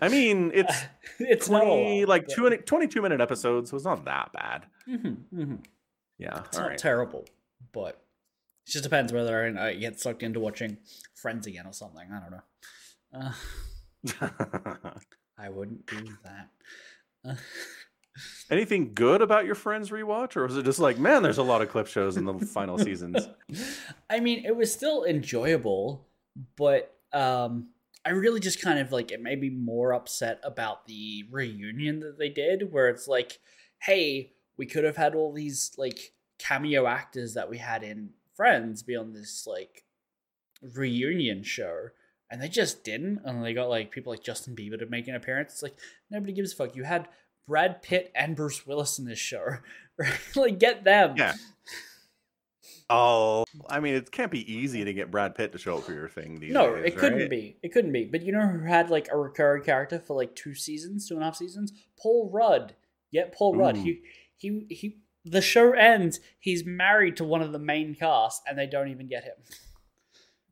I 0.02 0.10
mean, 0.10 0.52
it's 0.56 0.76
it's 1.20 1.50
not 1.50 1.64
a 1.64 1.66
20 1.66 2.06
lot, 2.06 2.10
like 2.10 2.28
two, 2.28 2.50
22 2.50 3.02
minute 3.02 3.22
episodes, 3.22 3.70
so 3.70 3.78
it's 3.78 3.86
not 3.86 4.06
that 4.06 4.32
bad. 4.34 4.66
Mhm, 4.88 5.18
mhm. 5.34 5.64
Yeah. 6.18 6.42
It's 6.46 6.58
not 6.58 6.70
right. 6.70 6.78
terrible, 6.78 7.26
but 7.72 8.02
it 8.66 8.72
just 8.72 8.84
depends 8.84 9.12
whether 9.12 9.58
I 9.58 9.70
I 9.70 9.74
get 9.76 10.00
sucked 10.00 10.24
into 10.24 10.40
watching 10.40 10.78
Friends 11.16 11.48
again 11.48 11.66
or 11.66 11.74
something. 11.74 12.08
I 12.12 12.20
don't 12.20 12.32
know. 12.32 13.32
Uh, 14.24 14.90
I 15.38 15.50
wouldn't 15.50 15.86
do 15.86 16.06
that. 16.24 16.50
Uh, 17.26 17.36
Anything 18.52 18.94
good 18.94 19.22
about 19.22 19.46
your 19.46 19.56
friends 19.56 19.90
rewatch, 19.90 20.36
or 20.36 20.44
was 20.44 20.58
it 20.58 20.66
just 20.66 20.80
like, 20.80 21.00
man, 21.00 21.24
there's 21.24 21.40
a 21.40 21.44
lot 21.44 21.62
of 21.62 21.70
clip 21.70 21.88
shows 21.88 22.16
in 22.18 22.26
the 22.26 22.34
final 22.34 22.78
seasons? 22.78 23.28
I 24.10 24.20
mean, 24.20 24.46
it 24.46 24.56
was 24.56 24.72
still 24.72 25.04
enjoyable, 25.04 26.06
but 26.56 26.96
um, 27.12 27.70
I 28.06 28.10
really 28.10 28.40
just 28.40 28.62
kind 28.62 28.80
of 28.80 28.92
like 28.92 29.12
it 29.12 29.22
made 29.22 29.40
me 29.40 29.50
more 29.50 29.94
upset 29.94 30.40
about 30.44 30.88
the 30.88 31.26
reunion 31.32 32.02
that 32.02 32.18
they 32.18 32.30
did, 32.30 32.72
where 32.72 32.90
it's 32.90 33.08
like, 33.08 33.40
hey, 33.82 34.34
we 34.58 34.66
could 34.66 34.84
have 34.84 34.98
had 34.98 35.16
all 35.16 35.32
these 35.32 35.72
like 35.78 36.14
cameo 36.38 36.86
actors 36.86 37.34
that 37.34 37.50
we 37.50 37.58
had 37.58 37.84
in 37.84 38.10
Friends 38.36 38.84
be 38.84 38.96
on 38.96 39.14
this 39.14 39.46
like 39.48 39.86
reunion 40.62 41.44
show. 41.44 41.90
And 42.30 42.42
they 42.42 42.50
just 42.50 42.84
didn't, 42.84 43.22
and 43.26 43.46
they 43.46 43.54
got 43.54 43.70
like 43.70 43.92
people 43.92 44.12
like 44.12 44.24
Justin 44.24 44.56
Bieber 44.56 44.80
to 44.80 44.88
make 44.88 45.08
an 45.08 45.16
appearance. 45.16 45.54
It's 45.54 45.64
like 45.64 45.76
nobody 46.10 46.34
gives 46.34 46.52
a 46.52 46.56
fuck. 46.56 46.76
You 46.76 46.84
had 46.84 47.08
Brad 47.48 47.84
Pitt 47.84 48.12
and 48.16 48.36
Bruce 48.36 48.66
Willis 48.66 48.98
in 48.98 49.06
this 49.06 49.20
show, 49.20 49.58
like 50.36 50.60
get 50.60 50.84
them. 50.84 51.16
Yeah. 51.16 51.36
Oh, 52.90 53.46
I 53.70 53.80
mean, 53.80 53.96
it 53.96 54.12
can't 54.12 54.32
be 54.32 54.52
easy 54.52 54.84
to 54.84 54.94
get 54.94 55.10
Brad 55.12 55.36
Pitt 55.36 55.52
to 55.54 55.58
show 55.58 55.78
up 55.78 55.84
for 55.84 55.94
your 55.94 56.10
thing 56.10 56.40
these 56.40 56.54
No, 56.54 56.76
days. 56.76 56.86
it 56.94 56.98
couldn't 56.98 57.20
right? 57.20 57.30
be. 57.30 57.58
It 57.64 57.70
couldn't 57.74 57.92
be. 57.92 58.06
But 58.06 58.24
you 58.24 58.32
know 58.32 58.46
who 58.48 58.60
had 58.66 58.90
like 58.90 59.08
a 59.12 59.18
recurring 59.18 59.64
character 59.64 60.00
for 60.00 60.16
like 60.16 60.36
two 60.36 60.54
seasons, 60.56 61.08
two 61.08 61.16
and 61.16 61.24
a 61.24 61.26
half 61.26 61.36
seasons? 61.36 61.74
Paul 62.00 62.30
Rudd. 62.32 62.76
Get 63.12 63.34
Paul 63.34 63.56
Rudd. 63.56 63.78
Ooh. 63.78 63.82
He 63.84 64.02
he 64.38 64.66
he. 64.70 64.98
The 65.26 65.42
show 65.42 65.72
ends. 65.72 66.20
He's 66.40 66.66
married 66.66 67.16
to 67.18 67.24
one 67.24 67.42
of 67.42 67.54
the 67.54 67.60
main 67.60 67.96
cast, 67.96 68.42
and 68.48 68.58
they 68.58 68.68
don't 68.68 68.90
even 68.90 69.08
get 69.08 69.24
him. 69.24 69.36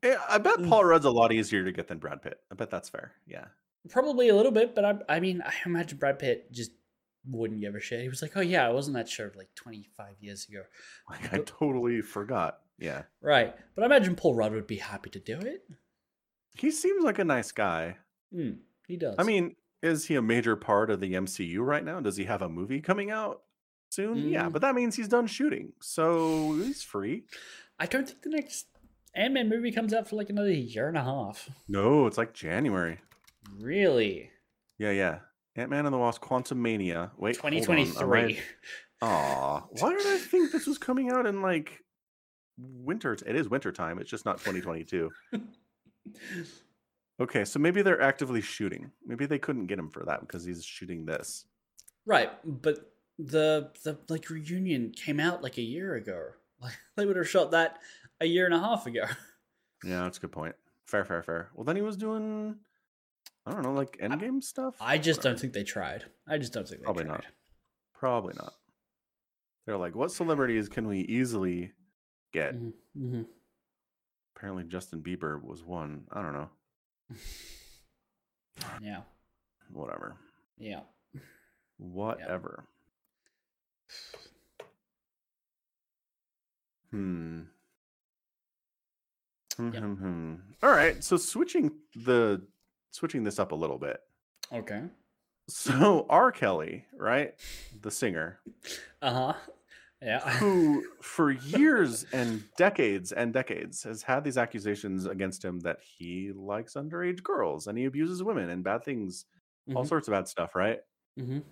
Yeah, 0.03 0.21
I 0.29 0.37
bet 0.37 0.57
Mm. 0.59 0.69
Paul 0.69 0.85
Rudd's 0.85 1.05
a 1.05 1.11
lot 1.11 1.31
easier 1.33 1.63
to 1.65 1.71
get 1.71 1.87
than 1.87 1.97
Brad 1.99 2.21
Pitt. 2.21 2.39
I 2.51 2.55
bet 2.55 2.69
that's 2.71 2.89
fair. 2.89 3.11
Yeah. 3.27 3.45
Probably 3.89 4.29
a 4.29 4.35
little 4.35 4.51
bit, 4.51 4.73
but 4.73 4.85
I, 4.85 4.95
I 5.09 5.19
mean, 5.19 5.41
I 5.45 5.51
imagine 5.65 5.97
Brad 5.97 6.19
Pitt 6.19 6.51
just 6.51 6.71
wouldn't 7.29 7.61
give 7.61 7.75
a 7.75 7.79
shit. 7.79 8.01
He 8.01 8.09
was 8.09 8.21
like, 8.21 8.35
"Oh 8.35 8.41
yeah, 8.41 8.65
I 8.67 8.71
wasn't 8.71 8.95
that 8.95 9.07
sure 9.09 9.31
like 9.35 9.53
25 9.55 10.15
years 10.19 10.47
ago." 10.49 10.63
Like, 11.09 11.33
I 11.33 11.39
totally 11.39 12.01
forgot. 12.01 12.59
Yeah. 12.79 13.03
Right, 13.21 13.53
but 13.75 13.83
I 13.83 13.85
imagine 13.85 14.15
Paul 14.15 14.35
Rudd 14.35 14.53
would 14.53 14.65
be 14.67 14.77
happy 14.77 15.09
to 15.11 15.19
do 15.19 15.37
it. 15.39 15.63
He 16.55 16.71
seems 16.71 17.03
like 17.03 17.19
a 17.19 17.23
nice 17.25 17.51
guy. 17.51 17.97
Hmm, 18.33 18.51
he 18.87 18.97
does. 18.97 19.15
I 19.19 19.23
mean, 19.23 19.55
is 19.83 20.05
he 20.07 20.15
a 20.15 20.21
major 20.21 20.55
part 20.55 20.89
of 20.89 20.99
the 20.99 21.13
MCU 21.13 21.59
right 21.59 21.83
now? 21.85 21.99
Does 21.99 22.17
he 22.17 22.25
have 22.25 22.41
a 22.41 22.49
movie 22.49 22.81
coming 22.81 23.11
out 23.11 23.41
soon? 23.89 24.29
Yeah, 24.29 24.45
Mm. 24.47 24.53
but 24.53 24.61
that 24.63 24.73
means 24.75 24.95
he's 24.95 25.07
done 25.07 25.27
shooting. 25.27 25.73
So 25.79 26.53
he's 26.55 26.81
free. 26.83 27.25
I 27.79 27.85
don't 27.85 28.07
think 28.07 28.21
the 28.23 28.29
next 28.29 28.67
Ant 29.15 29.33
Man 29.33 29.49
movie 29.49 29.71
comes 29.71 29.93
out 29.93 30.07
for 30.07 30.15
like 30.15 30.29
another 30.29 30.51
year 30.51 30.87
and 30.87 30.97
a 30.97 31.03
half. 31.03 31.49
No, 31.67 32.07
it's 32.07 32.17
like 32.17 32.33
January. 32.33 32.99
Really? 33.59 34.31
Yeah, 34.77 34.91
yeah. 34.91 35.19
Ant 35.55 35.69
Man 35.69 35.85
and 35.85 35.93
the 35.93 35.97
Wasp 35.97 36.23
Quantumania. 36.23 37.11
Wait, 37.17 37.37
hold 37.37 37.53
on, 37.53 37.59
2023. 37.59 38.39
Aw, 39.01 39.59
why 39.79 39.93
did 39.93 40.07
I 40.07 40.17
think 40.17 40.51
this 40.51 40.67
was 40.67 40.77
coming 40.77 41.09
out 41.09 41.25
in 41.25 41.41
like 41.41 41.83
winter? 42.57 43.13
It 43.25 43.35
is 43.35 43.49
winter 43.49 43.71
time. 43.71 43.99
It's 43.99 44.09
just 44.09 44.25
not 44.25 44.37
2022. 44.37 45.09
Okay, 47.19 47.45
so 47.45 47.59
maybe 47.59 47.81
they're 47.81 48.01
actively 48.01 48.41
shooting. 48.41 48.91
Maybe 49.05 49.25
they 49.25 49.37
couldn't 49.37 49.67
get 49.67 49.77
him 49.77 49.89
for 49.89 50.03
that 50.05 50.21
because 50.21 50.43
he's 50.43 50.63
shooting 50.65 51.05
this. 51.05 51.45
Right, 52.05 52.31
but 52.43 52.93
the 53.19 53.69
the 53.83 53.97
like 54.09 54.29
reunion 54.29 54.91
came 54.95 55.19
out 55.19 55.43
like 55.43 55.57
a 55.57 55.63
year 55.63 55.95
ago. 55.95 56.21
Like 56.63 56.77
they 56.95 57.07
would 57.07 57.15
have 57.15 57.27
shot 57.27 57.49
that 57.51 57.79
a 58.19 58.25
year 58.27 58.45
and 58.45 58.53
a 58.53 58.59
half 58.59 58.85
ago. 58.85 59.05
Yeah, 59.83 60.03
that's 60.03 60.19
a 60.19 60.21
good 60.21 60.31
point. 60.31 60.53
Fair, 60.85 61.03
fair, 61.03 61.23
fair. 61.23 61.49
Well, 61.55 61.63
then 61.63 61.75
he 61.75 61.81
was 61.81 61.97
doing, 61.97 62.57
I 63.45 63.51
don't 63.53 63.63
know, 63.63 63.73
like 63.73 63.97
endgame 63.97 64.43
stuff. 64.43 64.75
I 64.79 64.97
just 64.97 65.21
don't 65.21 65.39
think 65.39 65.53
they 65.53 65.63
tried. 65.63 66.05
I 66.27 66.37
just 66.37 66.53
don't 66.53 66.67
think 66.67 66.81
they 66.81 66.85
Probably 66.85 67.05
tried. 67.05 67.13
not. 67.13 67.25
Probably 67.93 68.33
not. 68.37 68.53
They're 69.65 69.77
like, 69.77 69.95
what 69.95 70.11
celebrities 70.11 70.69
can 70.69 70.87
we 70.87 70.99
easily 71.01 71.71
get? 72.33 72.55
Mm-hmm. 72.55 73.23
Apparently, 74.35 74.63
Justin 74.65 75.01
Bieber 75.01 75.41
was 75.41 75.63
one. 75.63 76.03
I 76.11 76.21
don't 76.21 76.33
know. 76.33 76.49
Yeah, 78.81 79.01
Whatever. 79.71 80.17
yeah. 80.59 80.81
Whatever. 81.77 82.65
Hmm. 86.91 87.41
Hmm, 89.57 89.71
Yep. 89.73 89.83
hmm, 89.83 89.93
hmm. 89.93 90.33
All 90.61 90.69
right. 90.71 91.03
So 91.03 91.17
switching 91.17 91.71
the 91.95 92.41
switching 92.91 93.23
this 93.23 93.39
up 93.39 93.51
a 93.51 93.55
little 93.55 93.77
bit. 93.79 93.99
Okay. 94.53 94.83
So 95.49 96.05
R. 96.09 96.31
Kelly, 96.31 96.85
right, 96.95 97.33
the 97.81 97.91
singer, 97.91 98.39
Uh 99.01 99.33
huh. 99.33 99.33
Yeah. 100.01 100.19
who 100.37 100.85
for 101.01 101.31
years 101.31 102.05
and 102.13 102.43
decades 102.57 103.11
and 103.11 103.33
decades 103.33 103.83
has 103.83 104.01
had 104.03 104.23
these 104.23 104.37
accusations 104.37 105.07
against 105.07 105.43
him 105.43 105.59
that 105.61 105.79
he 105.81 106.31
likes 106.33 106.75
underage 106.75 107.21
girls 107.21 107.67
and 107.67 107.77
he 107.77 107.83
abuses 107.85 108.23
women 108.23 108.49
and 108.49 108.63
bad 108.63 108.85
things, 108.85 109.25
all 109.75 109.83
Mhm. 109.83 109.87
sorts 109.89 110.07
of 110.07 110.13
bad 110.13 110.27
stuff, 110.29 110.55
right? 110.55 110.79
Mhm. 111.19 111.43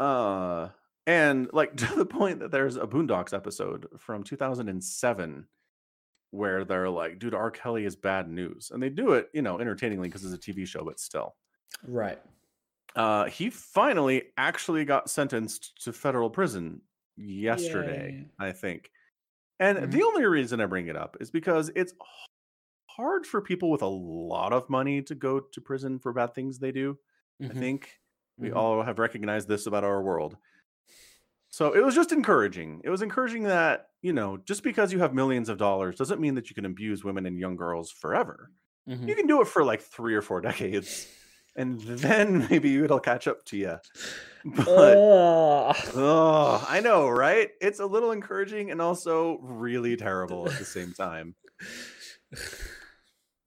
Uh 0.00 0.70
and 1.06 1.48
like 1.52 1.76
to 1.76 1.94
the 1.94 2.06
point 2.06 2.40
that 2.40 2.50
there's 2.50 2.76
a 2.76 2.86
Boondocks 2.86 3.32
episode 3.34 3.86
from 3.98 4.24
2007 4.24 5.46
where 6.32 6.64
they're 6.64 6.90
like, 6.90 7.20
dude, 7.20 7.34
R. 7.34 7.50
Kelly 7.52 7.84
is 7.86 7.96
bad 7.96 8.28
news. 8.28 8.70
And 8.72 8.82
they 8.82 8.90
do 8.90 9.12
it, 9.14 9.30
you 9.34 9.42
know, 9.42 9.60
entertainingly 9.60 10.08
because 10.08 10.24
it's 10.24 10.34
a 10.34 10.38
TV 10.52 10.66
show, 10.66 10.84
but 10.84 11.00
still. 11.00 11.36
Right. 11.86 12.20
Uh 12.94 13.24
he 13.26 13.50
finally 13.50 14.32
actually 14.36 14.84
got 14.84 15.08
sentenced 15.10 15.82
to 15.84 15.92
federal 15.92 16.30
prison 16.30 16.82
yesterday, 17.16 18.16
Yay. 18.16 18.30
I 18.38 18.52
think. 18.52 18.90
And 19.60 19.92
the 19.92 20.02
only 20.04 20.26
reason 20.26 20.60
I 20.60 20.66
bring 20.66 20.88
it 20.88 20.96
up 20.96 21.16
is 21.20 21.30
because 21.30 21.70
it's 21.76 21.94
hard 22.90 23.26
for 23.26 23.40
people 23.42 23.70
with 23.70 23.82
a 23.82 23.86
lot 23.88 24.52
of 24.52 24.68
money 24.70 25.02
to 25.02 25.14
go 25.14 25.40
to 25.40 25.60
prison 25.60 25.98
for 25.98 26.12
bad 26.12 26.34
things 26.34 26.58
they 26.58 26.72
do. 26.72 26.98
I 27.48 27.54
Mhm. 27.54 27.54
think 27.54 28.00
we 28.38 28.50
Mhm. 28.50 28.56
all 28.56 28.82
have 28.82 28.98
recognized 28.98 29.48
this 29.48 29.66
about 29.66 29.84
our 29.84 30.02
world. 30.02 30.36
So 31.52 31.74
it 31.74 31.84
was 31.84 31.94
just 31.94 32.12
encouraging. 32.12 32.80
It 32.82 32.88
was 32.88 33.02
encouraging 33.02 33.42
that, 33.42 33.88
you 34.00 34.14
know, 34.14 34.38
just 34.38 34.62
because 34.62 34.90
you 34.90 35.00
have 35.00 35.12
millions 35.12 35.50
of 35.50 35.58
dollars 35.58 35.96
doesn't 35.96 36.18
mean 36.18 36.34
that 36.36 36.48
you 36.48 36.54
can 36.54 36.64
abuse 36.64 37.04
women 37.04 37.26
and 37.26 37.38
young 37.38 37.56
girls 37.56 37.90
forever. 37.92 38.50
Mhm. 38.88 39.06
You 39.06 39.14
can 39.14 39.26
do 39.26 39.42
it 39.42 39.46
for 39.48 39.62
like 39.62 39.82
three 39.82 40.14
or 40.14 40.22
four 40.22 40.40
decades, 40.48 41.06
and 41.54 41.78
then 41.82 42.46
maybe 42.50 42.74
it'll 42.82 43.00
catch 43.00 43.28
up 43.28 43.44
to 43.46 43.56
you. 43.58 43.76
But 44.44 44.96
oh, 44.96 46.66
I 46.68 46.80
know, 46.80 47.08
right? 47.08 47.50
It's 47.60 47.78
a 47.80 47.86
little 47.86 48.10
encouraging 48.12 48.70
and 48.72 48.80
also 48.82 49.38
really 49.42 49.94
terrible 49.96 50.48
at 50.50 50.58
the 50.58 50.64
same 50.64 50.92
time. 50.94 51.36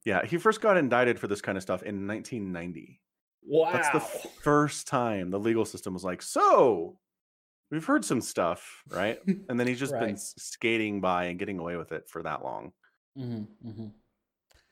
Yeah, 0.05 0.23
he 0.25 0.37
first 0.37 0.61
got 0.61 0.77
indicted 0.77 1.19
for 1.19 1.27
this 1.27 1.41
kind 1.41 1.57
of 1.57 1.63
stuff 1.63 1.81
in 1.81 2.07
1990. 2.07 3.01
wow. 3.43 3.71
That's 3.73 3.89
the 3.89 3.99
first 3.99 4.87
time 4.87 5.31
the 5.31 5.39
legal 5.39 5.65
system 5.65 5.93
was 5.93 6.03
like, 6.03 6.21
so 6.21 6.97
we've 7.71 7.85
heard 7.85 8.05
some 8.05 8.21
stuff, 8.21 8.83
right? 8.89 9.19
And 9.49 9.59
then 9.59 9.67
he's 9.67 9.79
just 9.79 9.93
been 9.93 10.01
Right. 10.01 10.13
s- 10.13 10.33
skating 10.37 11.01
by 11.01 11.25
and 11.25 11.39
getting 11.39 11.59
away 11.59 11.75
with 11.77 11.91
it 11.91 12.09
for 12.09 12.23
that 12.23 12.43
long. 12.43 12.73
Mhm, 13.17 13.47
mhm. 13.65 13.91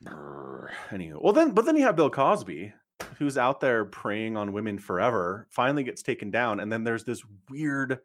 Brr. 0.01 0.71
Anywho, 0.89 1.21
well 1.21 1.33
then, 1.33 1.51
but 1.51 1.65
then 1.65 1.75
you 1.77 1.83
have 1.83 1.95
Bill 1.95 2.09
Cosby, 2.09 2.73
who's 3.17 3.37
out 3.37 3.59
there 3.61 3.85
preying 3.85 4.35
on 4.37 4.51
women 4.53 4.77
forever, 4.77 5.47
finally 5.49 5.83
gets 5.83 6.03
taken 6.03 6.29
down, 6.31 6.59
and 6.59 6.71
then 6.71 6.83
there's 6.83 7.03
this 7.05 7.23
weird 7.49 7.99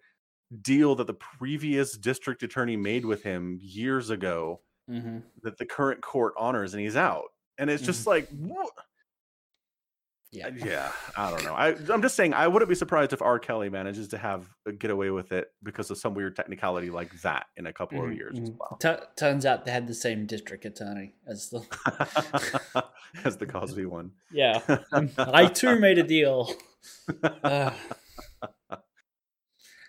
deal 0.62 0.94
that 0.94 1.06
the 1.06 1.14
previous 1.14 1.96
district 1.98 2.42
attorney 2.42 2.76
made 2.76 3.04
with 3.04 3.22
him 3.22 3.58
years 3.60 4.10
ago 4.10 4.60
Mhm. 4.88 5.22
that 5.42 5.58
the 5.58 5.66
current 5.66 6.00
court 6.00 6.34
honors, 6.38 6.72
and 6.74 6.82
he's 6.82 6.96
out. 6.96 7.26
And 7.58 7.68
it's 7.68 7.82
just 7.82 8.06
like, 8.06 8.28
what? 8.30 8.70
Yeah. 10.30 10.50
yeah, 10.54 10.92
I 11.16 11.30
don't 11.30 11.42
know. 11.44 11.54
I, 11.54 11.68
I'm 11.90 12.02
just 12.02 12.14
saying, 12.14 12.34
I 12.34 12.48
wouldn't 12.48 12.68
be 12.68 12.74
surprised 12.74 13.14
if 13.14 13.22
R. 13.22 13.38
Kelly 13.38 13.70
manages 13.70 14.08
to 14.08 14.18
have 14.18 14.46
uh, 14.66 14.72
get 14.78 14.90
away 14.90 15.08
with 15.10 15.32
it 15.32 15.50
because 15.62 15.90
of 15.90 15.96
some 15.96 16.12
weird 16.12 16.36
technicality 16.36 16.90
like 16.90 17.18
that 17.22 17.46
in 17.56 17.66
a 17.66 17.72
couple 17.72 18.02
of 18.04 18.10
Mhm, 18.10 18.16
years 18.16 18.38
as 18.38 18.50
mhm. 18.50 18.58
well. 18.58 18.76
Tu- 18.78 19.06
turns 19.16 19.46
out 19.46 19.64
they 19.64 19.70
had 19.70 19.86
the 19.86 19.94
same 19.94 20.26
district 20.26 20.66
attorney 20.66 21.14
as 21.26 21.48
the. 21.48 21.62
As 23.24 23.38
the 23.38 23.46
Cosby 23.46 23.86
one. 23.86 24.10
Yeah. 24.30 24.60
I 25.18 25.46
too 25.46 25.78
made 25.80 25.96
a 25.96 26.02
deal. 26.02 26.52
Ugh, 27.42 27.72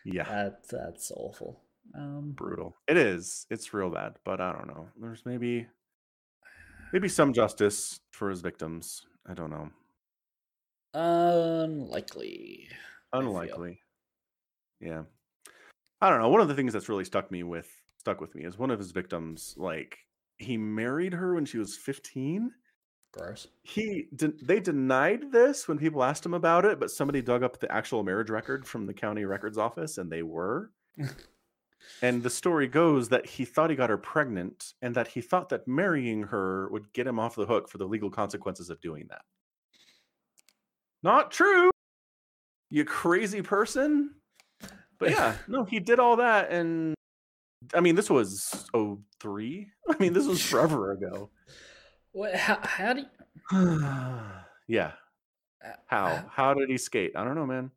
yeah, 0.06 0.24
that, 0.24 0.62
that's 0.70 1.12
awful. 1.12 1.60
Um, 1.94 2.32
brutal. 2.34 2.78
It 2.88 2.96
is. 2.98 3.46
It's 3.50 3.74
real 3.74 3.90
bad, 3.90 4.16
but 4.24 4.40
I 4.40 4.54
don't 4.54 4.68
know. 4.68 4.88
There's 5.00 5.26
maybe 5.26 5.68
maybe 6.94 7.10
some 7.10 7.34
justice 7.42 8.00
for 8.12 8.30
his 8.30 8.40
victims. 8.42 9.06
I 9.28 9.34
don't 9.34 9.50
know. 9.52 9.70
Unlikely. 10.94 12.68
I. 13.14 13.20
Unlikely. 13.20 13.82
Yeah. 14.80 15.04
I 16.02 16.10
don't 16.10 16.20
know. 16.22 16.30
One 16.30 16.42
of 16.42 16.48
the 16.48 16.56
things 16.56 16.74
that's 16.74 16.90
really 16.90 17.06
stuck 17.06 17.32
me 17.32 17.44
with 17.44 17.70
stuck 17.98 18.22
with 18.22 18.34
me 18.34 18.46
is 18.46 18.58
one 18.58 18.72
of 18.72 18.80
his 18.80 18.92
victims 18.92 19.54
like 19.58 19.98
he 20.38 20.58
married 20.58 21.14
her 21.14 21.36
when 21.36 21.46
she 21.46 21.58
was 21.58 21.76
15. 21.76 22.52
Gross. 23.12 23.48
He 23.64 24.08
de- 24.16 24.34
they 24.42 24.60
denied 24.60 25.32
this 25.32 25.68
when 25.68 25.78
people 25.78 26.04
asked 26.04 26.26
him 26.26 26.34
about 26.34 26.64
it, 26.64 26.80
but 26.80 26.92
somebody 26.92 27.22
dug 27.22 27.44
up 27.44 27.60
the 27.60 27.72
actual 27.72 28.04
marriage 28.04 28.30
record 28.30 28.66
from 28.66 28.86
the 28.86 28.94
county 28.94 29.26
records 29.26 29.58
office 29.58 29.98
and 29.98 30.12
they 30.12 30.24
were. 30.24 30.72
and 32.02 32.24
the 32.24 32.30
story 32.30 32.68
goes 32.68 33.10
that 33.10 33.26
he 33.26 33.46
thought 33.46 33.70
he 33.70 33.76
got 33.76 33.90
her 33.90 33.98
pregnant 33.98 34.74
and 34.82 34.96
that 34.96 35.08
he 35.08 35.22
thought 35.22 35.50
that 35.50 35.68
marrying 35.68 36.24
her 36.24 36.70
would 36.70 36.92
get 36.94 37.08
him 37.08 37.20
off 37.20 37.36
the 37.36 37.46
hook 37.46 37.68
for 37.68 37.80
the 37.80 37.88
legal 37.88 38.10
consequences 38.10 38.70
of 38.70 38.80
doing 38.80 39.06
that. 39.10 39.24
Not 41.04 41.32
true. 41.32 41.72
You 42.70 42.86
crazy 42.86 43.42
person. 43.42 44.16
But 45.00 45.10
yeah, 45.12 45.36
no, 45.48 45.64
he 45.64 45.80
did 45.80 46.00
all 46.00 46.18
that 46.18 46.52
and 46.52 46.94
I 47.74 47.80
mean 47.82 47.96
this 47.96 48.10
was 48.10 48.70
oh 48.74 49.00
three. 49.20 49.70
I 49.90 49.96
mean 50.00 50.14
this 50.14 50.28
was 50.28 50.44
forever 50.44 50.92
ago. 50.92 51.30
What? 52.12 52.36
How, 52.36 52.60
how 52.62 52.94
do 52.94 53.02
you? 53.02 53.06
yeah. 54.68 54.92
Uh, 55.64 55.74
How? 55.88 56.06
uh, 56.06 56.22
How 56.30 56.54
did 56.54 56.70
he 56.70 56.78
skate? 56.78 57.12
I 57.16 57.24
don't 57.24 57.36
know, 57.36 57.46
man. 57.46 57.72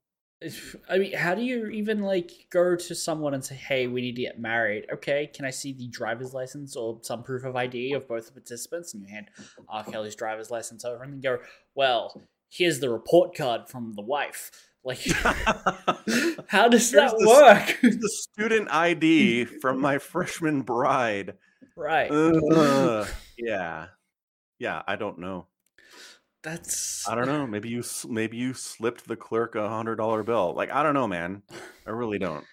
I 0.88 0.98
mean, 0.98 1.12
how 1.12 1.34
do 1.36 1.42
you 1.42 1.66
even 1.68 2.00
like 2.00 2.30
go 2.50 2.74
to 2.74 2.94
someone 2.94 3.34
and 3.34 3.44
say, 3.44 3.54
"Hey, 3.54 3.86
we 3.86 4.00
need 4.00 4.16
to 4.16 4.22
get 4.22 4.40
married"? 4.40 4.86
Okay, 4.92 5.30
can 5.32 5.44
I 5.44 5.50
see 5.50 5.72
the 5.72 5.86
driver's 5.88 6.34
license 6.34 6.74
or 6.74 6.98
some 7.02 7.22
proof 7.22 7.44
of 7.44 7.54
ID 7.54 7.92
of 7.92 8.08
both 8.08 8.26
the 8.26 8.32
participants? 8.32 8.92
And 8.92 9.02
you 9.02 9.08
hand 9.08 9.28
R. 9.68 9.84
Kelly's 9.84 10.16
driver's 10.16 10.50
license 10.50 10.84
over, 10.84 11.02
and 11.04 11.12
then 11.12 11.20
go, 11.20 11.38
"Well, 11.76 12.20
here's 12.52 12.80
the 12.80 12.90
report 12.90 13.34
card 13.34 13.68
from 13.68 13.94
the 13.94 14.02
wife." 14.02 14.50
Like, 14.84 14.98
how 16.48 16.68
does 16.68 16.90
that 16.90 17.14
the- 17.16 17.26
work? 17.28 17.78
The 17.82 18.08
student 18.08 18.68
ID 18.70 19.44
from 19.44 19.80
my 19.80 19.98
freshman 19.98 20.62
bride. 20.62 21.34
right. 21.76 22.10
Ugh. 22.10 23.06
yeah. 23.38 23.86
Yeah, 24.58 24.82
I 24.86 24.96
don't 24.96 25.18
know. 25.18 25.46
That's 26.42 27.08
I 27.08 27.14
don't 27.14 27.26
know. 27.26 27.46
Maybe 27.46 27.68
you 27.68 27.84
maybe 28.08 28.36
you 28.36 28.54
slipped 28.54 29.06
the 29.06 29.14
clerk 29.16 29.54
a 29.54 29.68
hundred 29.68 29.96
dollar 29.96 30.24
bill. 30.24 30.52
Like 30.56 30.72
I 30.72 30.82
don't 30.82 30.94
know, 30.94 31.06
man. 31.06 31.42
I 31.86 31.90
really 31.90 32.18
don't. 32.18 32.44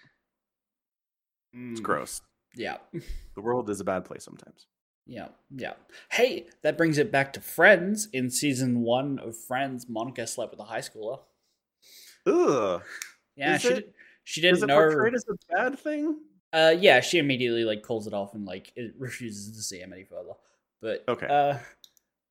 It's 1.54 1.80
Mm, 1.82 1.84
gross. 1.84 2.22
Yeah. 2.56 2.78
The 2.93 3.41
world 3.41 3.70
is 3.72 3.80
a 3.80 3.84
bad 3.84 4.06
place 4.06 4.24
sometimes. 4.24 4.68
Yeah, 5.10 5.30
yeah. 5.49 5.74
Hey, 6.12 6.45
that 6.62 6.78
brings 6.78 6.99
it 6.99 7.12
back 7.12 7.34
to 7.34 7.41
Friends. 7.41 8.07
In 8.14 8.30
season 8.30 8.82
one 8.82 9.18
of 9.18 9.36
Friends, 9.36 9.89
Monica 9.89 10.28
slept 10.28 10.51
with 10.51 10.60
a 10.60 10.66
high 10.66 10.82
schooler. 10.82 11.20
Ugh. 12.28 12.84
Yeah, 13.36 13.55
Is 13.55 13.62
she 13.62 13.68
it- 13.70 13.74
did, 13.76 13.93
she 14.24 14.41
Is 14.41 14.60
didn't 14.60 14.64
it 14.70 14.74
know. 14.74 14.76
portrayed 14.80 15.16
as 15.16 15.26
a 15.28 15.34
bad 15.53 15.80
thing? 15.80 16.20
Uh, 16.53 16.76
yeah, 16.80 16.99
she 16.99 17.18
immediately 17.18 17.64
like 17.64 17.82
calls 17.82 18.05
it 18.05 18.14
off 18.14 18.36
and 18.36 18.45
like 18.45 18.72
it 18.76 18.93
refuses 18.99 19.55
to 19.55 19.64
see 19.64 19.80
him 19.80 19.93
any 19.93 20.03
further. 20.03 20.34
But 20.82 21.03
Okay. 21.07 21.28
uh, 21.28 21.57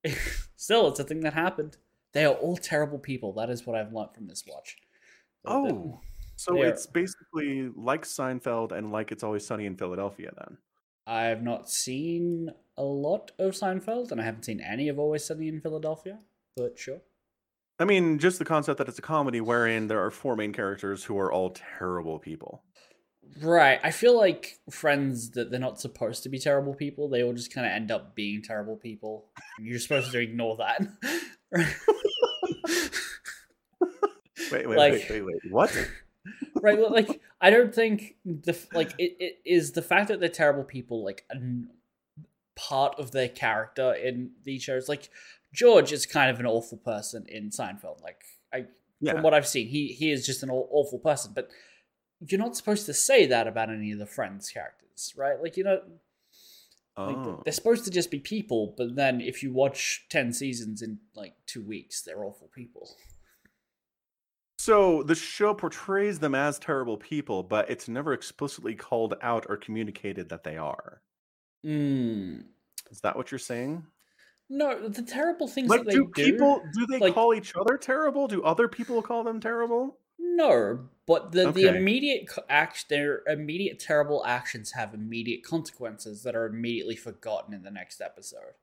still, 0.57 0.89
it's 0.89 1.01
a 1.01 1.05
thing 1.05 1.21
that 1.21 1.35
happened. 1.35 1.77
They 2.13 2.25
are 2.25 2.35
all 2.35 2.57
terrible 2.57 2.99
people. 2.99 3.33
That 3.33 3.51
is 3.51 3.67
what 3.67 3.77
I've 3.77 3.93
learned 3.93 4.15
from 4.15 4.27
this 4.29 4.45
watch. 4.47 4.77
That- 5.45 5.51
Oh, 5.53 6.01
so 6.37 6.55
they 6.55 6.63
are- 6.63 6.67
it's 6.67 6.87
basically 6.87 7.71
like 7.75 8.05
Seinfeld 8.05 8.71
and 8.73 8.93
like 8.93 9.11
It's 9.11 9.25
Always 9.25 9.45
Sunny 9.47 9.67
in 9.67 9.77
Philadelphia. 9.77 10.33
Then 10.37 10.59
I've 11.07 11.43
not 11.43 11.69
seen 11.71 12.51
a 12.79 12.83
lot 12.85 13.33
of 13.39 13.53
Seinfeld, 13.53 14.11
and 14.13 14.21
I 14.21 14.25
haven't 14.25 14.45
seen 14.45 14.61
any 14.61 14.89
of 14.89 14.99
Always 14.99 15.25
Sunny 15.25 15.49
in 15.49 15.61
Philadelphia, 15.61 16.21
but 16.57 16.79
sure. 16.79 17.01
I 17.79 17.85
mean, 17.85 18.19
just 18.19 18.39
the 18.39 18.45
concept 18.45 18.79
that 18.79 18.89
it's 18.89 18.99
a 18.99 19.03
comedy 19.03 19.41
wherein 19.41 19.87
there 19.89 20.03
are 20.05 20.11
four 20.11 20.35
main 20.37 20.53
characters 20.53 21.05
who 21.05 21.19
are 21.19 21.31
all 21.31 21.51
terrible 21.51 22.19
people. 22.19 22.63
Right. 23.43 23.79
I 23.85 23.91
feel 23.91 24.17
like 24.17 24.59
friends 24.71 25.31
that 25.33 25.51
they're 25.51 25.61
not 25.61 25.81
supposed 25.81 26.23
to 26.23 26.29
be 26.29 26.39
terrible 26.39 26.75
people, 26.75 27.09
they 27.09 27.23
all 27.23 27.35
just 27.35 27.53
kind 27.53 27.67
of 27.67 27.73
end 27.73 27.91
up 27.91 28.15
being 28.15 28.43
terrible 28.43 28.77
people. 28.77 29.27
You're 29.61 29.79
supposed 29.79 30.11
to 30.13 30.19
ignore 30.19 30.57
that. 30.57 30.81
Wait, 34.51 34.67
wait, 34.67 34.79
Like- 34.79 34.93
wait, 34.93 35.11
wait, 35.11 35.23
wait. 35.25 35.53
What? 35.53 35.89
right. 36.63 36.79
Like, 36.91 37.21
I 37.41 37.51
don't 37.51 37.75
think 37.75 38.17
the 38.25 38.59
like 38.73 38.93
it, 38.99 39.17
it 39.21 39.39
is 39.45 39.73
the 39.73 39.83
fact 39.83 40.09
that 40.09 40.21
they're 40.21 40.29
terrible 40.29 40.65
people 40.65 41.05
like 41.05 41.25
part 42.59 42.99
of 42.99 43.13
their 43.13 43.29
character 43.29 43.95
in 43.95 44.33
these 44.43 44.63
shows. 44.65 44.89
Like 44.89 45.09
George 45.55 45.93
is 45.93 46.05
kind 46.07 46.31
of 46.31 46.41
an 46.41 46.47
awful 46.47 46.79
person 46.79 47.25
in 47.29 47.51
Seinfeld. 47.51 48.03
Like 48.03 48.21
I 48.53 48.67
Yeah. 49.01 49.13
from 49.13 49.23
what 49.23 49.33
I've 49.35 49.47
seen, 49.47 49.69
he 49.69 49.89
he 49.93 50.11
is 50.11 50.27
just 50.27 50.43
an 50.43 50.51
awful 50.51 50.99
person. 50.99 51.33
But 51.35 51.51
you're 52.21 52.41
not 52.41 52.57
supposed 52.57 52.85
to 52.87 52.95
say 52.95 53.27
that 53.27 53.47
about 53.47 53.71
any 53.71 53.93
of 53.93 53.99
the 54.01 54.07
Friends 54.07 54.51
characters, 54.51 55.15
right? 55.17 55.41
Like 55.41 55.57
you 55.57 55.65
know, 55.65 55.81
like 56.97 57.17
Oh. 57.17 57.43
they're 57.45 57.53
supposed 57.53 57.85
to 57.85 57.91
just 57.93 58.11
be 58.11 58.19
people. 58.19 58.75
But 58.77 58.97
then 58.97 59.21
if 59.21 59.43
you 59.43 59.53
watch 59.53 60.07
ten 60.11 60.33
seasons 60.33 60.83
in 60.83 60.99
like 61.15 61.35
two 61.47 61.63
weeks, 61.65 62.03
they're 62.03 62.25
awful 62.25 62.49
people. 62.49 62.89
So 64.59 65.03
the 65.05 65.15
show 65.15 65.55
portrays 65.55 66.19
them 66.19 66.35
as 66.35 66.59
terrible 66.59 66.97
people, 66.97 67.45
but 67.45 67.71
it's 67.71 67.89
never 67.89 68.13
explicitly 68.13 68.75
called 68.75 69.15
out 69.23 69.47
or 69.49 69.57
communicated 69.57 70.29
that 70.31 70.43
they 70.43 70.57
are. 70.57 71.01
Mm. 71.65 72.45
Is 72.91 73.01
that 73.03 73.17
what 73.17 73.31
you're 73.31 73.39
saying? 73.39 73.85
No, 74.51 74.89
the 74.89 75.03
terrible 75.03 75.47
things 75.47 75.69
Like, 75.69 75.81
that 75.81 75.89
they 75.89 75.95
do 75.95 76.11
do. 76.15 76.25
people 76.25 76.63
do 76.73 76.87
they 76.87 76.99
like- 76.99 77.15
call 77.15 77.35
each 77.35 77.55
other 77.55 77.77
terrible? 77.77 78.29
Do 78.29 78.43
other 78.43 78.67
people 78.69 79.03
call 79.03 79.25
them 79.25 79.41
terrible? 79.41 79.99
No, 80.19 80.89
but 81.07 81.33
the, 81.33 81.51
the 81.53 81.75
immediate 81.77 82.29
act, 82.49 82.89
their 82.89 83.23
immediate 83.27 83.79
terrible 83.79 84.25
actions 84.27 84.73
have 84.73 84.95
immediate 84.95 85.43
consequences 85.45 86.23
that 86.23 86.35
are 86.35 86.47
immediately 86.47 86.97
forgotten 86.97 87.53
in 87.55 87.63
the 87.63 87.71
next 87.71 88.01
episode, 88.01 88.55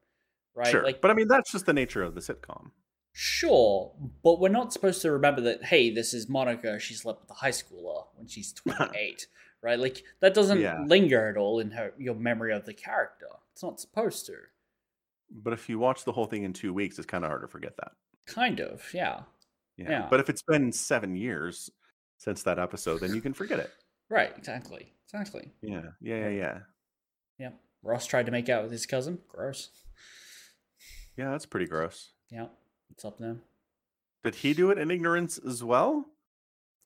right? 0.54 0.68
Sure, 0.68 0.84
Like, 0.84 1.02
but 1.02 1.12
I 1.12 1.14
mean 1.14 1.28
that's 1.28 1.52
just 1.52 1.66
the 1.66 1.74
nature 1.74 2.02
of 2.04 2.16
the 2.16 2.22
sitcom. 2.22 2.72
sure, 3.14 3.94
but 4.24 4.40
we're 4.40 4.50
not 4.50 4.74
supposed 4.74 5.02
to 5.04 5.12
remember 5.12 5.42
that. 5.42 5.66
Hey, 5.66 5.90
this 5.92 6.14
is 6.14 6.28
Monica. 6.30 6.80
She 6.80 6.94
slept 6.94 7.22
with 7.22 7.32
a 7.32 7.36
high 7.36 7.52
schooler 7.52 8.06
when 8.16 8.28
she's 8.28 8.52
twenty-eight, 8.54 9.28
right? 9.66 9.80
Like 9.80 10.04
that 10.22 10.34
doesn't 10.36 10.60
Yeah. 10.62 10.84
linger 10.86 11.28
at 11.28 11.36
all 11.38 11.60
in 11.60 11.72
her 11.72 11.92
your 11.98 12.14
memory 12.16 12.54
of 12.54 12.66
the 12.66 12.74
character. 12.74 13.28
It's 13.52 13.64
not 13.64 13.80
supposed 13.80 14.26
to. 14.28 14.36
But 15.32 15.54
if 15.54 15.68
you 15.68 15.80
watch 15.80 16.06
the 16.06 16.12
whole 16.12 16.28
thing 16.28 16.44
in 16.44 16.54
two 16.54 16.72
weeks, 16.74 16.98
it's 17.00 17.08
kind 17.08 17.24
of 17.26 17.30
hard 17.32 17.42
to 17.42 17.48
forget 17.48 17.76
that. 17.78 17.94
Kind 18.28 18.60
of, 18.60 18.88
yeah. 18.94 19.22
Yeah. 19.76 19.90
Yeah. 19.90 20.08
But 20.10 20.20
if 20.20 20.30
it's 20.30 20.44
been 20.44 20.72
seven 20.72 21.16
years 21.16 21.70
since 22.18 22.44
that 22.44 22.60
episode, 22.60 23.00
then 23.02 23.14
you 23.16 23.22
can 23.22 23.34
forget 23.34 23.60
it. 23.60 23.72
Right, 24.08 24.32
exactly, 24.38 24.94
exactly. 25.06 25.52
Yeah. 25.62 25.82
Yeah. 26.00 26.18
Yeah. 26.18 26.30
Yeah. 26.30 26.60
Yeah. 27.40 27.50
Ross 27.82 28.06
tried 28.06 28.28
to 28.28 28.32
make 28.32 28.48
out 28.50 28.64
with 28.64 28.72
his 28.72 28.86
cousin. 28.86 29.20
Gross. 29.28 29.70
Yeah. 31.18 31.32
That's 31.32 31.46
pretty 31.46 31.66
gross. 31.66 32.12
Yeah, 32.30 32.48
what's 32.90 33.04
up 33.06 33.20
now? 33.20 33.38
Did 34.24 34.36
he 34.36 34.54
do 34.54 34.70
it 34.72 34.78
in 34.78 34.90
ignorance 34.92 35.38
as 35.38 35.64
well? 35.64 36.06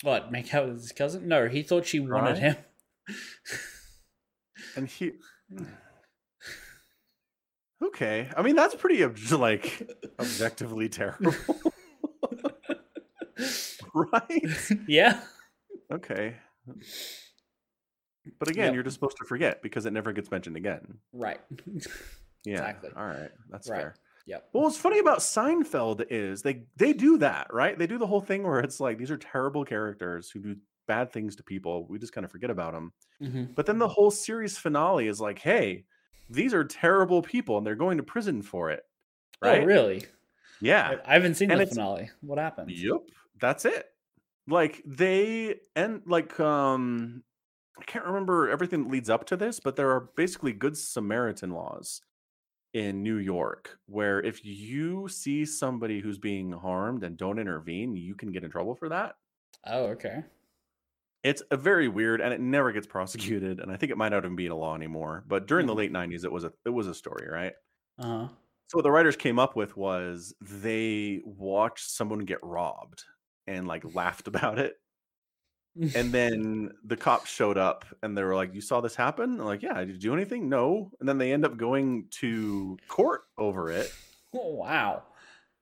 What, 0.02 0.32
make 0.32 0.54
out 0.54 0.68
with 0.68 0.78
his 0.82 0.92
cousin? 0.92 1.28
No, 1.28 1.48
he 1.48 1.62
thought 1.64 1.86
she 1.86 2.00
wanted 2.00 2.32
Right. 2.32 2.38
him. 2.40 2.56
And 4.76 4.88
he. 4.88 5.14
Okay. 7.84 8.30
I 8.36 8.42
mean, 8.42 8.56
that's 8.56 8.76
pretty 8.76 9.06
like 9.36 9.90
objectively 10.20 10.90
terrible. 10.90 11.34
right? 13.94 14.46
yeah. 14.88 15.22
Okay. 15.92 16.36
But 18.38 18.50
again, 18.50 18.66
Yep. 18.66 18.74
you're 18.76 18.84
just 18.84 18.94
supposed 18.96 19.18
to 19.18 19.26
forget 19.26 19.62
because 19.62 19.86
it 19.86 19.94
never 19.94 20.12
gets 20.14 20.30
mentioned 20.30 20.56
again. 20.58 21.00
Right. 21.14 21.40
Yeah. 22.46 22.54
Exactly. 22.56 22.90
All 22.96 23.06
right. 23.06 23.32
That's 23.50 23.70
Right. 23.70 23.82
fair. 23.82 23.96
Yep. 24.28 24.50
Well, 24.54 24.64
what's 24.66 24.78
funny 24.78 25.00
about 25.00 25.20
Seinfeld 25.20 26.06
is 26.12 26.44
they 26.44 26.64
they 26.76 26.94
do 26.94 27.18
that, 27.18 27.52
right? 27.52 27.76
They 27.78 27.88
do 27.88 27.98
the 27.98 28.06
whole 28.06 28.22
thing 28.22 28.44
where 28.44 28.60
it's 28.60 28.80
like 28.80 28.98
these 29.00 29.10
are 29.10 29.18
terrible 29.18 29.66
characters 29.66 30.30
who 30.30 30.40
do 30.40 30.56
bad 30.90 31.14
things 31.14 31.38
to 31.38 31.44
people. 31.46 31.88
We 31.88 32.00
just 32.00 32.14
kind 32.14 32.26
of 32.26 32.32
forget 32.32 32.52
about 32.52 32.74
them. 32.74 32.94
hmm 33.22 33.56
But 33.56 33.68
then 33.68 33.80
the 33.80 33.90
whole 33.90 34.12
series 34.12 34.58
finale 34.58 35.08
is 35.08 35.22
like, 35.22 35.40
hey, 35.40 35.86
these 36.30 36.54
are 36.54 36.66
terrible 36.66 37.22
people 37.24 37.58
and 37.58 37.68
they're 37.68 37.76
going 37.76 37.98
to 37.98 38.04
prison 38.04 38.42
for 38.44 38.72
it. 38.72 38.84
Right? 39.42 39.60
Oh, 39.60 39.60
really? 39.62 40.08
Yeah. 40.62 40.94
I 40.94 41.00
I 41.06 41.14
haven't 41.16 41.36
seen 41.36 41.52
And 41.52 41.60
the 41.60 41.62
finale. 41.62 42.12
What 42.22 42.38
happened? 42.40 42.74
Yep. 42.74 43.02
That's 43.40 43.66
it. 43.66 43.88
Like 44.48 44.82
they 44.86 45.62
and 45.76 46.04
like 46.06 46.40
um 46.40 47.24
I 47.80 47.84
can't 47.86 48.06
remember 48.06 48.50
everything 48.50 48.84
that 48.86 48.92
leads 48.92 49.10
up 49.10 49.26
to 49.28 49.38
this, 49.38 49.60
but 49.60 49.76
there 49.78 49.92
are 49.92 50.12
basically 50.16 50.54
good 50.54 50.78
Samaritan 50.78 51.52
laws 51.52 52.02
in 52.74 53.04
New 53.04 53.18
York 53.18 53.80
where 53.88 54.22
if 54.22 54.46
you 54.46 55.08
see 55.10 55.46
somebody 55.46 56.02
who's 56.02 56.20
being 56.20 56.52
harmed 56.54 57.04
and 57.04 57.18
don't 57.18 57.40
intervene, 57.40 57.96
you 57.96 58.16
can 58.16 58.32
get 58.32 58.44
in 58.44 58.52
trouble 58.52 58.76
for 58.76 58.90
that. 58.90 59.18
Oh, 59.64 59.86
okay. 59.92 60.26
It's 61.24 61.44
a 61.52 61.58
very 61.58 61.88
weird 61.90 62.22
and 62.22 62.34
it 62.34 62.40
never 62.40 62.72
gets 62.72 62.88
prosecuted 62.88 63.60
and 63.60 63.72
I 63.72 63.78
think 63.78 63.92
it 63.92 63.98
might 63.98 64.10
not 64.10 64.24
even 64.24 64.36
be 64.36 64.48
a 64.48 64.56
law 64.56 64.76
anymore, 64.76 65.24
but 65.28 65.48
during 65.48 65.66
the 65.66 65.74
Mhm. 65.74 65.76
late 65.76 65.92
90s 65.92 66.24
it 66.24 66.32
was 66.32 66.44
a 66.46 66.54
it 66.66 66.70
was 66.70 66.88
a 66.88 66.94
story, 66.96 67.28
right? 67.30 67.54
Uh 67.98 68.04
huh. 68.04 68.36
So 68.68 68.78
what 68.78 68.84
the 68.84 68.92
writers 68.92 69.16
came 69.16 69.40
up 69.40 69.56
with 69.56 69.76
was 69.76 70.34
they 70.42 71.22
watched 71.26 71.90
someone 71.90 72.20
get 72.20 72.40
robbed 72.44 73.04
and 73.48 73.68
like 73.68 73.84
laughed 73.96 74.28
about 74.34 74.60
it. 74.60 74.78
And 75.96 76.14
then 76.14 76.72
the 76.84 76.98
cops 76.98 77.30
showed 77.32 77.58
up 77.58 77.84
and 78.04 78.16
they 78.18 78.24
were 78.24 78.36
like, 78.36 78.54
You 78.54 78.62
saw 78.62 78.80
this 78.82 78.96
happen? 78.96 79.38
Like, 79.38 79.64
Yeah, 79.64 79.74
did 79.80 79.90
you 79.90 79.98
do 79.98 80.14
anything? 80.14 80.48
No. 80.50 80.92
And 81.00 81.10
then 81.10 81.18
they 81.18 81.34
end 81.34 81.46
up 81.46 81.58
going 81.58 82.10
to 82.20 82.80
court 82.88 83.22
over 83.38 83.72
it. 83.72 83.96
Oh, 84.34 84.56
wow. 84.56 85.04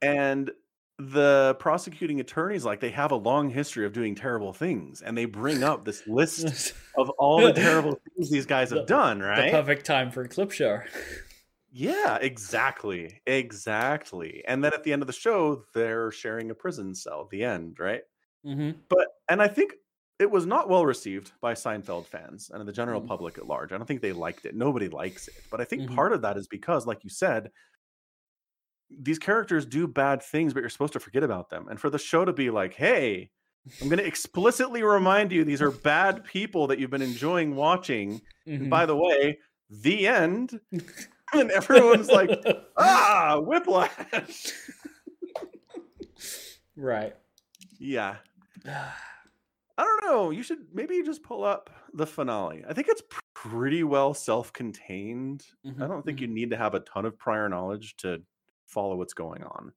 And 0.01 0.51
the 0.99 1.55
prosecuting 1.59 2.19
attorneys, 2.19 2.65
like, 2.65 2.79
they 2.79 2.89
have 2.89 3.11
a 3.11 3.15
long 3.15 3.49
history 3.49 3.85
of 3.85 3.93
doing 3.93 4.15
terrible 4.15 4.51
things. 4.53 5.01
And 5.01 5.15
they 5.17 5.25
bring 5.25 5.63
up 5.63 5.85
this 5.85 6.05
list 6.07 6.73
of 6.97 7.09
all 7.11 7.41
the 7.41 7.53
terrible 7.53 7.99
things 8.15 8.31
these 8.31 8.45
guys 8.47 8.69
have 8.71 8.79
The- 8.79 8.85
done, 8.85 9.19
The 9.19 9.49
perfect 9.51 9.85
time 9.85 10.09
for 10.11 10.23
a 10.23 10.27
clip 10.27 10.51
show. 10.51 10.79
Yeah, 11.71 12.17
exactly. 12.19 13.21
Exactly. 13.27 14.43
And 14.47 14.63
then 14.63 14.73
at 14.73 14.83
the 14.83 14.93
end 14.93 15.03
of 15.03 15.07
the 15.07 15.13
show, 15.13 15.63
they're 15.75 16.11
sharing 16.11 16.49
a 16.49 16.55
prison 16.55 16.95
cell 16.95 17.21
at 17.21 17.29
the 17.29 17.43
end, 17.43 17.77
right? 17.79 18.01
mm-hmm. 18.45 18.71
But 18.89 19.07
and 19.29 19.41
I 19.41 19.47
think 19.49 19.73
it 20.19 20.31
was 20.31 20.47
not 20.47 20.67
well 20.69 20.85
received 20.85 21.31
by 21.41 21.53
Seinfeld 21.53 22.07
fans 22.07 22.49
and 22.51 22.67
the 22.67 22.71
general 22.73 23.01
Mm. 23.01 23.07
public 23.07 23.37
at 23.37 23.45
large. 23.45 23.71
I 23.71 23.77
don't 23.77 23.85
think 23.85 24.01
they 24.01 24.13
liked 24.13 24.45
it. 24.47 24.55
Nobody 24.55 24.87
likes 24.87 25.27
it. 25.27 25.35
But 25.51 25.61
I 25.61 25.65
think 25.65 25.83
Mhm. 25.83 25.93
part 25.95 26.13
of 26.13 26.21
that 26.23 26.37
is 26.37 26.47
because, 26.47 26.87
like 26.87 27.03
you 27.03 27.09
said, 27.11 27.51
these 28.89 29.19
characters 29.19 29.65
do 29.65 29.87
bad 29.87 30.21
things, 30.23 30.53
but 30.53 30.61
you're 30.61 30.69
supposed 30.69 30.93
to 30.93 30.99
forget 30.99 31.23
about 31.23 31.49
them. 31.49 31.67
And 31.69 31.79
for 31.79 31.89
the 31.89 31.99
show 31.99 32.25
to 32.25 32.33
be 32.33 32.49
like, 32.49 32.73
hey, 32.73 33.29
I'm 33.81 33.89
going 33.89 33.99
to 33.99 34.05
explicitly 34.05 34.83
remind 34.83 35.31
you 35.31 35.43
these 35.43 35.61
are 35.61 35.71
bad 35.71 36.23
people 36.23 36.67
that 36.67 36.79
you've 36.79 36.89
been 36.89 37.01
enjoying 37.01 37.55
watching. 37.55 38.21
And 38.45 38.69
by 38.69 38.85
the 38.85 38.95
way, 38.95 39.39
the 39.69 40.07
end. 40.07 40.59
and 41.33 41.51
everyone's 41.51 42.09
like, 42.09 42.29
ah, 42.77 43.39
whiplash. 43.41 43.91
right. 46.75 47.15
yeah. 47.79 48.15
I 49.79 49.83
don't 49.83 50.05
know. 50.05 50.31
You 50.31 50.41
should 50.41 50.65
maybe 50.73 51.03
just 51.03 51.21
pull 51.21 51.43
up 51.43 51.69
the 51.93 52.07
finale. 52.07 52.63
I 52.67 52.73
think 52.73 52.87
it's 52.89 53.03
pretty 53.35 53.83
well 53.83 54.15
self-contained. 54.15 55.45
I 55.63 55.69
Mhm, 55.69 55.87
don't 55.87 56.03
think 56.03 56.19
you 56.19 56.25
need 56.27 56.49
to 56.49 56.57
have 56.57 56.73
a 56.73 56.79
ton 56.79 57.05
of 57.05 57.15
prior 57.19 57.47
knowledge 57.47 57.95
to 57.97 58.23
follow 58.67 58.95
what's 58.95 59.13
going 59.13 59.43
on. 59.43 59.71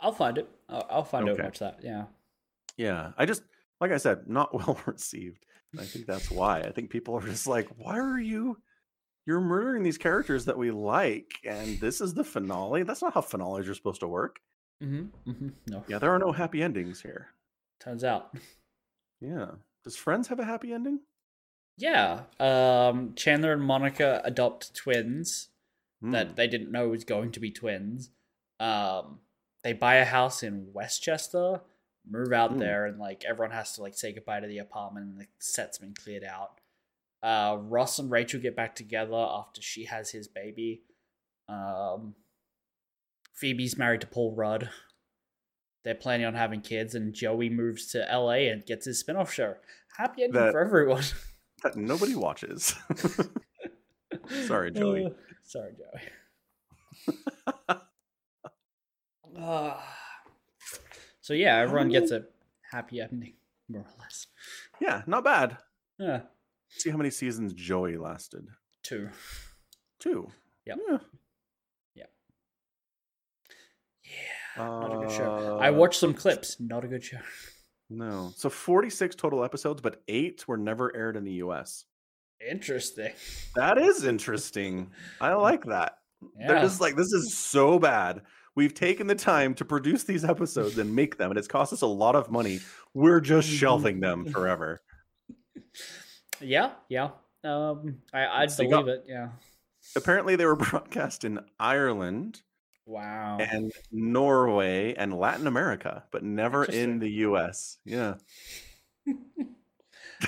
I'll 0.00 0.12
find 0.12 0.38
it. 0.38 0.48
I'll, 0.68 0.86
I'll 0.90 1.04
find 1.04 1.28
out 1.28 1.32
Okay. 1.32 1.40
and 1.42 1.46
watch 1.48 1.58
that. 1.60 1.78
Yeah. 1.82 2.04
Yeah, 2.76 3.12
I 3.16 3.26
just 3.26 3.42
like 3.80 3.92
I 3.92 3.98
said, 3.98 4.28
not 4.28 4.52
well 4.54 4.80
received. 4.86 5.44
I 5.78 5.84
think 5.84 6.06
that's 6.06 6.30
why. 6.30 6.60
I 6.60 6.70
think 6.72 6.90
people 6.90 7.14
are 7.16 7.22
just 7.26 7.46
like, 7.46 7.68
why 7.76 7.98
are 7.98 8.20
you 8.20 8.58
you're 9.26 9.40
murdering 9.40 9.82
these 9.84 9.98
characters 9.98 10.46
that 10.46 10.58
we 10.58 10.70
like 10.72 11.30
and 11.44 11.78
this 11.80 12.00
is 12.00 12.14
the 12.14 12.24
finale? 12.24 12.82
That's 12.82 13.02
not 13.02 13.14
how 13.14 13.20
finales 13.20 13.68
are 13.68 13.74
supposed 13.74 14.00
to 14.00 14.08
work. 14.08 14.40
Mm-hmm. 14.82 15.30
Mm-hmm. 15.30 15.48
No. 15.68 15.84
Yeah, 15.88 15.98
there 15.98 16.10
are 16.14 16.18
no 16.18 16.32
happy 16.32 16.62
endings 16.62 17.00
here. 17.00 17.28
Turns 17.80 18.02
out. 18.04 18.34
Yeah. 19.20 19.52
Does 19.84 19.96
Friends 19.96 20.28
have 20.28 20.40
a 20.40 20.44
happy 20.44 20.72
ending? 20.72 21.00
Yeah. 21.78 22.22
Um, 22.40 23.14
Chandler 23.14 23.52
and 23.52 23.62
Monica 23.62 24.20
adopt 24.24 24.74
twins 24.74 25.48
Hmm. 26.00 26.10
that 26.10 26.34
they 26.34 26.48
didn't 26.48 26.72
know 26.72 26.88
was 26.88 27.04
going 27.04 27.30
to 27.30 27.38
be 27.40 27.50
twins. 27.52 28.10
Um, 28.62 29.18
they 29.64 29.72
buy 29.72 29.96
a 29.96 30.04
house 30.04 30.42
in 30.42 30.72
Westchester, 30.72 31.60
move 32.08 32.32
out 32.32 32.52
Mm. 32.54 32.58
there, 32.58 32.86
and 32.86 32.98
like 32.98 33.24
everyone 33.24 33.52
has 33.54 33.72
to 33.74 33.82
like 33.82 33.94
say 33.94 34.12
goodbye 34.12 34.40
to 34.40 34.46
the 34.46 34.58
apartment, 34.58 35.06
and 35.06 35.20
the 35.20 35.26
set's 35.38 35.78
been 35.78 35.94
cleared 35.94 36.24
out. 36.24 36.60
Uh, 37.22 37.56
Ross 37.60 37.98
and 37.98 38.10
Rachel 38.10 38.40
get 38.40 38.56
back 38.56 38.74
together 38.74 39.14
after 39.16 39.62
she 39.62 39.84
has 39.84 40.10
his 40.10 40.26
baby. 40.28 40.82
Um, 41.48 42.14
Phoebe's 43.34 43.78
married 43.78 44.00
to 44.02 44.06
Paul 44.06 44.34
Rudd. 44.34 44.70
They're 45.84 45.94
planning 45.94 46.26
on 46.26 46.34
having 46.34 46.60
kids, 46.60 46.94
and 46.94 47.12
Joey 47.14 47.48
moves 47.50 47.86
to 47.92 47.98
LA 48.10 48.48
and 48.50 48.64
gets 48.66 48.86
his 48.86 48.98
spin 49.00 49.16
off 49.16 49.32
show. 49.32 49.56
Happy 49.96 50.22
ending 50.24 50.40
That- 50.40 50.52
for 50.52 50.60
everyone. 50.60 51.04
That 51.62 51.76
nobody 51.76 52.14
watches. 52.16 52.74
Sorry, 54.46 54.70
Joey. 54.72 55.06
Uh, 55.06 55.10
sorry, 55.44 55.72
Joey. 57.08 57.76
Ah. 59.38 59.82
so 61.20 61.34
yeah, 61.34 61.58
everyone 61.58 61.88
gets 61.88 62.10
a 62.10 62.24
happy 62.70 63.00
ending, 63.00 63.34
more 63.68 63.82
or 63.82 64.00
less. 64.00 64.26
yeah, 64.80 65.02
not 65.06 65.24
bad. 65.24 65.56
Yeah, 65.98 66.22
See 66.68 66.90
how 66.90 66.96
many 66.96 67.10
seasons 67.10 67.52
Joey 67.52 67.96
lasted. 67.96 68.48
two. 68.82 69.08
Two. 69.98 70.28
Yep. 70.66 70.78
Yeah. 70.88 70.98
Yeah, 74.04 74.62
not 74.64 74.92
a 74.94 74.98
good 75.06 75.10
show. 75.16 75.58
I 75.60 75.68
Uh, 75.68 75.72
watched 75.74 75.98
some 75.98 76.12
clips. 76.12 76.58
Not 76.60 76.84
a 76.84 76.88
good 76.88 77.02
show. 77.04 77.18
No. 77.88 78.32
So 78.36 78.50
46 78.50 79.14
total 79.16 79.44
episodes, 79.44 79.80
but 79.80 80.02
eight 80.08 80.46
were 80.48 80.56
never 80.58 80.94
aired 80.94 81.16
in 81.16 81.24
the 81.24 81.34
US. 81.44 81.84
Interesting. 82.46 83.12
That 83.54 83.78
is 83.78 84.04
interesting. 84.04 84.90
I 85.20 85.34
like 85.34 85.64
that. 85.66 85.98
They're 86.36 86.60
just 86.60 86.80
like, 86.80 86.96
this 86.96 87.12
is 87.12 87.34
so 87.36 87.78
bad. 87.78 88.22
We've 88.54 88.74
taken 88.74 89.06
the 89.06 89.14
time 89.14 89.54
to 89.54 89.64
produce 89.64 90.04
these 90.04 90.24
episodes 90.24 90.76
and 90.78 90.94
make 90.94 91.16
them, 91.16 91.30
and 91.30 91.38
it's 91.38 91.48
cost 91.48 91.72
us 91.72 91.80
a 91.82 91.86
lot 91.86 92.14
of 92.14 92.30
money. 92.30 92.60
We're 92.94 93.20
just 93.20 93.48
Mhm. 93.48 93.58
shelving 93.58 94.00
them 94.00 94.26
forever. 94.26 94.82
Yeah, 96.40 96.72
yeah. 96.88 97.10
Um, 97.44 98.02
I 98.12 98.26
I'd 98.42 98.56
believe 98.56 98.88
it. 98.88 99.04
Yeah. 99.06 99.30
Apparently, 99.96 100.36
they 100.36 100.44
were 100.46 100.56
broadcast 100.56 101.24
in 101.24 101.40
Ireland 101.58 102.42
Wow. 102.84 103.38
and 103.40 103.72
Norway 103.90 104.94
and 104.94 105.14
Latin 105.18 105.46
America, 105.46 106.04
but 106.10 106.22
never 106.22 106.64
in 106.64 106.98
the 106.98 107.10
US. 107.26 107.78
Yeah. 107.84 108.16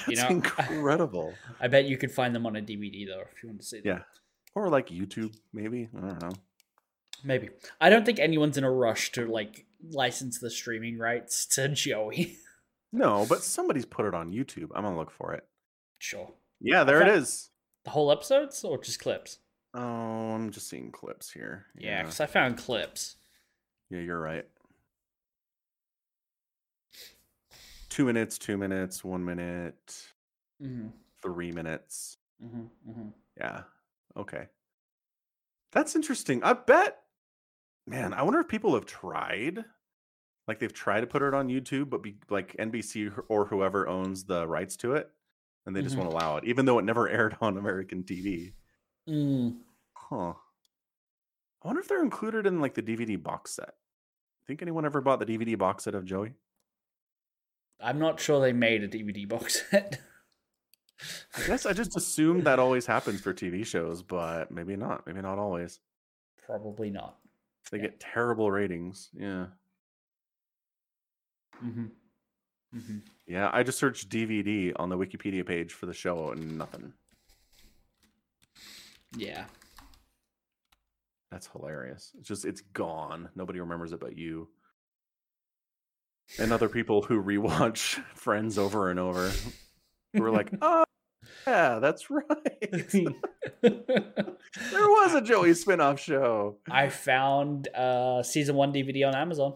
That's 0.06 0.22
know, 0.22 0.28
incredible. 0.30 1.34
I 1.60 1.68
bet 1.68 1.84
you 1.84 1.96
could 1.98 2.10
find 2.10 2.34
them 2.34 2.46
on 2.46 2.56
a 2.56 2.60
DVD 2.62 3.06
though, 3.06 3.24
if 3.32 3.42
you 3.42 3.48
want 3.48 3.60
to 3.60 3.66
see 3.66 3.80
them. 3.80 3.98
Yeah. 3.98 4.02
Or 4.54 4.68
like 4.68 4.88
YouTube, 4.88 5.36
maybe. 5.52 5.88
I 5.96 6.00
don't 6.00 6.22
know. 6.22 6.32
Maybe. 7.24 7.48
I 7.80 7.88
don't 7.90 8.04
think 8.04 8.18
anyone's 8.20 8.58
in 8.58 8.64
a 8.64 8.70
rush 8.70 9.10
to 9.12 9.26
like 9.26 9.66
license 9.90 10.38
the 10.38 10.50
streaming 10.50 10.98
rights 10.98 11.46
to 11.46 11.68
Joey. 11.84 12.36
No, 12.92 13.26
but 13.28 13.42
somebody's 13.42 13.86
put 13.86 14.04
it 14.06 14.14
on 14.14 14.30
YouTube. 14.30 14.68
I'm 14.74 14.84
gonna 14.84 14.96
look 14.96 15.10
for 15.10 15.32
it. 15.32 15.44
sure. 15.98 16.30
Yeah, 16.60 16.84
there 16.84 17.00
it 17.02 17.08
found- 17.08 17.50
The 17.84 17.90
whole 17.90 18.12
episodes 18.12 18.62
or 18.64 18.78
just 18.78 19.00
clips? 19.00 19.38
Oh, 19.74 19.80
I'm 19.80 20.50
just 20.50 20.68
seeing 20.68 20.92
clips 20.92 21.30
here. 21.32 21.66
Yeah, 21.76 22.02
because 22.02 22.20
I 22.20 22.26
found 22.26 22.58
clips. 22.58 23.16
Yeah, 23.90 24.00
you're 24.00 24.20
right. 24.20 24.46
Two 27.88 28.04
minutes, 28.04 28.38
two 28.38 28.56
minutes, 28.56 29.04
one 29.04 29.24
minute, 29.24 29.94
Mm-hmm. 30.62 30.88
three 31.22 31.52
minutes. 31.52 32.16
Mm-hmm. 32.42 32.90
Mm-hmm. 32.90 33.08
Yeah. 33.36 33.62
Okay. 34.16 34.46
That's 35.72 35.94
interesting. 35.96 36.42
I 36.44 36.52
bet, 36.54 36.98
man, 37.86 38.12
I 38.14 38.22
wonder 38.22 38.40
if 38.40 38.48
people 38.48 38.74
have 38.74 38.86
tried, 38.86 39.64
like 40.48 40.58
they've 40.58 40.72
tried 40.72 41.00
to 41.00 41.06
put 41.06 41.22
it 41.22 41.34
on 41.34 41.48
YouTube, 41.48 41.90
but 41.90 42.02
be 42.02 42.16
like 42.30 42.54
NBC 42.58 43.12
or 43.28 43.46
whoever 43.46 43.88
owns 43.88 44.24
the 44.24 44.46
rights 44.46 44.76
to 44.78 44.94
it, 44.94 45.10
and 45.66 45.74
they 45.74 45.82
just 45.82 45.94
Mhm. 45.96 46.00
won't 46.00 46.12
allow 46.12 46.36
it, 46.36 46.44
even 46.44 46.64
though 46.66 46.78
it 46.78 46.84
never 46.84 47.08
aired 47.08 47.36
on 47.40 47.56
American 47.56 48.02
TV. 48.04 48.54
Mm. 49.08 49.60
Huh. 49.94 50.34
I 51.62 51.66
wonder 51.66 51.80
if 51.80 51.88
they're 51.88 52.02
included 52.02 52.46
in 52.46 52.60
like 52.60 52.74
the 52.74 52.82
DVD 52.82 53.16
box 53.22 53.52
set. 53.52 53.74
Think 54.46 54.60
anyone 54.60 54.84
ever 54.84 55.00
bought 55.00 55.18
the 55.20 55.26
DVD 55.26 55.56
box 55.56 55.84
set 55.84 55.94
of 55.94 56.04
Joey? 56.04 56.34
I'm 57.80 57.98
not 57.98 58.20
sure 58.20 58.40
they 58.40 58.52
made 58.52 58.82
a 58.82 58.88
DVD 58.88 59.26
box 59.26 59.62
set. 59.70 60.00
I 61.36 61.46
guess 61.46 61.66
I 61.66 61.72
just 61.72 61.96
assumed 61.96 62.44
that 62.44 62.58
always 62.58 62.86
happens 62.86 63.20
for 63.20 63.32
TV 63.34 63.64
shows, 63.66 64.02
but 64.02 64.50
maybe 64.50 64.76
not. 64.76 65.06
Maybe 65.06 65.20
not 65.22 65.38
always. 65.38 65.80
Probably 66.46 66.90
not. 66.90 67.18
They 67.74 67.80
Yeah. 67.80 67.86
get 67.86 67.98
terrible 67.98 68.52
ratings. 68.52 69.10
Yeah. 69.12 69.46
Mm-hmm. 71.64 71.86
Mm-hmm. 72.76 72.98
Yeah, 73.26 73.50
I 73.52 73.64
just 73.64 73.78
searched 73.78 74.08
DVD 74.10 74.72
on 74.76 74.90
the 74.90 74.96
Wikipedia 74.96 75.44
page 75.44 75.72
for 75.72 75.86
the 75.86 75.92
show 75.92 76.30
and 76.30 76.56
nothing. 76.56 76.92
Yeah. 79.16 79.46
That's 81.32 81.48
hilarious. 81.48 82.12
It's 82.16 82.28
just 82.28 82.44
it's 82.44 82.60
gone. 82.60 83.28
Nobody 83.34 83.58
remembers 83.58 83.92
it 83.92 83.98
but 83.98 84.16
you. 84.16 84.48
And 86.38 86.52
other 86.52 86.68
people 86.68 87.02
who 87.02 87.20
rewatch 87.20 87.94
Friends 88.14 88.56
over 88.56 88.88
and 88.88 89.00
over. 89.00 89.32
Who 90.12 90.22
are 90.22 90.30
like, 90.30 90.50
oh 90.62 90.84
yeah, 91.46 91.78
that's 91.78 92.10
right. 92.10 92.86
there 93.62 94.88
was 94.88 95.14
a 95.14 95.20
Joey 95.20 95.54
spin-off 95.54 96.00
show. 96.00 96.56
I 96.70 96.88
found 96.88 97.68
uh 97.68 98.22
season 98.22 98.56
one 98.56 98.72
DVD 98.72 99.06
on 99.08 99.14
Amazon, 99.14 99.54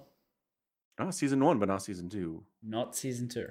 Oh, 0.99 1.11
season 1.11 1.45
one, 1.45 1.59
but 1.59 1.69
not 1.69 1.83
season 1.83 2.09
two. 2.09 2.43
not 2.63 2.97
season 2.97 3.29
two. 3.29 3.49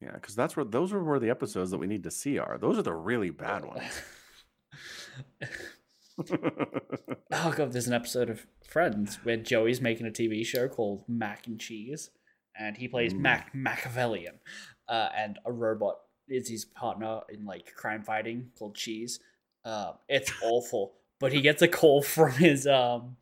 Yeah, 0.00 0.12
because 0.14 0.34
that's 0.34 0.56
where 0.56 0.64
those 0.64 0.92
are 0.92 1.02
where 1.02 1.18
the 1.20 1.30
episodes 1.30 1.70
that 1.70 1.78
we 1.78 1.86
need 1.86 2.02
to 2.04 2.10
see 2.10 2.38
are. 2.38 2.58
Those 2.58 2.76
are 2.78 2.82
the 2.82 2.92
really 2.94 3.30
bad 3.30 3.64
ones. 3.64 4.02
Oh 7.34 7.52
god, 7.56 7.72
there's 7.72 7.86
an 7.86 7.94
episode 7.94 8.28
of 8.28 8.46
Friends 8.68 9.18
where 9.24 9.36
Joey's 9.38 9.80
making 9.80 10.06
a 10.06 10.10
TV 10.10 10.44
show 10.44 10.68
called 10.68 11.04
Mac 11.08 11.46
and 11.46 11.58
Cheese, 11.58 12.10
and 12.58 12.76
he 12.76 12.86
plays 12.86 13.14
Mm. 13.14 13.20
Mac 13.20 13.54
Machiavellian, 13.54 14.34
uh, 14.88 15.08
and 15.16 15.38
a 15.46 15.52
robot 15.52 15.96
is 16.28 16.48
his 16.48 16.64
partner 16.64 17.20
in 17.28 17.44
like 17.44 17.74
crime 17.74 18.02
fighting 18.02 18.50
called 18.58 18.74
Cheese. 18.74 19.20
Uh, 19.64 19.92
it's 20.08 20.32
awful, 20.42 20.94
but 21.20 21.32
he 21.32 21.40
gets 21.40 21.62
a 21.62 21.68
call 21.68 22.02
from 22.02 22.32
his 22.32 22.66
um 22.66 23.16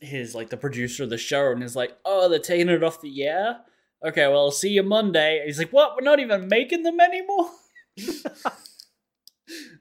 his 0.00 0.34
like 0.34 0.50
the 0.50 0.56
producer 0.56 1.04
of 1.04 1.10
the 1.10 1.18
show, 1.18 1.52
and 1.52 1.62
is 1.62 1.76
like, 1.76 1.96
"Oh, 2.04 2.28
they're 2.28 2.38
taking 2.38 2.68
it 2.68 2.82
off 2.82 3.00
the 3.00 3.24
air." 3.24 3.58
Okay, 4.06 4.26
well, 4.28 4.38
I'll 4.38 4.50
see 4.50 4.70
you 4.70 4.82
Monday. 4.82 5.42
He's 5.46 5.58
like, 5.58 5.72
"What? 5.72 5.96
We're 5.96 6.04
not 6.04 6.20
even 6.20 6.48
making 6.48 6.82
them 6.82 7.00
anymore." 7.00 7.50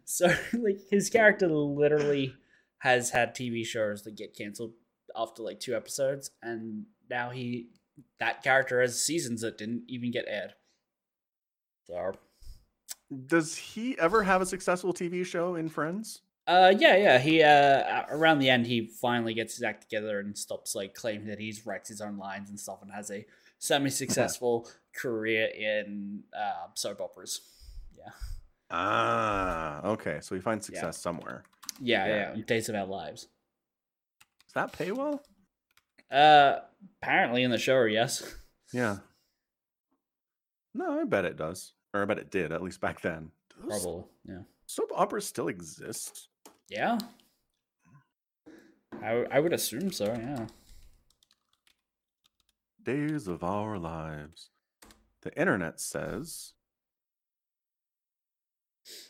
So 0.06 0.28
like 0.54 0.80
his 0.90 1.10
character 1.10 1.48
literally 1.48 2.36
has 2.80 3.10
had 3.10 3.36
TV 3.36 3.66
shows 3.66 4.04
that 4.04 4.16
get 4.16 4.36
canceled 4.36 4.74
after 5.16 5.44
like 5.44 5.60
two 5.60 5.76
episodes, 5.76 6.32
and 6.42 6.86
now 7.10 7.32
he 7.32 7.68
that 8.20 8.44
character 8.44 8.82
has 8.82 9.02
seasons 9.02 9.42
that 9.42 9.58
didn't 9.58 9.84
even 9.88 10.12
get 10.12 10.26
aired. 10.28 10.54
So 11.88 12.14
Does 13.28 13.56
he 13.56 13.98
ever 14.00 14.24
have 14.24 14.42
a 14.42 14.46
successful 14.46 14.94
TV 14.94 15.26
show 15.26 15.56
in 15.56 15.70
Friends? 15.70 16.22
uh 16.48 16.72
yeah, 16.78 16.96
yeah. 16.96 17.18
He 17.18 17.42
uh 17.42 18.04
around 18.10 18.38
the 18.40 18.50
end 18.50 18.68
he 18.68 18.86
finally 18.88 19.34
gets 19.34 19.56
his 19.56 19.64
act 19.64 19.82
together 19.82 20.20
and 20.20 20.38
stops 20.38 20.76
like 20.76 20.94
claiming 20.94 21.28
that 21.28 21.40
he's 21.40 21.66
writes 21.66 21.90
his 21.90 22.02
own 22.02 22.18
lines 22.18 22.50
and 22.50 22.60
stuff 22.60 22.84
and 22.84 22.92
has 22.92 23.10
a 23.10 23.26
semi 23.58 23.90
successful 23.90 24.70
career 24.96 25.48
in 25.48 26.22
uh, 26.38 26.68
soap 26.76 27.02
operas. 27.02 27.42
Yeah. 27.98 28.12
Ah, 28.70 29.82
okay. 29.86 30.20
So 30.22 30.36
he 30.36 30.42
finds 30.42 30.70
Yeah. 30.70 30.76
success 30.82 31.02
somewhere. 31.02 31.44
Yeah, 31.80 32.06
Yeah. 32.08 32.34
yeah, 32.36 32.44
Days 32.46 32.70
of 32.70 32.76
Our 32.76 32.86
Lives. 32.86 33.22
Does 33.24 34.54
that 34.54 34.72
pay 34.72 34.92
well? 34.92 35.24
Uh 36.12 36.60
apparently 37.02 37.42
in 37.44 37.50
the 37.52 37.58
show, 37.58 37.84
yes. 37.86 38.36
Yeah. 38.72 38.98
No, 40.76 41.00
I 41.00 41.06
bet 41.06 41.24
it 41.24 41.38
does. 41.38 41.72
Or 41.94 42.02
I 42.02 42.06
bet 42.06 42.20
it 42.20 42.30
did, 42.30 42.52
at 42.52 42.62
least 42.62 42.82
back 42.82 43.00
then. 43.00 43.32
Do 43.50 43.70
those 43.70 43.82
Probably. 43.82 44.04
Yeah. 44.28 44.42
Soap 44.66 44.92
operas 44.94 45.26
still 45.26 45.48
exist. 45.48 46.28
Yeah. 46.70 46.98
I, 49.02 49.08
w- 49.08 49.28
I 49.32 49.40
would 49.40 49.54
assume 49.54 49.92
so, 49.92 50.06
yeah. 50.06 50.48
Days 52.84 53.28
of 53.28 53.44
Our 53.44 53.78
Lives. 53.80 54.50
The 55.22 55.34
internet 55.40 55.80
says. 55.80 56.54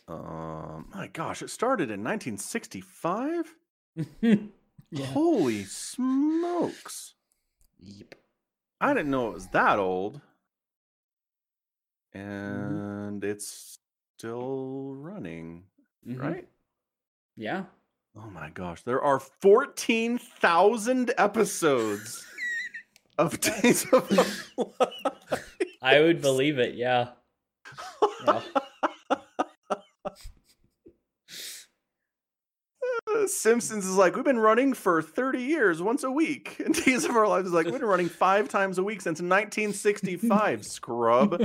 Um, 0.06 0.88
my 0.94 1.08
gosh, 1.08 1.42
it 1.42 1.50
started 1.50 1.90
in 1.90 2.04
1965? 2.04 3.54
yeah. 4.20 5.06
Holy 5.06 5.64
smokes. 5.64 7.14
Yep. 7.80 8.14
I 8.80 8.94
didn't 8.94 9.10
know 9.10 9.28
it 9.28 9.34
was 9.34 9.48
that 9.48 9.78
old. 9.80 10.20
Mm-hmm. 12.16 12.76
And 13.08 13.24
it's 13.24 13.78
still 14.18 14.94
running, 14.96 15.64
Mhm. 16.06 16.20
right? 16.20 16.48
Yeah. 17.36 17.64
Oh 18.16 18.30
my 18.30 18.48
gosh, 18.50 18.82
there 18.82 19.02
are 19.02 19.20
14,000 19.20 21.12
episodes 21.18 22.24
of 23.18 23.38
Days 23.60 23.84
of 23.92 24.10
Our 24.58 25.40
I 25.82 26.00
would 26.00 26.20
believe 26.22 26.58
it, 26.58 26.74
yeah. 26.74 27.10
Yeah. 28.24 28.42
The 33.06 33.15
Simpsons 33.28 33.86
is 33.86 33.96
like, 33.96 34.14
we've 34.16 34.24
been 34.24 34.38
running 34.38 34.72
for 34.74 35.02
30 35.02 35.40
years, 35.42 35.82
once 35.82 36.02
a 36.04 36.10
week. 36.10 36.56
And 36.64 36.74
Days 36.74 37.04
of 37.04 37.12
Our 37.16 37.26
Lives 37.28 37.48
is 37.48 37.52
like, 37.52 37.66
we've 37.66 37.74
been 37.74 37.84
running 37.84 38.08
five 38.08 38.48
times 38.48 38.78
a 38.78 38.82
week 38.84 39.00
since 39.00 39.20
1965, 39.20 40.64
scrub. 40.66 41.40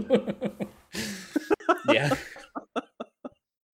yeah. 1.89 2.15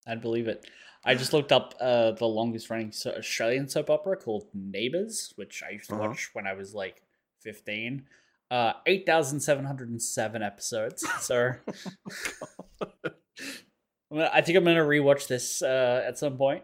I'd 0.08 0.22
believe 0.22 0.48
it. 0.48 0.66
I 1.06 1.16
just 1.16 1.32
looked 1.34 1.52
up 1.52 1.74
uh, 1.80 2.12
the 2.12 2.26
longest 2.26 2.70
running 2.70 2.92
Australian 3.06 3.70
soap 3.70 3.90
opera 3.90 4.18
called 4.18 4.48
Neighbours, 4.54 5.34
which 5.36 5.64
I 5.68 5.72
used 5.72 5.90
to 5.90 5.96
Uh-huh. 5.96 6.10
watch 6.10 6.30
when 6.34 6.48
I 6.48 6.54
was 6.54 6.74
like 6.74 7.02
15. 7.44 8.06
Uh, 8.50 8.74
8,707 8.86 10.42
episodes. 10.42 11.06
So 11.22 11.52
I'm 12.82 14.20
I 14.34 14.42
think 14.42 14.58
I'm 14.58 14.64
going 14.64 14.78
to 14.78 14.84
rewatch 14.84 15.28
this 15.28 15.62
uh, 15.62 16.04
at 16.08 16.18
some 16.18 16.38
point. 16.38 16.64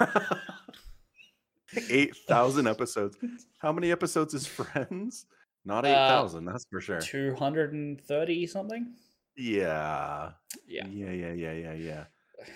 8,000 1.90 2.66
episodes. 2.68 3.16
How 3.58 3.72
many 3.72 3.90
episodes 3.90 4.34
is 4.34 4.46
Friends? 4.46 5.26
Not 5.64 5.84
Uh, 5.84 5.88
8,000, 5.88 6.44
that's 6.44 6.66
for 6.70 6.80
sure. 6.80 7.00
230 7.00 8.46
something? 8.46 8.94
Yeah. 9.36 10.32
Yeah. 10.66 10.86
Yeah, 10.88 11.10
yeah, 11.10 11.32
yeah, 11.32 11.52
yeah, 11.52 11.72
yeah. 11.72 12.04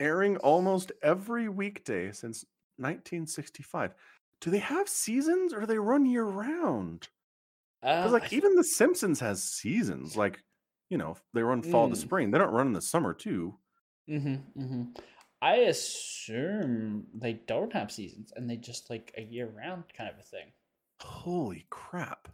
Airing 0.00 0.36
almost 0.38 0.92
every 1.02 1.48
weekday 1.48 2.12
since 2.12 2.44
1965. 2.76 3.94
Do 4.40 4.50
they 4.50 4.58
have 4.58 4.88
seasons 4.88 5.52
or 5.52 5.66
they 5.66 5.78
run 5.78 6.06
year 6.06 6.24
round? 6.24 7.08
Uh, 7.82 7.96
Because 7.96 8.12
like 8.12 8.32
even 8.32 8.54
The 8.54 8.62
Simpsons 8.62 9.18
has 9.18 9.42
seasons. 9.42 10.16
Like, 10.16 10.40
you 10.90 10.98
know, 10.98 11.16
they 11.34 11.42
run 11.42 11.62
fall 11.62 11.88
to 11.88 11.96
Mm. 11.96 11.98
spring. 11.98 12.30
They 12.30 12.38
don't 12.38 12.52
run 12.52 12.68
in 12.68 12.72
the 12.72 12.80
summer 12.80 13.12
too. 13.12 13.58
Mm-hmm, 14.08 14.34
hmm 14.62 14.82
I 15.42 15.56
assume 15.56 17.08
they 17.12 17.32
don't 17.32 17.72
have 17.72 17.90
seasons 17.90 18.32
and 18.36 18.48
they 18.48 18.56
just 18.56 18.88
like 18.88 19.12
a 19.16 19.22
year 19.22 19.48
round 19.48 19.92
kind 19.92 20.08
of 20.10 20.16
a 20.18 20.22
thing. 20.22 20.52
Holy 21.00 21.66
crap. 21.70 22.28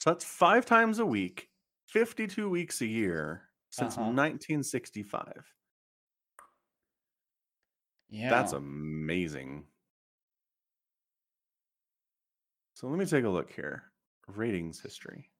So 0.00 0.10
that's 0.10 0.24
five 0.24 0.66
times 0.66 0.98
a 0.98 1.06
week, 1.06 1.50
52 1.86 2.48
weeks 2.50 2.80
a 2.80 2.86
year 2.86 3.50
since 3.70 3.96
Uh-huh. 3.96 4.10
1965. 4.12 5.54
Yeah. 8.10 8.28
That's 8.28 8.52
amazing. 8.52 9.66
So 12.74 12.88
let 12.88 12.98
me 12.98 13.06
take 13.06 13.24
a 13.24 13.28
look 13.28 13.52
here. 13.52 13.92
Ratings 14.26 14.80
history. 14.80 15.30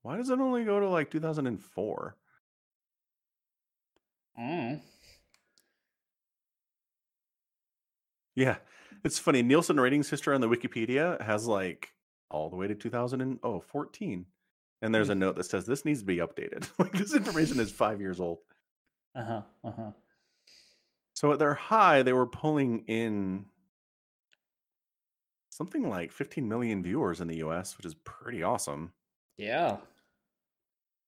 Why 0.00 0.16
does 0.16 0.30
it 0.30 0.38
only 0.40 0.64
go 0.64 0.80
to 0.80 0.88
like 0.88 1.10
2004? 1.10 2.16
Mm. 4.38 4.80
Yeah, 8.34 8.56
it's 9.04 9.18
funny. 9.18 9.42
Nielsen 9.42 9.80
ratings 9.80 10.10
history 10.10 10.34
on 10.34 10.40
the 10.40 10.48
Wikipedia 10.48 11.20
has 11.22 11.46
like 11.46 11.92
all 12.30 12.50
the 12.50 12.56
way 12.56 12.66
to 12.66 12.74
2014. 12.74 14.26
And 14.82 14.94
there's 14.94 15.08
a 15.08 15.14
note 15.14 15.36
that 15.36 15.44
says 15.44 15.64
this 15.64 15.84
needs 15.84 16.00
to 16.00 16.06
be 16.06 16.18
updated. 16.18 16.68
like 16.78 16.92
this 16.92 17.14
information 17.14 17.58
is 17.60 17.72
five 17.72 18.00
years 18.00 18.20
old. 18.20 18.38
Uh-huh. 19.14 19.40
Uh-huh. 19.64 19.90
So 21.14 21.32
at 21.32 21.38
their 21.38 21.54
high, 21.54 22.02
they 22.02 22.12
were 22.12 22.26
pulling 22.26 22.84
in 22.86 23.46
something 25.48 25.88
like 25.88 26.12
15 26.12 26.46
million 26.46 26.82
viewers 26.82 27.22
in 27.22 27.28
the 27.28 27.36
US, 27.36 27.78
which 27.78 27.86
is 27.86 27.94
pretty 28.04 28.42
awesome. 28.42 28.92
Yeah. 29.38 29.78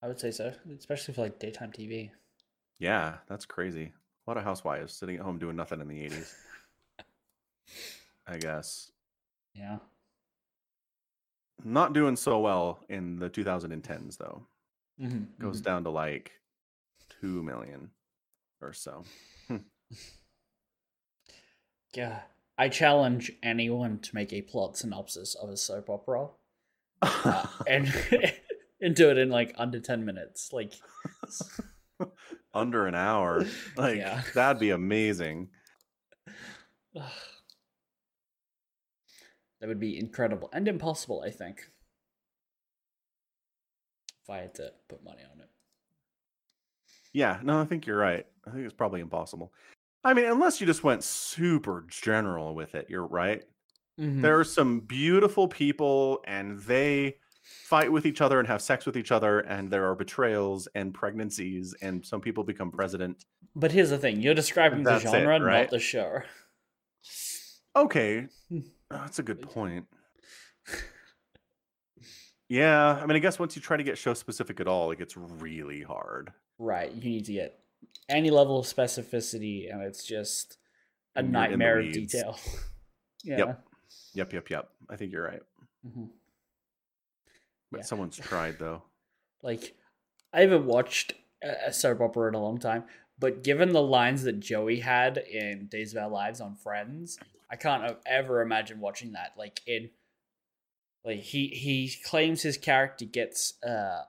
I 0.03 0.09
would 0.09 0.19
say 0.19 0.31
so, 0.31 0.53
especially 0.79 1.13
for 1.13 1.23
like 1.23 1.39
daytime 1.39 1.73
TV. 1.73 2.11
Yeah, 2.79 3.17
that's 3.29 3.47
crazy. 3.47 3.93
A 4.27 4.31
lot 4.31 4.37
of 4.37 4.45
housewives 4.45 4.93
sitting 4.93 5.17
at 5.17 5.23
home 5.23 5.39
doing 5.39 5.57
nothing 5.57 5.81
in 5.81 5.89
the 5.89 6.09
80s. 6.09 6.33
I 8.27 8.39
guess. 8.39 8.93
Yeah. 9.55 9.79
Not 11.65 11.93
doing 11.93 12.17
so 12.17 12.39
well 12.39 12.81
in 12.89 13.19
the 13.19 13.31
2010s, 13.31 14.19
though. 14.19 14.47
Mm-hmm. 15.01 15.43
Goes 15.43 15.61
down 15.61 15.85
to 15.85 15.91
like 15.91 16.33
2 17.21 17.43
million 17.43 17.91
or 18.61 18.73
so. 18.73 19.05
Yeah. 21.95 22.21
I 22.57 22.69
challenge 22.69 23.33
anyone 23.43 24.01
to 24.01 24.15
make 24.15 24.33
a 24.33 24.43
plot 24.43 24.77
synopsis 24.77 25.35
of 25.35 25.49
a 25.49 25.57
soap 25.57 25.89
opera 25.89 26.29
uh, 27.03 27.47
and 27.67 27.93
and 28.81 28.95
do 28.95 29.11
it 29.11 29.19
in 29.19 29.31
like 29.31 29.55
under 29.57 29.79
10 29.79 30.05
minutes. 30.05 30.53
Like 30.53 30.73
Under 32.55 32.87
an 32.87 32.95
hour. 32.95 33.45
Like, 33.77 33.99
Yeah. 33.99 34.23
that'd 34.35 34.61
be 34.61 34.71
amazing. 34.71 35.49
that 36.95 37.11
would 39.63 39.81
be 39.81 39.99
incredible 39.99 40.49
and 40.53 40.69
impossible, 40.69 41.23
I 41.27 41.31
think. 41.31 41.71
If 44.23 44.31
I 44.31 44.39
had 44.39 44.55
to 44.57 44.73
put 44.89 45.03
money 45.05 45.23
on 45.31 45.41
it. 45.41 45.49
Yeah, 47.13 47.41
no, 47.43 47.61
I 47.61 47.65
think 47.65 47.87
you're 47.87 47.97
right. 47.99 48.27
I 48.47 48.51
think 48.51 48.65
it's 48.65 48.75
probably 48.75 49.01
impossible. 49.01 49.53
I 50.05 50.15
mean, 50.15 50.27
unless 50.27 50.61
you 50.61 50.67
just 50.67 50.85
went 50.85 51.03
super 51.03 51.85
general 51.89 52.55
with 52.55 52.75
it, 52.75 52.87
you're 52.89 53.07
right. 53.07 53.43
Mhm. 53.99 54.23
There 54.23 54.39
are 54.39 54.45
some 54.45 54.81
beautiful 54.81 55.49
people 55.49 56.21
and 56.25 56.61
they 56.61 57.17
fight 57.65 57.91
with 57.91 58.07
each 58.07 58.21
other 58.21 58.39
and 58.39 58.49
have 58.49 58.63
sex 58.63 58.87
with 58.87 58.97
each 58.97 59.13
other, 59.13 59.41
and 59.41 59.71
there 59.71 59.89
are 59.89 59.95
betrayals 59.95 60.69
and 60.75 60.93
pregnancies, 60.95 61.75
and 61.83 62.05
some 62.05 62.21
people 62.21 62.45
become 62.45 62.71
president. 62.71 63.25
But 63.55 63.73
here's 63.73 63.91
the 63.91 63.99
thing: 63.99 64.21
you're 64.21 64.35
describing 64.35 64.83
the 64.83 64.91
That's 64.91 65.05
it, 65.05 65.11
genre, 65.11 65.41
right? 65.41 65.63
not 65.63 65.71
the 65.71 65.79
show. 65.79 66.21
Okay, 67.77 68.27
oh, 68.53 68.61
that's 68.91 69.19
a 69.19 69.23
good 69.23 69.43
point. 69.43 69.87
Yeah, 72.49 72.99
I 73.03 73.05
mean, 73.05 73.15
I 73.15 73.19
guess 73.19 73.39
once 73.39 73.57
you 73.57 73.63
try 73.63 73.77
to 73.77 73.83
get 73.83 73.99
show 73.99 74.15
specific 74.15 74.59
at 74.59 74.67
all, 74.67 74.91
it 74.91 74.99
gets 74.99 75.17
really 75.17 75.83
hard. 75.83 76.33
Right. 76.59 76.91
You 76.91 77.11
need 77.11 77.27
to 77.27 77.33
get 77.33 77.61
any 78.09 78.31
level 78.31 78.59
of 78.59 78.65
specificity, 78.67 79.71
and 79.71 79.83
it's 79.83 80.03
just 80.03 80.57
a 81.15 81.19
And 81.19 81.33
you're 81.33 81.45
in 81.45 81.51
the 81.51 81.57
nightmare 81.57 81.81
of 81.81 81.93
detail. 81.93 82.39
yeah. 83.25 83.39
Yep. 83.39 83.65
Yep, 84.15 84.33
yep, 84.33 84.51
yep. 84.51 84.69
I 84.89 84.97
think 84.97 85.13
you're 85.13 85.25
right. 85.25 85.43
Mhm. 85.87 86.09
But 87.71 87.79
Yeah. 87.79 87.85
someone's 87.85 88.17
tried 88.17 88.59
though. 88.59 88.83
Like, 89.43 89.77
I 90.33 90.41
haven't 90.41 90.67
watched 90.67 91.13
a 91.43 91.73
soap 91.73 92.01
opera 92.01 92.27
in 92.29 92.35
a 92.35 92.43
long 92.43 92.59
time, 92.59 92.85
but 93.21 93.45
given 93.45 93.73
the 93.73 93.81
lines 93.83 94.25
that 94.25 94.41
Joey 94.41 94.81
had 94.81 95.17
in 95.19 95.67
Days 95.69 95.95
of 95.95 96.03
Our 96.03 96.11
Lives 96.11 96.41
on 96.41 96.57
Friends, 96.57 97.21
I 97.49 97.55
can't 97.55 97.97
ever 98.05 98.41
imagine 98.43 98.81
watching 98.81 99.13
that. 99.13 99.35
Like 99.39 99.61
in, 99.65 99.91
like 101.05 101.21
he 101.21 101.47
he 101.49 101.95
claims 102.05 102.43
his 102.43 102.57
character 102.59 103.05
gets 103.05 103.63
uh 103.63 104.03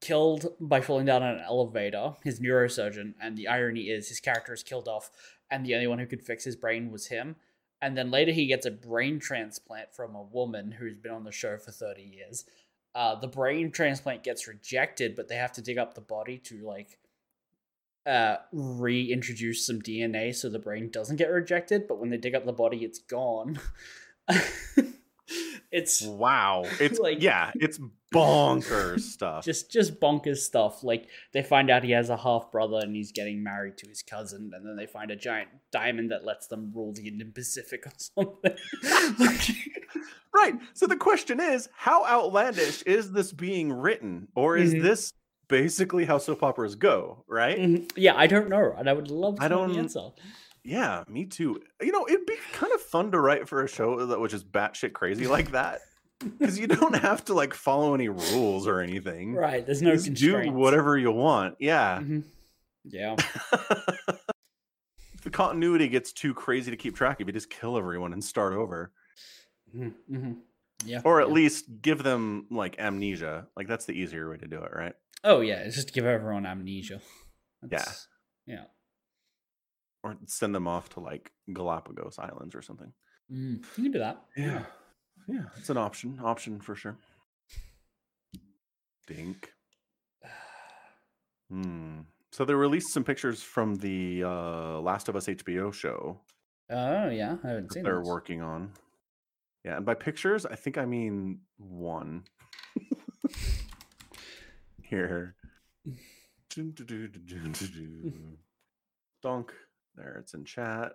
killed 0.00 0.54
by 0.60 0.80
falling 0.80 1.06
down 1.06 1.22
an 1.24 1.40
elevator. 1.40 2.14
His 2.22 2.38
neurosurgeon, 2.38 3.14
and 3.20 3.36
the 3.36 3.48
irony 3.48 3.88
is 3.90 4.08
his 4.08 4.20
character 4.20 4.52
is 4.52 4.62
killed 4.62 4.86
off, 4.86 5.10
and 5.50 5.66
the 5.66 5.74
only 5.74 5.88
one 5.88 5.98
who 5.98 6.06
could 6.06 6.22
fix 6.22 6.44
his 6.44 6.54
brain 6.56 6.92
was 6.92 7.08
him. 7.08 7.36
And 7.82 7.96
then 7.96 8.10
later 8.10 8.32
he 8.32 8.46
gets 8.46 8.66
a 8.66 8.70
brain 8.70 9.18
transplant 9.18 9.94
from 9.94 10.14
a 10.14 10.22
woman 10.22 10.72
who's 10.72 10.96
been 10.96 11.12
on 11.12 11.24
the 11.24 11.32
show 11.32 11.58
for 11.58 11.72
thirty 11.72 12.02
years 12.02 12.44
uh, 12.96 13.14
the 13.14 13.28
brain 13.28 13.70
transplant 13.70 14.22
gets 14.22 14.48
rejected, 14.48 15.14
but 15.14 15.28
they 15.28 15.36
have 15.36 15.52
to 15.52 15.60
dig 15.60 15.76
up 15.76 15.92
the 15.92 16.00
body 16.00 16.38
to 16.38 16.64
like 16.66 16.98
uh, 18.06 18.36
reintroduce 18.52 19.66
some 19.66 19.82
DNA 19.82 20.34
so 20.34 20.48
the 20.48 20.58
brain 20.58 20.88
doesn't 20.90 21.16
get 21.16 21.28
rejected. 21.28 21.86
But 21.86 21.98
when 21.98 22.08
they 22.08 22.16
dig 22.16 22.34
up 22.34 22.46
the 22.46 22.54
body, 22.54 22.78
it's 22.78 22.98
gone. 22.98 23.60
it's 25.72 26.02
Wow. 26.02 26.64
It's 26.80 26.98
Like- 26.98 27.22
yeah, 27.22 27.50
it's 27.56 27.78
bonkers 28.14 29.00
stuff. 29.16 29.44
just 29.44 29.70
just 29.70 30.00
bonkers 30.00 30.38
stuff. 30.38 30.82
Like 30.84 31.08
they 31.32 31.42
find 31.42 31.70
out 31.70 31.82
he 31.84 31.90
has 31.92 32.08
a 32.10 32.16
half 32.16 32.50
brother 32.52 32.78
and 32.82 32.94
he's 32.94 33.12
getting 33.12 33.42
married 33.42 33.76
to 33.78 33.88
his 33.88 34.02
cousin, 34.02 34.52
and 34.54 34.66
then 34.66 34.76
they 34.76 34.86
find 34.86 35.10
a 35.10 35.16
giant 35.16 35.48
diamond 35.72 36.10
that 36.12 36.24
lets 36.24 36.46
them 36.46 36.72
rule 36.74 36.92
the 36.92 37.08
Indian 37.08 37.32
Pacific 37.32 37.86
or 37.86 37.92
something. 37.96 38.56
Like- 39.18 39.56
Right. 40.34 40.54
So 40.74 40.86
the 40.86 40.96
question 40.96 41.40
is, 41.40 41.68
how 41.74 42.04
outlandish 42.04 42.82
is 42.82 43.10
this 43.10 43.32
being 43.32 43.72
written? 43.72 44.28
Or 44.34 44.58
is 44.58 44.74
Mhm. 44.74 44.82
this 44.82 45.12
basically 45.48 46.04
how 46.04 46.18
soap 46.18 46.42
operas 46.42 46.74
go? 46.74 47.24
Right? 47.26 47.58
Mhm. 47.58 47.90
yeah, 47.96 48.14
I 48.14 48.26
don't 48.26 48.50
know, 48.50 48.74
and 48.76 48.86
I 48.88 48.92
would 48.92 49.10
love 49.10 49.36
to 49.36 49.42
I 49.44 49.48
know 49.48 49.62
the 49.66 49.72
don't- 49.74 49.78
answer. 49.84 50.10
Yeah, 50.66 51.04
me 51.08 51.26
too. 51.26 51.60
You 51.80 51.92
know, 51.92 52.06
it'd 52.08 52.26
be 52.26 52.36
kind 52.52 52.72
of 52.72 52.80
fun 52.80 53.12
to 53.12 53.20
write 53.20 53.48
for 53.48 53.62
a 53.62 53.68
show 53.68 54.06
that 54.06 54.18
was 54.18 54.32
just 54.32 54.50
batshit 54.50 54.92
crazy 54.92 55.26
like 55.26 55.52
that. 55.52 55.80
Because 56.18 56.58
you 56.58 56.66
don't 56.66 56.96
have 56.96 57.24
to 57.26 57.34
like 57.34 57.54
follow 57.54 57.94
any 57.94 58.08
rules 58.08 58.66
or 58.66 58.80
anything. 58.80 59.34
Right, 59.34 59.64
there's 59.64 59.82
no 59.82 59.92
Just 59.92 60.14
do 60.14 60.50
whatever 60.50 60.98
you 60.98 61.12
want. 61.12 61.56
Yeah. 61.60 62.00
Mhm. 62.00 62.24
Yeah. 62.84 63.16
the 65.22 65.30
continuity 65.30 65.88
gets 65.88 66.12
too 66.12 66.34
crazy 66.34 66.70
to 66.70 66.76
keep 66.76 66.96
track 66.96 67.20
of, 67.20 67.28
you 67.28 67.32
just 67.32 67.50
kill 67.50 67.76
everyone 67.76 68.12
and 68.12 68.24
start 68.24 68.54
over. 68.54 68.92
Mhm, 69.74 69.92
mhm. 70.10 70.36
Yeah. 70.84 71.00
Or 71.04 71.20
at 71.20 71.28
yeah. 71.28 71.34
least 71.34 71.66
give 71.80 72.02
them 72.02 72.46
like 72.50 72.78
amnesia. 72.78 73.46
Like 73.56 73.68
that's 73.68 73.86
the 73.86 73.92
easier 73.92 74.30
way 74.30 74.36
to 74.38 74.48
do 74.48 74.62
it, 74.62 74.72
right? 74.74 74.94
Oh 75.22 75.40
yeah, 75.40 75.56
it's 75.56 75.76
just 75.76 75.92
give 75.92 76.06
everyone 76.06 76.46
amnesia. 76.46 77.00
That's- 77.62 78.08
yeah. 78.46 78.64
Or 80.06 80.16
send 80.26 80.54
them 80.54 80.66
off 80.68 80.88
to 80.90 81.00
like 81.00 81.32
Galapagos 81.52 82.18
Islands 82.18 82.54
or 82.54 82.62
something. 82.62 82.92
Mm, 83.32 83.64
you 83.76 83.82
can 83.84 83.92
do 83.92 83.98
that. 83.98 84.22
Yeah. 84.36 84.62
Yeah, 85.28 85.44
it's 85.56 85.70
an 85.70 85.76
option. 85.76 86.20
Option 86.22 86.60
for 86.60 86.74
sure. 86.74 86.96
Dink. 89.06 89.52
Hmm. 91.48 92.00
So 92.32 92.44
they 92.44 92.54
released 92.54 92.92
some 92.92 93.04
pictures 93.04 93.40
from 93.40 93.76
the 93.76 94.24
uh, 94.24 94.80
Last 94.80 95.08
of 95.08 95.14
Us 95.14 95.26
HBO 95.28 95.72
show 95.72 96.20
Oh 96.68 97.08
yeah, 97.08 97.36
I 97.44 97.48
haven't 97.48 97.68
that 97.68 97.72
seen 97.74 97.82
they're 97.84 97.98
those. 97.98 98.08
working 98.08 98.42
on. 98.42 98.72
Yeah, 99.64 99.76
and 99.76 99.86
by 99.86 99.94
pictures, 99.94 100.44
I 100.44 100.56
think 100.56 100.78
I 100.78 100.84
mean 100.84 101.40
one. 101.58 102.24
Here. 104.82 105.36
Donk. 109.22 109.52
There, 109.96 110.16
it's 110.20 110.34
in 110.34 110.44
chat. 110.44 110.92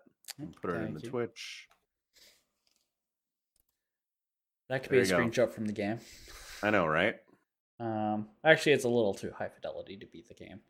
Put 0.62 0.72
it 0.72 0.82
in 0.84 0.94
the 0.94 1.02
you. 1.02 1.10
Twitch. 1.10 1.68
That 4.70 4.84
could 4.84 4.92
be 4.92 5.00
a 5.00 5.04
There 5.04 5.22
you 5.22 5.30
go. 5.30 5.30
screenshot 5.46 5.52
from 5.52 5.66
the 5.66 5.74
game. 5.74 6.00
I 6.64 6.70
know, 6.70 6.86
right? 6.86 7.16
Um, 7.80 8.30
actually, 8.46 8.74
it's 8.74 8.86
a 8.86 8.90
little 8.90 9.14
too 9.14 9.32
high 9.36 9.50
fidelity 9.50 9.98
to 9.98 10.06
beat 10.06 10.28
the 10.28 10.34
game. 10.36 10.62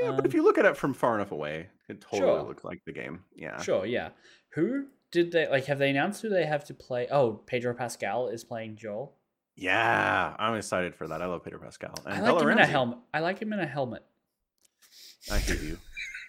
Yeah, 0.00 0.12
but 0.12 0.24
if 0.24 0.32
Um, 0.32 0.36
you 0.36 0.44
look 0.44 0.58
at 0.58 0.64
it 0.64 0.76
from 0.76 0.94
far 0.94 1.16
enough 1.16 1.32
away, 1.32 1.68
it 1.88 2.00
totally 2.00 2.20
Sure. 2.20 2.42
looks 2.44 2.64
like 2.64 2.82
the 2.86 2.92
game. 2.92 3.24
Yeah. 3.34 3.60
Sure, 3.60 3.84
yeah. 3.84 4.10
Who 4.54 4.86
did 5.10 5.32
they 5.32 5.46
like? 5.48 5.66
Have 5.66 5.78
they 5.78 5.90
announced 5.90 6.22
who 6.22 6.28
they 6.30 6.46
have 6.46 6.64
to 6.66 6.74
play? 6.74 7.08
Oh, 7.10 7.34
Pedro 7.34 7.74
Pascal 7.74 8.28
is 8.28 8.44
playing 8.44 8.76
Joel. 8.76 9.18
Yeah, 9.54 10.34
I'm 10.38 10.54
excited 10.54 10.94
for 10.94 11.06
that. 11.08 11.20
I 11.20 11.26
love 11.26 11.44
Peter 11.44 11.58
Pascal. 11.58 11.94
And 12.06 12.14
I 12.14 12.20
like 12.20 12.24
Bella 12.26 12.40
him 12.42 12.48
in 12.48 12.54
a 12.54 12.56
Ramsey. 12.60 12.72
helmet. 12.72 12.98
I 13.12 13.20
like 13.20 13.38
him 13.42 13.52
in 13.52 13.60
a 13.60 13.66
helmet. 13.66 14.02
I 15.30 15.38
hate 15.38 15.60
you. 15.60 15.78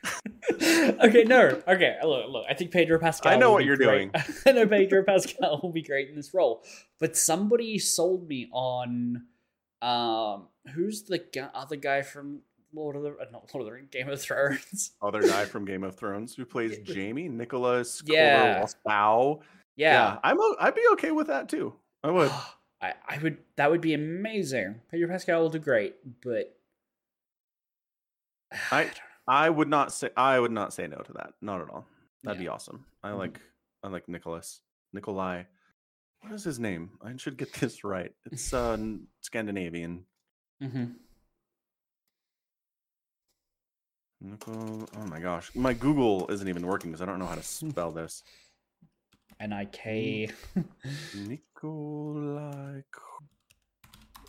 okay, 0.52 1.24
no. 1.24 1.62
Okay, 1.68 1.98
look, 2.04 2.30
look. 2.30 2.46
I 2.50 2.54
think 2.54 2.72
Pedro 2.72 3.00
Pascal. 3.00 3.32
I 3.32 3.36
know 3.38 3.52
what 3.52 3.66
you're 3.66 3.78
great. 3.78 4.12
I 4.46 4.52
know 4.52 4.68
Pedro 4.68 5.04
Pascal 5.04 5.60
will 5.64 5.72
be 5.72 5.82
great 5.82 6.10
in 6.10 6.16
this 6.16 6.34
role, 6.34 6.64
but 7.00 7.16
somebody 7.16 7.80
sold 7.80 8.28
me 8.28 8.50
on, 8.52 9.24
um, 9.82 10.48
who's 10.74 11.04
the 11.04 11.20
gu- 11.20 11.48
other 11.54 11.76
guy 11.78 12.02
from 12.02 12.40
Lord 12.74 12.96
of 12.96 13.04
the 13.04 13.10
uh, 13.12 13.26
not 13.32 13.50
Lord 13.54 13.62
of 13.62 13.66
the 13.66 13.72
Rings, 13.72 13.90
Game 13.92 14.10
of 14.10 14.20
Thrones? 14.22 14.92
Other 15.02 15.22
guy 15.22 15.46
from 15.46 15.64
Game 15.64 15.84
of 15.84 15.96
Thrones 15.96 16.34
who 16.36 16.44
plays 16.46 16.78
Yeah. 16.84 16.94
Jamie, 16.96 17.30
Nicholas 17.30 18.02
Yeah. 18.06 18.66
Bow. 18.86 19.42
Yeah, 19.76 20.18
I'm. 20.24 20.40
o- 20.40 20.56
I'd 20.60 20.76
be 20.76 20.84
okay 20.94 21.12
with 21.12 21.28
that 21.28 21.50
too. 21.50 21.74
I 22.04 22.12
would. 22.12 22.32
I, 22.82 22.94
I 23.08 23.18
would. 23.20 23.38
That 23.56 23.72
would 23.72 23.80
be 23.82 23.94
amazing. 23.94 24.82
Pedro 24.92 25.08
Pascal 25.08 25.42
will 25.42 25.50
do 25.50 25.60
great, 25.60 25.96
but 26.24 26.56
I- 28.72 28.84
don't 28.92 28.92
I 29.28 29.50
would 29.50 29.70
not 29.70 29.94
say. 29.94 30.10
I 30.18 30.40
would 30.40 30.52
not 30.52 30.74
say 30.74 30.88
no 30.88 30.98
to 30.98 31.14
that. 31.14 31.34
Not 31.42 31.62
at 31.62 31.70
all. 31.70 31.86
That'd 32.24 32.40
Yeah. 32.40 32.46
be 32.46 32.48
awesome. 32.50 32.86
I 33.04 33.10
Mhm. 33.12 33.18
like. 33.18 33.42
I 33.84 33.90
like 33.90 34.08
Nicholas. 34.08 34.62
Nikolai. 34.94 35.44
What 36.22 36.32
is 36.32 36.44
his 36.44 36.60
name? 36.60 36.98
I 37.02 37.16
should 37.18 37.38
get 37.38 37.52
this 37.54 37.84
right. 37.84 38.14
It's 38.26 38.54
uh 38.54 38.78
Scandinavian. 39.22 40.06
Mhm. 40.62 40.96
Nicol. 44.22 44.88
Oh 44.96 45.06
my 45.08 45.20
gosh, 45.20 45.54
my 45.56 45.74
Google 45.74 46.30
isn't 46.32 46.48
even 46.48 46.66
working 46.66 46.92
because 46.92 47.02
I 47.02 47.06
don't 47.06 47.20
know 47.20 47.26
how 47.26 47.36
to 47.36 47.44
spell 47.44 47.92
this. 47.92 48.24
N 49.40 49.52
I 49.52 49.66
K. 49.66 50.30
Nikolai. 51.16 52.82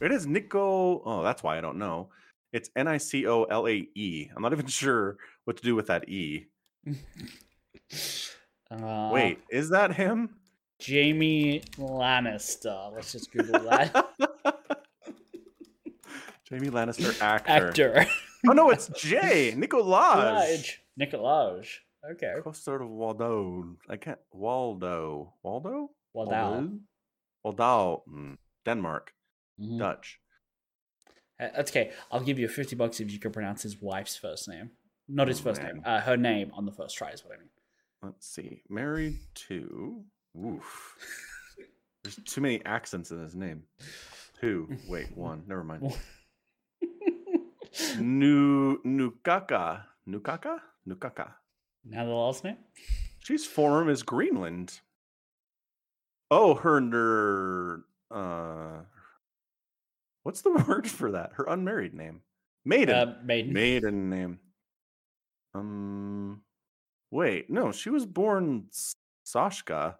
It 0.01 0.11
is 0.11 0.27
Nico. 0.27 1.01
Oh, 1.05 1.23
that's 1.23 1.43
why 1.45 1.57
I 1.57 1.61
don't 1.61 1.79
know. 1.79 2.11
It's 2.55 2.71
N 2.77 2.87
I 2.87 2.99
C 2.99 3.27
O 3.27 3.43
L 3.45 3.67
A 3.67 3.73
E. 3.73 4.31
I'm 4.35 4.41
not 4.41 4.53
even 4.53 4.67
sure 4.81 5.17
what 5.45 5.57
to 5.57 5.63
do 5.63 5.75
with 5.75 5.89
that 5.89 6.09
E. 6.09 6.47
Uh, 8.71 9.11
Wait, 9.13 9.39
is 9.51 9.69
that 9.69 9.95
him? 9.95 10.31
Jamie 10.81 11.63
Lannister. 11.79 12.93
Let's 12.93 13.13
just 13.13 13.31
Google 13.31 13.61
that. 13.69 13.93
Jamie 16.49 16.71
Lannister 16.71 17.21
actor. 17.23 17.69
Actor. 17.69 18.07
Oh 18.49 18.53
no, 18.53 18.71
it's 18.71 18.89
Jay 18.89 19.55
Nicolaj. 19.57 20.79
Nicolaj. 20.99 21.69
Okay. 22.13 22.35
Custard 22.43 22.83
of 22.83 22.89
Waldo. 22.89 23.77
I 23.89 23.97
can't. 23.97 24.19
Waldo. 24.33 25.35
Waldo. 25.43 25.91
Waldo. 26.15 26.71
Waldo. 27.45 28.03
Mm, 28.11 28.39
Denmark. 28.65 29.13
Mhm. 29.61 29.79
Dutch. 29.79 30.19
Uh, 31.41 31.49
That's 31.57 31.71
okay. 31.71 31.91
I'll 32.13 32.21
give 32.21 32.39
you 32.39 32.49
50 32.49 32.77
bucks 32.77 33.01
if 33.01 33.11
you 33.11 33.19
can 33.19 33.33
pronounce 33.33 33.63
his 33.63 33.81
wife's 33.81 34.17
first 34.17 34.49
name. 34.49 34.71
Not 35.09 35.29
his 35.29 35.41
Oh, 35.41 35.45
first 35.45 35.63
man. 35.63 35.75
name. 35.77 35.83
Uh, 35.85 36.01
her 36.01 36.17
name 36.17 36.51
on 36.55 36.65
the 36.65 36.73
first 36.73 36.97
try 36.97 37.11
is 37.11 37.25
what 37.25 37.35
I 37.35 37.39
mean. 37.39 37.49
Let's 38.03 38.27
see. 38.27 38.63
Married 38.69 39.19
to. 39.49 40.03
Oof. 40.45 40.95
There's 42.03 42.17
too 42.25 42.41
many 42.41 42.65
accents 42.65 43.11
in 43.11 43.21
his 43.23 43.35
name. 43.35 43.63
Two. 44.41 44.69
Wait, 44.89 45.17
one. 45.17 45.43
Never 45.47 45.65
mind. 45.65 45.95
Nu 47.99 48.79
Nukaka. 48.85 49.83
Nukaka? 50.09 50.61
Nukaka. 50.89 51.33
now 51.85 52.05
the 52.05 52.11
last 52.13 52.45
name? 52.45 52.57
She's 53.19 53.47
form 53.47 53.89
is 53.89 54.03
Greenland. 54.03 54.81
Oh, 56.31 56.55
her 56.55 56.81
ner, 56.81 57.85
uh 58.11 58.83
What's 60.25 60.43
the 60.43 60.51
word 60.69 60.91
for 60.91 61.13
that? 61.13 61.33
Her 61.35 61.45
unmarried 61.49 61.95
name. 61.95 62.23
Maiden. 62.65 62.95
Uh, 62.95 63.17
maiden. 63.25 63.53
Maiden 63.53 64.11
name. 64.11 64.39
Um 65.55 66.43
Wait, 67.11 67.49
no, 67.49 67.71
she 67.71 67.91
was 67.91 68.07
born 68.07 68.67
Sashka. 69.25 69.95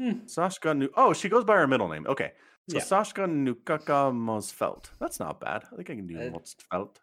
Hmm. 0.00 0.10
Sashka 0.26 0.76
Nu 0.76 0.88
Oh, 0.96 1.12
she 1.12 1.28
goes 1.28 1.44
by 1.44 1.56
her 1.56 1.66
middle 1.66 1.88
name. 1.88 2.06
Okay. 2.06 2.32
So 2.70 2.76
Yeah. 2.76 2.82
Sashka 2.84 3.26
Nukaka 3.26 4.12
Motzfeldt. 4.12 4.90
That's 5.00 5.18
not 5.18 5.40
bad. 5.40 5.64
I 5.72 5.76
think 5.76 5.90
I 5.90 5.94
can 5.96 6.06
do 6.06 6.16
Uh, 6.18 6.30
Motzfeldt. 6.30 6.96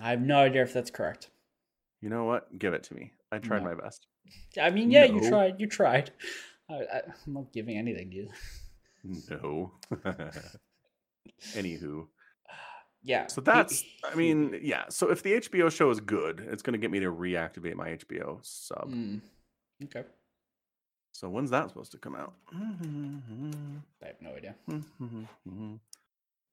I 0.00 0.10
have 0.10 0.20
no 0.20 0.38
idea 0.40 0.62
if 0.62 0.72
that's 0.74 0.90
correct. 0.90 1.30
You 2.02 2.10
know 2.10 2.24
what? 2.24 2.58
Give 2.58 2.74
it 2.74 2.82
to 2.84 2.94
me. 2.94 3.12
I 3.32 3.38
tried 3.38 3.62
No. 3.62 3.70
my 3.70 3.74
best. 3.74 4.06
I 4.60 4.70
mean, 4.70 4.90
yeah, 4.90 5.04
you 5.04 5.26
tried. 5.28 5.60
You 5.60 5.66
tried. 5.68 6.10
I, 6.68 6.74
I, 6.74 7.02
I'm 7.26 7.32
not 7.32 7.52
giving 7.52 7.78
anything 7.78 8.10
to 8.10 8.16
you. 8.16 8.28
No. 9.30 9.72
Anywho. 11.54 12.06
Yeah. 13.02 13.26
So 13.28 13.40
that's 13.40 13.84
I 14.04 14.14
mean, 14.14 14.58
yeah. 14.62 14.84
So 14.88 15.10
if 15.10 15.22
the 15.22 15.34
HBO 15.34 15.70
show 15.70 15.90
is 15.90 16.00
good, 16.00 16.40
it's 16.50 16.62
gonna 16.62 16.78
get 16.78 16.90
me 16.90 17.00
to 17.00 17.10
reactivate 17.12 17.74
my 17.74 17.90
HBO 17.90 18.38
sub. 18.42 18.90
Mm. 18.90 19.20
Okay. 19.84 20.04
So 21.12 21.28
when's 21.28 21.50
that 21.50 21.68
supposed 21.68 21.92
to 21.92 21.98
come 21.98 22.14
out? 22.14 22.34
I 22.52 24.06
have 24.06 24.20
no 24.20 24.34
idea. 24.34 24.54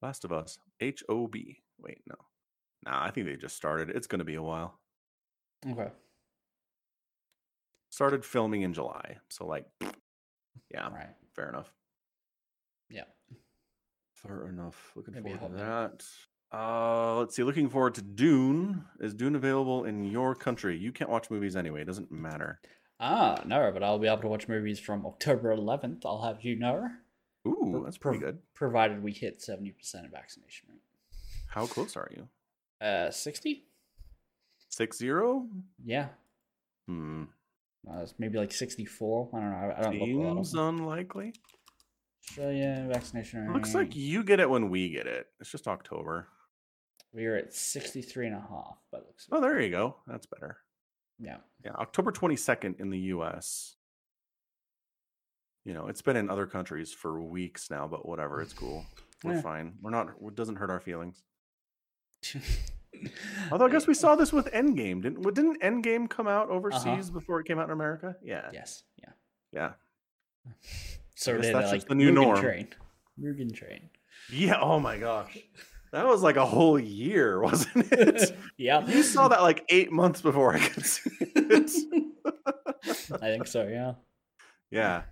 Last 0.00 0.24
of 0.24 0.32
Us. 0.32 0.58
H 0.80 1.02
O 1.08 1.26
B. 1.26 1.60
Wait, 1.78 2.02
no. 2.06 2.14
Nah, 2.84 3.02
I 3.04 3.10
think 3.10 3.26
they 3.26 3.36
just 3.36 3.56
started. 3.56 3.90
It's 3.90 4.06
gonna 4.06 4.24
be 4.24 4.34
a 4.36 4.42
while. 4.42 4.78
Okay. 5.68 5.90
Started 7.90 8.24
filming 8.24 8.62
in 8.62 8.72
July. 8.74 9.18
So 9.28 9.46
like 9.46 9.66
yeah, 10.70 10.88
Right. 10.88 11.14
fair 11.34 11.48
enough. 11.48 11.72
Yeah. 12.90 13.04
Fair 14.14 14.48
enough. 14.48 14.92
Looking 14.94 15.14
Maybe 15.14 15.36
forward 15.36 15.58
to 15.58 15.64
that. 15.64 16.04
Uh, 16.56 17.16
let's 17.18 17.34
see. 17.34 17.42
Looking 17.42 17.68
forward 17.68 17.94
to 17.96 18.02
Dune. 18.02 18.84
Is 19.00 19.14
Dune 19.14 19.34
available 19.34 19.84
in 19.84 20.04
your 20.04 20.34
country? 20.34 20.76
You 20.78 20.92
can't 20.92 21.10
watch 21.10 21.30
movies 21.30 21.56
anyway. 21.56 21.82
It 21.82 21.86
doesn't 21.86 22.12
matter. 22.12 22.60
Ah, 23.00 23.42
no, 23.44 23.70
but 23.72 23.82
I'll 23.82 23.98
be 23.98 24.06
able 24.06 24.22
to 24.22 24.28
watch 24.28 24.48
movies 24.48 24.78
from 24.78 25.04
October 25.04 25.54
11th. 25.54 26.02
I'll 26.06 26.22
have 26.22 26.42
you 26.42 26.56
know, 26.56 26.88
Ooh, 27.46 27.82
that's 27.84 27.98
pretty 27.98 28.18
pro- 28.18 28.28
good. 28.28 28.38
provided 28.54 29.02
we 29.02 29.12
hit 29.12 29.40
70% 29.40 29.72
of 30.04 30.12
vaccination 30.12 30.68
rate. 30.70 30.80
How 31.48 31.66
close 31.66 31.96
are 31.96 32.08
you? 32.14 32.28
Uh, 32.80 33.10
60? 33.10 33.64
Six 34.68 34.98
zero? 34.98 35.46
Yeah. 35.84 36.08
Hmm. 36.86 37.24
Uh, 37.90 38.06
maybe 38.18 38.38
like 38.38 38.52
64. 38.52 39.30
I 39.34 39.40
don't 39.40 39.50
know. 39.50 39.56
I, 39.56 39.78
I 39.78 39.82
don't. 39.82 40.44
Seems 40.44 40.54
unlikely. 40.54 41.34
Australia 42.28 42.86
vaccination 42.88 43.46
rate. 43.46 43.54
Looks 43.54 43.74
like 43.74 43.94
you 43.94 44.22
get 44.24 44.40
it 44.40 44.48
when 44.48 44.70
we 44.70 44.88
get 44.88 45.06
it. 45.06 45.26
It's 45.40 45.50
just 45.50 45.68
October. 45.68 46.28
we're 47.12 47.36
at 47.36 47.54
63 47.54 48.28
and 48.28 48.36
a 48.36 48.40
half, 48.40 48.78
by 48.90 48.98
looks 48.98 49.28
Oh, 49.30 49.40
there 49.40 49.60
you 49.60 49.70
go. 49.70 49.96
That's 50.06 50.26
better. 50.26 50.58
Yeah. 51.18 51.36
Yeah, 51.64 51.72
October 51.72 52.10
22nd 52.10 52.80
in 52.80 52.90
the 52.90 52.98
US. 52.98 53.76
You 55.64 55.74
know, 55.74 55.86
it's 55.86 56.02
been 56.02 56.16
in 56.16 56.28
other 56.28 56.46
countries 56.46 56.92
for 56.92 57.22
weeks 57.22 57.70
now, 57.70 57.86
but 57.86 58.06
whatever. 58.06 58.40
It's 58.42 58.52
cool. 58.52 58.84
We're 59.22 59.34
Yeah. 59.34 59.40
fine. 59.42 59.74
We're 59.80 59.90
not, 59.90 60.08
it 60.20 60.34
doesn't 60.34 60.56
hurt 60.56 60.70
our 60.70 60.80
feelings. 60.80 61.22
Although 63.52 63.66
I 63.66 63.70
guess 63.70 63.86
we 63.86 63.94
saw 63.94 64.14
this 64.16 64.32
with 64.32 64.46
Endgame, 64.52 65.02
didn't? 65.02 65.22
Didn't 65.34 65.60
Endgame 65.60 66.08
come 66.08 66.26
out 66.28 66.46
uh-huh. 66.46 66.56
overseas 66.56 67.10
before 67.10 67.40
it 67.40 67.46
came 67.46 67.58
out 67.58 67.66
in 67.66 67.72
America? 67.72 68.16
Yeah, 68.22 68.50
Yes. 68.52 68.84
Yeah. 68.98 69.12
yeah, 69.52 69.72
So 71.14 71.36
did 71.36 71.54
that's 71.54 71.70
like 71.70 71.74
just 71.74 71.88
the 71.88 71.94
new 71.94 72.10
Mugen 72.10 72.14
norm. 72.14 72.40
Train. 72.40 72.68
Mugen 73.20 73.54
Train. 73.54 73.90
yeah. 74.32 74.58
Oh 74.60 74.80
my 74.80 74.98
gosh, 74.98 75.38
That 75.92 76.06
was 76.06 76.22
like 76.22 76.36
a 76.36 76.44
whole 76.44 76.78
year, 76.78 77.40
wasn't 77.42 77.92
it? 77.92 78.36
yeah. 78.56 78.84
you 78.84 79.02
saw 79.04 79.28
that 79.28 79.42
like 79.42 79.64
eight 79.68 79.92
months 79.92 80.20
before 80.20 80.54
I 80.54 80.58
could 80.58 80.86
see 80.86 81.10
it. 81.20 81.70
I 83.12 83.26
think 83.26 83.46
so, 83.46 83.66
yeah. 83.68 83.94
yeah. 84.70 85.02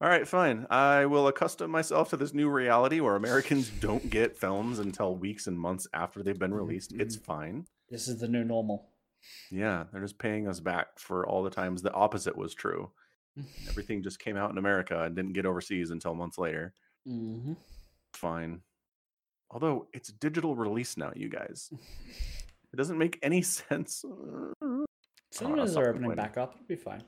All 0.00 0.08
right, 0.08 0.26
fine. 0.26 0.66
I 0.70 1.06
will 1.06 1.26
accustom 1.26 1.70
myself 1.70 2.10
to 2.10 2.16
this 2.16 2.32
new 2.32 2.48
reality 2.48 3.00
where 3.00 3.16
Americans 3.16 3.70
don't 3.80 4.08
get 4.08 4.36
films 4.36 4.78
until 4.78 5.16
weeks 5.16 5.46
and 5.46 5.58
months 5.58 5.88
after 5.92 6.22
they've 6.22 6.38
been 6.38 6.50
mm-hmm, 6.50 6.58
released. 6.58 6.92
It's 6.92 7.16
mm-hmm. 7.16 7.24
fine. 7.24 7.66
This 7.90 8.06
is 8.06 8.20
the 8.20 8.28
new 8.28 8.44
normal. 8.44 8.90
Yeah, 9.50 9.84
they're 9.90 10.02
just 10.02 10.18
paying 10.18 10.46
us 10.46 10.60
back 10.60 10.98
for 10.98 11.26
all 11.26 11.42
the 11.42 11.50
times 11.50 11.82
the 11.82 11.92
opposite 11.92 12.36
was 12.36 12.54
true. 12.54 12.90
Everything 13.68 14.02
just 14.02 14.18
came 14.18 14.36
out 14.36 14.50
in 14.50 14.58
America 14.58 15.02
and 15.02 15.14
didn't 15.16 15.32
get 15.32 15.46
overseas 15.46 15.90
until 15.90 16.14
months 16.14 16.38
later. 16.38 16.72
Mm-hmm. 17.08 17.54
Fine. 18.14 18.60
Although 19.50 19.88
it's 19.92 20.10
digital 20.10 20.54
release 20.56 20.96
now, 20.96 21.12
you 21.14 21.28
guys. 21.28 21.70
It 22.72 22.76
doesn't 22.76 22.98
make 22.98 23.20
any 23.22 23.40
sense. 23.60 24.04
Cinemas 25.30 25.70
stop 25.70 25.84
are 25.84 25.90
opening 25.90 26.12
back 26.16 26.36
up. 26.36 26.54
It'll 26.56 26.66
be 26.66 26.74
fine. 26.74 27.04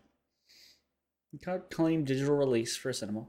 You 1.32 1.40
can't 1.40 1.68
claim 1.70 2.04
digital 2.04 2.36
release 2.36 2.76
for 2.76 2.90
a 2.90 2.94
cinema. 2.94 3.26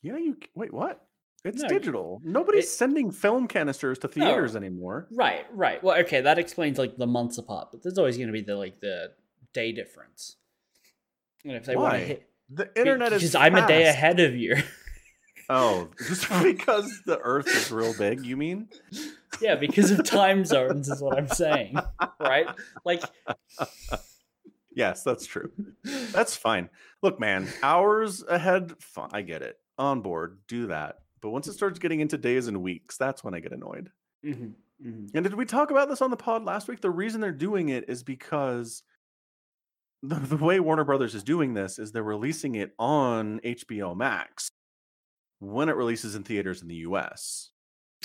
Yeah, 0.00 0.16
you 0.16 0.38
wait, 0.54 0.72
what? 0.72 1.06
It's 1.44 1.60
No, 1.62 1.68
digital. 1.68 2.22
Nobody's 2.24 2.64
it- 2.64 2.68
sending 2.68 3.10
film 3.10 3.46
canisters 3.46 3.98
to 3.98 4.06
No. 4.16 4.24
theaters 4.24 4.56
anymore. 4.56 5.06
Right, 5.10 5.44
right. 5.52 5.84
Well, 5.84 5.98
okay, 6.00 6.22
that 6.22 6.38
explains 6.38 6.78
like 6.78 6.96
the 6.96 7.06
months 7.06 7.36
apart, 7.36 7.68
but 7.70 7.82
there's 7.82 7.98
always 7.98 8.16
going 8.16 8.28
to 8.28 8.32
be 8.32 8.40
the 8.40 8.56
like 8.56 8.80
the 8.80 9.12
day 9.52 9.70
difference. 9.72 10.36
And 11.44 11.52
if 11.52 11.64
they 11.64 11.76
want 11.76 11.94
to 11.94 12.00
hit, 12.00 12.28
The 12.50 12.70
internet 12.78 13.12
is 13.12 13.22
because 13.22 13.34
I'm 13.34 13.54
a 13.56 13.66
day 13.66 13.84
ahead 13.86 14.20
of 14.20 14.34
you. 14.36 14.56
Oh, 15.50 15.90
just 16.08 16.26
because 16.42 17.02
the 17.04 17.18
Earth 17.18 17.46
is 17.48 17.70
real 17.70 17.92
big, 17.98 18.24
you 18.24 18.34
mean? 18.34 18.66
yeah, 19.42 19.56
because 19.56 19.90
of 19.90 20.02
time 20.02 20.42
zones 20.46 20.88
is 20.88 21.02
what 21.02 21.18
I'm 21.18 21.28
saying. 21.28 21.76
Right? 22.18 22.46
Like, 22.86 23.02
Yes, 24.74 25.02
that's 25.02 25.26
true. 25.26 25.52
That's 26.12 26.34
fine. 26.34 26.70
Look, 27.02 27.20
man, 27.20 27.46
hours 27.62 28.24
ahead, 28.26 28.72
fine, 28.80 29.10
I 29.12 29.20
get 29.20 29.42
it. 29.42 29.58
On 29.76 30.00
board, 30.00 30.38
do 30.48 30.68
that. 30.68 31.00
But 31.20 31.28
once 31.30 31.46
it 31.46 31.52
starts 31.52 31.78
getting 31.78 32.00
into 32.00 32.16
days 32.16 32.48
and 32.48 32.62
weeks, 32.62 32.96
that's 32.96 33.22
when 33.22 33.34
I 33.34 33.40
get 33.40 33.52
annoyed. 33.52 33.90
mhm, 34.24 34.54
mhm. 34.84 35.10
And 35.14 35.24
did 35.24 35.34
we 35.34 35.44
talk 35.44 35.70
about 35.70 35.90
this 35.90 36.00
on 36.00 36.10
the 36.10 36.16
pod 36.16 36.44
last 36.44 36.68
week? 36.68 36.80
The 36.80 36.90
reason 36.90 37.20
they're 37.20 37.32
doing 37.32 37.68
it 37.68 37.84
is 37.88 38.02
because 38.02 38.82
the, 40.08 40.36
the 40.36 40.36
way 40.36 40.60
Warner 40.60 40.84
Brothers 40.84 41.14
is 41.14 41.22
doing 41.22 41.54
this 41.54 41.78
is 41.78 41.92
they're 41.92 42.02
releasing 42.02 42.54
it 42.54 42.72
on 42.78 43.40
HBO 43.40 43.96
Max 43.96 44.48
when 45.40 45.68
it 45.68 45.76
releases 45.76 46.14
in 46.14 46.22
theaters 46.22 46.62
in 46.62 46.68
the 46.68 46.76
US. 46.76 47.50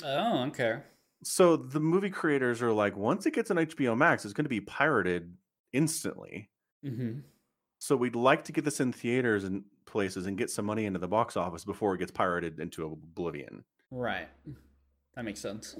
oh, 0.04 0.44
okay. 0.48 0.80
So 1.22 1.56
the 1.56 1.80
movie 1.80 2.08
creators 2.10 2.62
are 2.62 2.72
like, 2.72 2.96
once 2.96 3.26
it 3.26 3.34
gets 3.34 3.50
on 3.50 3.58
HBO 3.58 3.96
Max, 3.96 4.24
it's 4.24 4.32
going 4.32 4.46
to 4.46 4.48
be 4.50 4.60
pirated 4.60 5.34
instantly. 5.72 6.48
hmm 6.82 7.18
So 7.78 7.96
we'd 7.96 8.16
like 8.16 8.44
to 8.44 8.52
get 8.52 8.64
this 8.64 8.80
in 8.80 8.92
theaters 8.92 9.44
and 9.44 9.64
places 9.84 10.26
and 10.26 10.38
get 10.38 10.50
some 10.50 10.64
money 10.64 10.86
into 10.86 10.98
the 10.98 11.08
box 11.08 11.36
office 11.36 11.64
before 11.64 11.94
it 11.94 11.98
gets 11.98 12.10
pirated 12.10 12.58
into 12.58 12.84
oblivion. 12.86 13.64
Right. 13.90 14.28
That 15.14 15.24
makes 15.24 15.40
sense. 15.40 15.76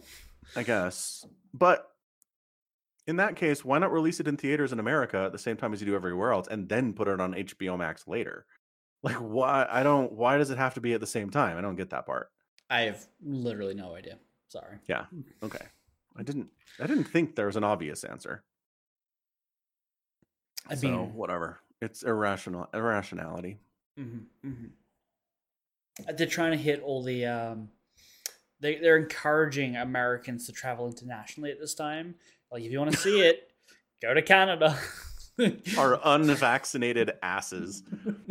I 0.57 0.63
guess. 0.65 1.25
But 1.55 1.89
in 3.07 3.17
that 3.17 3.37
case, 3.37 3.65
why 3.65 3.79
not 3.79 3.93
release 3.93 4.21
it 4.21 4.29
in 4.29 4.37
theaters 4.37 4.73
in 4.73 4.79
America 4.79 5.19
at 5.19 5.33
the 5.33 5.39
same 5.39 5.57
time 5.57 5.73
as 5.73 5.81
you 5.81 5.87
do 5.87 5.95
everywhere 5.95 6.33
else 6.33 6.47
and 6.49 6.69
then 6.69 6.93
put 6.93 7.09
it 7.09 7.21
on 7.21 7.35
HBO 7.35 7.79
Max 7.79 8.07
later? 8.07 8.47
Like 9.03 9.17
why 9.17 9.67
I 9.71 9.83
don't 9.83 10.13
why 10.13 10.37
does 10.37 10.51
it 10.51 10.59
have 10.59 10.75
to 10.75 10.81
be 10.81 10.93
at 10.93 11.01
the 11.01 11.07
same 11.07 11.31
time? 11.31 11.57
I 11.57 11.61
don't 11.63 11.77
get 11.77 11.91
that 11.91 12.07
part. 12.07 12.31
I 12.69 12.83
have 12.83 13.07
literally 13.23 13.75
no 13.75 13.95
idea. 13.95 14.19
Sorry. 14.49 14.79
Yeah. 14.87 15.07
Okay. 15.43 15.65
I 16.17 16.23
didn't 16.23 16.49
I 16.79 16.87
didn't 16.87 17.05
think 17.05 17.35
there 17.35 17.47
was 17.47 17.57
an 17.57 17.65
obvious 17.65 18.05
answer. 18.05 18.43
I 20.69 20.75
so 20.75 20.89
mean, 20.89 21.15
whatever. 21.15 21.61
It's 21.81 22.03
irrational 22.03 22.69
irrationality. 22.75 23.59
Mhm, 23.99 24.25
mhm. 24.45 24.71
They're 26.17 26.27
trying 26.27 26.53
to 26.53 26.59
hit 26.59 26.83
all 26.83 27.03
the. 27.03 27.27
Um, 27.27 27.71
they 28.61 28.77
they're 28.77 28.99
encouraging 28.99 29.77
Americans 29.77 30.47
to 30.47 30.53
travel 30.53 30.87
internationally 30.87 31.51
at 31.51 31.59
this 31.59 31.75
time. 31.75 32.17
Like, 32.53 32.63
if 32.63 32.71
you 32.73 32.79
want 32.79 32.93
to 32.93 32.97
see 32.97 33.21
it, 33.21 33.51
go 34.03 34.13
to 34.15 34.23
Canada. 34.23 34.79
Our 35.79 35.99
unvaccinated 36.05 37.13
asses. 37.23 37.83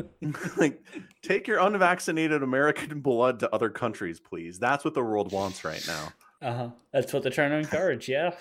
like 0.58 0.84
take 1.24 1.48
your 1.48 1.58
unvaccinated 1.60 2.44
American 2.44 3.00
blood 3.02 3.40
to 3.40 3.54
other 3.54 3.70
countries, 3.70 4.20
please. 4.20 4.60
That's 4.60 4.86
what 4.86 4.94
the 4.94 5.02
world 5.04 5.32
wants 5.32 5.64
right 5.66 5.84
now. 5.88 6.10
uh 6.48 6.54
huh. 6.54 6.70
That's 6.94 7.12
what 7.12 7.24
they're 7.24 7.32
trying 7.32 7.50
to 7.52 7.58
encourage. 7.58 8.08
Yeah. 8.08 8.32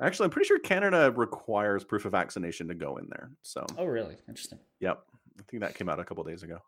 Actually, 0.00 0.24
I'm 0.24 0.30
pretty 0.30 0.46
sure 0.46 0.58
Canada 0.58 1.12
requires 1.14 1.84
proof 1.84 2.06
of 2.06 2.12
vaccination 2.12 2.68
to 2.68 2.74
go 2.74 2.96
in 2.96 3.06
there. 3.10 3.32
So, 3.42 3.66
Oh, 3.76 3.84
really? 3.84 4.16
Interesting. 4.28 4.58
yep. 4.80 5.02
I 5.38 5.42
think 5.50 5.62
that 5.62 5.74
came 5.74 5.90
out 5.90 6.00
a 6.00 6.04
couple 6.04 6.24
days 6.24 6.42
ago. 6.42 6.58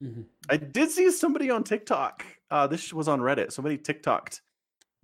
hmm 0.00 0.22
I 0.48 0.58
did 0.58 0.90
see 0.92 1.10
somebody 1.10 1.50
on 1.50 1.64
TikTok. 1.64 2.24
Uh, 2.52 2.68
this 2.68 2.92
was 2.92 3.08
on 3.08 3.18
Reddit. 3.20 3.50
Somebody 3.50 3.78
TikToked 3.78 4.42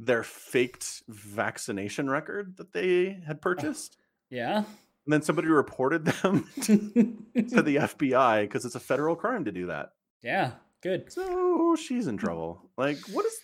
their 0.04 0.22
faked 0.22 1.02
vaccination 1.08 2.10
record 2.10 2.56
that 2.56 2.72
they 2.72 3.20
had 3.26 3.36
oh, 3.36 3.40
purchased. 3.40 3.96
Yeah. 4.30 4.58
And 4.58 5.12
then 5.12 5.22
somebody 5.22 5.48
reported 5.48 6.04
them 6.04 6.48
to 6.62 7.62
the 7.62 7.76
FBI 7.76 8.42
because 8.42 8.64
it's 8.64 8.74
a 8.74 8.80
federal 8.80 9.16
crime 9.16 9.44
to 9.44 9.52
do 9.52 9.66
that. 9.66 9.92
yeah. 10.22 10.52
Good. 10.82 11.12
So 11.12 11.76
she's 11.76 12.08
in 12.08 12.16
trouble. 12.16 12.60
Like, 12.76 12.98
what 13.12 13.24
is 13.24 13.38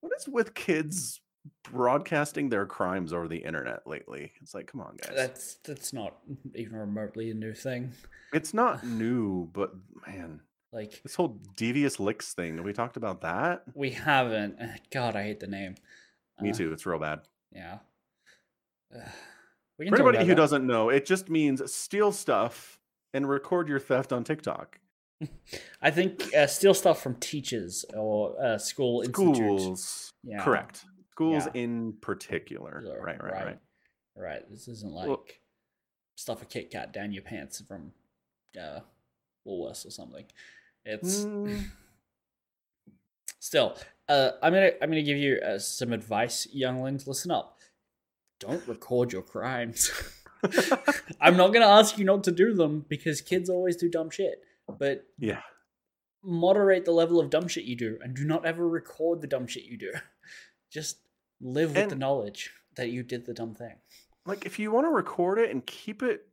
what 0.00 0.12
is 0.16 0.28
with 0.28 0.54
kids 0.54 1.20
broadcasting 1.64 2.48
their 2.48 2.66
crimes 2.66 3.12
over 3.12 3.26
the 3.26 3.38
internet 3.38 3.84
lately? 3.84 4.30
It's 4.40 4.54
like, 4.54 4.70
come 4.70 4.80
on, 4.80 4.96
guys. 5.02 5.12
That's 5.16 5.54
that's 5.64 5.92
not 5.92 6.18
even 6.54 6.76
remotely 6.76 7.32
a 7.32 7.34
new 7.34 7.52
thing. 7.52 7.92
it's 8.32 8.54
not 8.54 8.86
new, 8.86 9.50
but 9.52 9.72
man, 10.06 10.40
Like 10.72 11.02
this 11.02 11.14
whole 11.14 11.40
devious 11.56 11.98
licks 11.98 12.34
thing. 12.34 12.56
Have 12.56 12.64
we 12.64 12.72
talked 12.72 12.96
about 12.96 13.22
that? 13.22 13.62
we 13.74 13.90
haven't. 13.90 14.60
uh, 14.60 14.66
God, 14.90 15.16
I 15.16 15.22
hate 15.22 15.40
the 15.40 15.46
name. 15.46 15.74
Me 16.40 16.50
Uh, 16.50 16.54
too. 16.54 16.72
It's 16.72 16.84
real 16.86 16.98
bad. 16.98 17.20
Yeah. 17.52 17.78
Ugh. 18.94 19.02
We 19.78 19.86
can 19.86 19.94
For 19.94 20.02
anybody 20.02 20.18
who 20.24 20.34
that. 20.34 20.34
doesn't 20.36 20.66
know, 20.66 20.88
it 20.90 21.06
just 21.06 21.30
means 21.30 21.72
steal 21.72 22.10
stuff 22.12 22.80
and 23.14 23.28
record 23.28 23.68
your 23.68 23.78
theft 23.80 24.12
on 24.12 24.24
TikTok. 24.24 24.78
I 25.82 25.90
think 25.90 26.34
uh, 26.34 26.46
steal 26.46 26.74
stuff 26.74 27.00
from 27.02 27.14
teachers 27.16 27.84
or 27.94 28.40
uh, 28.42 28.58
school. 28.58 29.04
Schools, 29.04 30.12
Yeah. 30.24 30.42
correct. 30.44 30.84
Schools 31.12 31.46
Yeah. 31.54 31.62
in 31.62 31.92
particular. 32.00 32.82
Sure, 32.84 33.02
Right, 33.02 33.22
right, 33.22 33.32
right. 33.46 33.58
Right. 34.16 34.50
This 34.50 34.68
isn't 34.68 34.92
like 34.92 35.08
Well- 35.08 35.24
stuff 36.16 36.42
a 36.42 36.44
Kit 36.44 36.70
Kat 36.70 36.92
down 36.92 37.12
your 37.12 37.22
pants 37.22 37.60
from 37.62 37.92
uh, 38.60 38.80
Woolworths 39.46 39.86
or 39.86 39.90
something. 39.90 40.24
It's 40.88 41.24
Mm, 41.24 41.64
still. 43.38 43.76
Uh, 44.08 44.30
I'm 44.42 44.52
gonna 44.52 44.70
I'm 44.80 44.88
gonna 44.88 45.02
give 45.02 45.18
you 45.18 45.36
uh, 45.36 45.58
some 45.58 45.92
advice, 45.92 46.46
younglings. 46.52 47.06
Listen 47.06 47.30
up. 47.30 47.58
Don't 48.40 48.66
record 48.66 49.12
your 49.12 49.22
crimes. 49.22 49.90
I'm 51.20 51.36
not 51.36 51.52
gonna 51.52 51.66
ask 51.66 51.98
you 51.98 52.04
not 52.04 52.24
to 52.24 52.30
do 52.32 52.54
them 52.54 52.84
because 52.88 53.20
kids 53.20 53.50
always 53.50 53.76
do 53.76 53.88
dumb 53.90 54.10
shit. 54.10 54.40
But 54.78 55.04
yeah. 55.18 55.40
moderate 56.22 56.84
the 56.84 56.92
level 56.92 57.20
of 57.20 57.30
dumb 57.30 57.48
shit 57.48 57.64
you 57.64 57.76
do 57.76 57.98
and 58.02 58.14
do 58.14 58.24
not 58.24 58.44
ever 58.46 58.66
record 58.68 59.20
the 59.20 59.26
dumb 59.26 59.46
shit 59.46 59.64
you 59.64 59.76
do. 59.78 59.92
Just 60.70 60.98
live 61.40 61.74
with 61.76 61.88
the 61.90 61.96
knowledge 61.96 62.50
that 62.76 62.90
you 62.90 63.02
did 63.02 63.26
the 63.26 63.34
dumb 63.34 63.54
thing. 63.54 63.74
Like 64.26 64.46
if 64.46 64.58
you 64.58 64.70
want 64.70 64.86
to 64.86 64.90
record 64.90 65.38
it 65.38 65.50
and 65.50 65.64
keep 65.66 66.02
it 66.02 66.26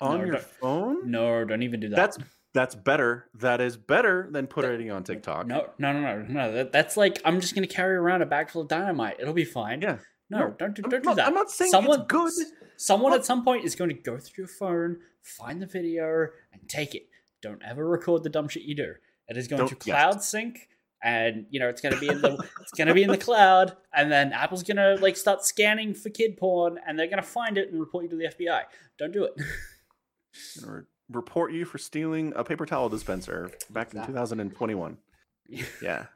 on 0.00 0.18
No, 0.20 0.24
your 0.26 0.38
phone, 0.38 1.10
No, 1.10 1.44
don't 1.44 1.62
even 1.62 1.80
do 1.80 1.88
that. 1.90 1.96
that's 1.96 2.18
that's 2.52 2.74
better. 2.74 3.26
That 3.34 3.60
is 3.60 3.76
better 3.76 4.28
than 4.30 4.46
putting 4.46 4.86
it 4.86 4.90
on 4.90 5.04
TikTok. 5.04 5.46
no, 5.46 5.68
no, 5.78 5.92
no, 5.92 6.00
no, 6.00 6.22
no. 6.28 6.52
That, 6.52 6.72
that's 6.72 6.96
like 6.96 7.20
I'm 7.24 7.40
just 7.40 7.54
gonna 7.54 7.66
carry 7.66 7.94
around 7.96 8.22
a 8.22 8.26
bag 8.26 8.50
full 8.50 8.62
of 8.62 8.68
dynamite. 8.68 9.16
It'll 9.20 9.34
be 9.34 9.44
fine. 9.44 9.82
Yeah. 9.82 9.98
No, 10.28 10.38
No, 10.38 10.54
don't 10.58 10.74
do, 10.74 10.82
I'm 10.84 10.90
don't 10.90 11.02
do 11.02 11.08
not- 11.08 11.16
that. 11.16 11.26
I'm 11.26 11.34
not 11.34 11.50
saying 11.50 11.68
it's 11.68 11.72
someone, 11.72 12.04
good. 12.06 12.32
Someone 12.76 13.12
at 13.14 13.24
some 13.24 13.44
point 13.44 13.64
is 13.64 13.74
going 13.74 13.90
to 13.90 13.96
go 13.96 14.16
through 14.16 14.42
your 14.42 14.46
phone, 14.48 14.98
find 15.22 15.60
the 15.60 15.66
video, 15.66 16.28
and 16.52 16.68
take 16.68 16.94
it. 16.94 17.08
Don't 17.42 17.60
ever 17.64 17.86
record 17.86 18.22
the 18.22 18.30
dumb 18.30 18.48
shit 18.48 18.62
you 18.62 18.74
do. 18.76 18.94
It 19.28 19.36
is 19.36 19.48
going 19.48 19.58
Don't- 19.60 19.68
to 19.68 19.76
yes. 19.84 19.96
cloud 19.96 20.22
sync, 20.22 20.68
and 21.02 21.46
you 21.50 21.58
know 21.58 21.68
it's 21.68 21.80
going 21.80 21.94
to 21.94 22.00
be 22.00 22.08
in 22.08 22.20
the 22.20 22.34
it's 22.60 22.72
going 22.76 22.86
to 22.88 22.94
be 22.94 23.02
in 23.02 23.10
the 23.10 23.18
cloud, 23.18 23.76
and 23.92 24.10
then 24.12 24.32
Apple's 24.32 24.62
going 24.62 24.76
to 24.76 24.94
like 25.02 25.16
start 25.16 25.44
scanning 25.44 25.94
for 25.94 26.10
kid 26.10 26.36
porn, 26.36 26.78
and 26.86 26.96
they're 26.98 27.06
going 27.08 27.16
to 27.22 27.28
find 27.28 27.58
it 27.58 27.70
and 27.72 27.80
report 27.80 28.04
you 28.04 28.10
to 28.10 28.16
the 28.16 28.26
FBI. 28.26 28.62
Don't 28.98 29.12
do 29.12 29.24
it. 29.24 29.32
Report 31.10 31.52
you 31.52 31.64
for 31.64 31.78
stealing 31.78 32.32
a 32.36 32.44
paper 32.44 32.66
towel 32.66 32.88
dispenser 32.88 33.50
back 33.70 33.92
in 33.94 34.04
2021. 34.06 34.96
Yeah. 35.82 36.06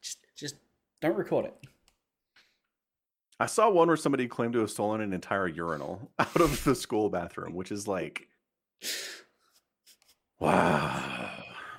just 0.00 0.18
just 0.36 0.54
don't 1.00 1.16
record 1.16 1.46
it. 1.46 1.54
I 3.40 3.46
saw 3.46 3.68
one 3.70 3.88
where 3.88 3.96
somebody 3.96 4.28
claimed 4.28 4.52
to 4.52 4.60
have 4.60 4.70
stolen 4.70 5.00
an 5.00 5.12
entire 5.12 5.48
urinal 5.48 6.12
out 6.20 6.40
of 6.40 6.62
the 6.62 6.76
school 6.76 7.10
bathroom, 7.10 7.54
which 7.54 7.72
is 7.72 7.88
like, 7.88 8.28
wow. 10.38 11.30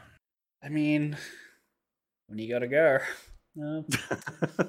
I 0.64 0.68
mean, 0.70 1.16
when 2.28 2.40
you 2.40 2.50
gotta 2.52 2.68
go, 2.68 3.00
No. 3.56 3.86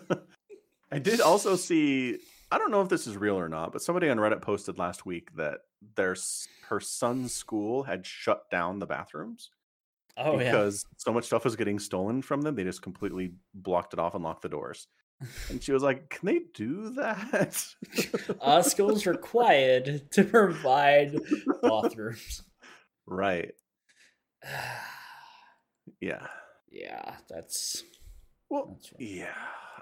I 0.93 1.01
did 1.01 1.21
also 1.21 1.57
see. 1.57 2.19
I 2.53 2.59
don't 2.59 2.71
know 2.71 2.83
if 2.83 2.89
this 2.89 3.09
is 3.09 3.17
real 3.17 3.37
or 3.37 3.49
not, 3.49 3.73
but 3.73 3.83
somebody 3.83 4.09
on 4.09 4.19
Reddit 4.19 4.41
posted 4.43 4.79
last 4.79 5.05
week 5.05 5.35
that 5.37 5.61
their 5.97 6.17
her 6.69 6.81
son's 6.81 7.33
school 7.33 7.83
had 7.83 8.07
shut 8.07 8.51
down 8.51 8.79
the 8.79 8.87
bathrooms 8.87 9.51
Oh 10.17 10.39
yeah. 10.39 10.51
because 10.51 10.85
so 10.97 11.13
much 11.13 11.25
stuff 11.27 11.45
was 11.45 11.57
getting 11.57 11.79
stolen 11.79 12.23
from 12.23 12.43
them. 12.43 12.55
They 12.55 12.65
just 12.65 12.83
completely 12.83 13.33
blocked 13.53 13.93
it 13.95 13.99
off 13.99 14.15
and 14.15 14.23
locked 14.23 14.43
the 14.43 14.49
doors. 14.49 14.87
And 15.49 15.63
she 15.63 15.73
was 15.73 15.83
like, 15.83 16.11
"Can 16.11 16.27
they 16.27 16.41
do 16.55 16.91
that?" 16.95 17.67
Our 18.41 18.59
uh, 18.59 18.63
school's 18.63 19.07
required 19.07 20.11
to 20.13 20.25
provide 20.25 21.19
bathrooms. 21.63 22.43
right. 23.07 23.53
Yeah. 26.01 26.27
yeah, 26.71 27.17
that's 27.29 27.83
Well, 28.55 28.67
rough. 28.93 29.01
Yeah. 29.01 29.35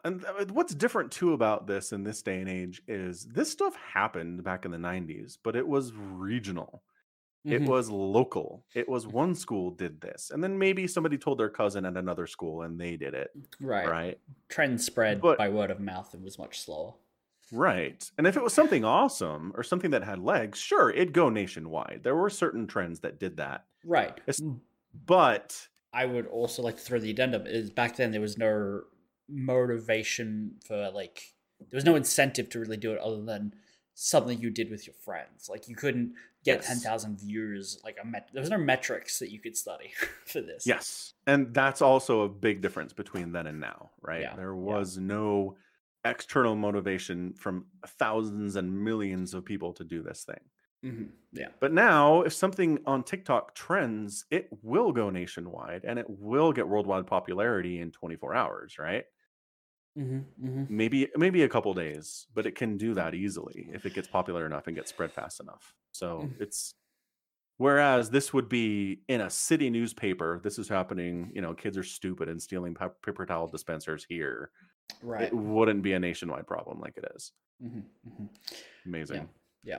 And 0.04 0.24
uh, 0.24 0.46
what's 0.52 0.74
different 0.74 1.12
too 1.12 1.32
about 1.32 1.66
this 1.66 1.92
in 1.92 2.02
this 2.02 2.22
day 2.22 2.40
and 2.40 2.48
age 2.48 2.82
is 2.88 3.24
this 3.26 3.50
stuff 3.50 3.76
happened 3.76 4.42
back 4.42 4.64
in 4.64 4.70
the 4.70 4.78
90s, 4.78 5.38
but 5.42 5.54
it 5.54 5.66
was 5.66 5.92
regional. 5.94 6.82
It 7.44 7.62
Mhm. 7.62 7.66
was 7.66 7.90
local. 7.90 8.64
It 8.74 8.88
was 8.88 9.06
one 9.06 9.34
school 9.34 9.70
did 9.72 10.00
this. 10.00 10.30
And 10.30 10.42
then 10.42 10.58
maybe 10.58 10.86
somebody 10.86 11.18
told 11.18 11.38
their 11.38 11.48
cousin 11.50 11.84
at 11.84 11.96
another 11.96 12.26
school 12.26 12.62
and 12.62 12.80
they 12.80 12.96
did 12.96 13.14
it. 13.14 13.30
right. 13.60 13.88
Right. 13.88 14.20
Trend 14.48 14.80
spread 14.80 15.20
But- 15.20 15.38
by 15.38 15.48
word 15.48 15.70
of 15.70 15.80
mouth 15.80 16.14
and 16.14 16.22
was 16.24 16.38
much 16.38 16.60
slower. 16.60 16.94
Right. 17.50 18.10
And 18.16 18.26
if 18.26 18.36
it 18.36 18.42
was 18.42 18.54
something 18.54 18.84
awesome 18.84 19.52
or 19.56 19.62
something 19.62 19.90
that 19.90 20.02
had 20.04 20.18
legs, 20.20 20.58
sure, 20.58 20.90
it'd 20.90 21.12
go 21.12 21.28
nationwide. 21.28 22.00
There 22.02 22.16
were 22.16 22.30
certain 22.30 22.66
trends 22.66 23.00
that 23.00 23.18
did 23.20 23.36
that. 23.36 23.66
Right. 23.84 24.16
It's- 24.26 24.40
But 25.06 25.68
I 25.92 26.06
would 26.06 26.26
also 26.26 26.62
like 26.62 26.76
to 26.76 26.82
throw 26.82 26.98
the 26.98 27.10
addendum 27.10 27.46
is 27.46 27.70
back 27.70 27.96
then 27.96 28.10
there 28.12 28.20
was 28.20 28.38
no 28.38 28.82
motivation 29.28 30.56
for 30.66 30.90
like 30.90 31.32
there 31.70 31.76
was 31.76 31.84
no 31.84 31.94
incentive 31.96 32.48
to 32.50 32.58
really 32.60 32.76
do 32.76 32.92
it 32.92 32.98
other 32.98 33.22
than 33.22 33.54
something 33.94 34.40
you 34.40 34.50
did 34.50 34.70
with 34.70 34.86
your 34.86 34.94
friends. 34.94 35.48
Like 35.48 35.68
you 35.68 35.76
couldn't 35.76 36.14
get 36.44 36.58
Yes. 36.58 36.66
ten 36.66 36.78
thousand 36.78 37.20
views. 37.20 37.78
Like 37.84 37.98
a 38.02 38.06
met- 38.06 38.30
there 38.32 38.40
was 38.40 38.50
no 38.50 38.58
metrics 38.58 39.18
that 39.20 39.30
you 39.30 39.38
could 39.38 39.56
study 39.56 39.92
for 40.26 40.40
this. 40.40 40.66
Yes. 40.66 41.12
And 41.26 41.52
that's 41.54 41.82
also 41.82 42.22
a 42.22 42.28
big 42.28 42.62
difference 42.62 42.92
between 42.92 43.32
then 43.32 43.46
and 43.46 43.60
now, 43.60 43.90
right? 44.00 44.22
Yeah, 44.22 44.34
There 44.36 44.54
yeah. 44.54 44.60
was 44.74 44.98
no 44.98 45.56
external 46.04 46.56
motivation 46.56 47.32
from 47.34 47.66
thousands 47.86 48.56
and 48.56 48.82
millions 48.84 49.34
of 49.34 49.44
people 49.44 49.72
to 49.74 49.84
do 49.84 50.02
this 50.02 50.24
thing. 50.24 50.40
Hmm 50.82 51.04
Yeah. 51.32 51.48
But 51.60 51.72
now, 51.72 52.22
if 52.22 52.32
something 52.32 52.78
on 52.86 53.04
TikTok 53.04 53.54
trends, 53.54 54.24
it 54.30 54.48
will 54.62 54.92
go 54.92 55.10
nationwide 55.10 55.84
and 55.84 55.98
it 55.98 56.06
will 56.08 56.52
get 56.52 56.68
worldwide 56.68 57.06
popularity 57.06 57.80
in 57.80 57.90
24 57.92 58.34
hours, 58.34 58.78
right? 58.78 59.04
hmm 59.96 60.24
hmm 60.40 60.64
Maybe 60.68 61.08
maybe 61.16 61.42
a 61.42 61.48
couple 61.48 61.74
days, 61.74 62.26
but 62.32 62.46
it 62.46 62.54
can 62.54 62.76
do 62.78 62.94
that 62.94 63.14
easily 63.14 63.68
if 63.72 63.84
it 63.84 63.92
gets 63.94 64.08
popular 64.08 64.46
enough 64.46 64.66
and 64.68 64.76
gets 64.76 64.90
spread 64.90 65.12
fast 65.12 65.40
enough. 65.40 65.74
So 65.92 66.22
Mhm. 66.22 66.36
it's 66.40 66.74
whereas 67.58 68.10
this 68.10 68.32
would 68.34 68.48
be 68.48 69.02
in 69.08 69.20
a 69.22 69.30
city 69.30 69.70
newspaper. 69.70 70.40
This 70.42 70.58
is 70.58 70.68
happening. 70.68 71.32
You 71.34 71.42
know, 71.42 71.54
kids 71.54 71.78
are 71.78 71.82
stupid 71.84 72.28
and 72.28 72.42
stealing 72.42 72.74
paper 73.04 73.26
towel 73.26 73.48
dispensers 73.48 74.04
here. 74.08 74.52
Right. 75.02 75.24
It 75.24 75.34
wouldn't 75.36 75.82
be 75.82 75.94
a 75.94 76.00
nationwide 76.00 76.46
problem 76.46 76.80
like 76.80 76.96
it 76.98 77.06
is. 77.16 77.32
hmm 77.60 77.80
hmm 78.16 78.26
Amazing. 78.86 79.28
Yeah. 79.64 79.78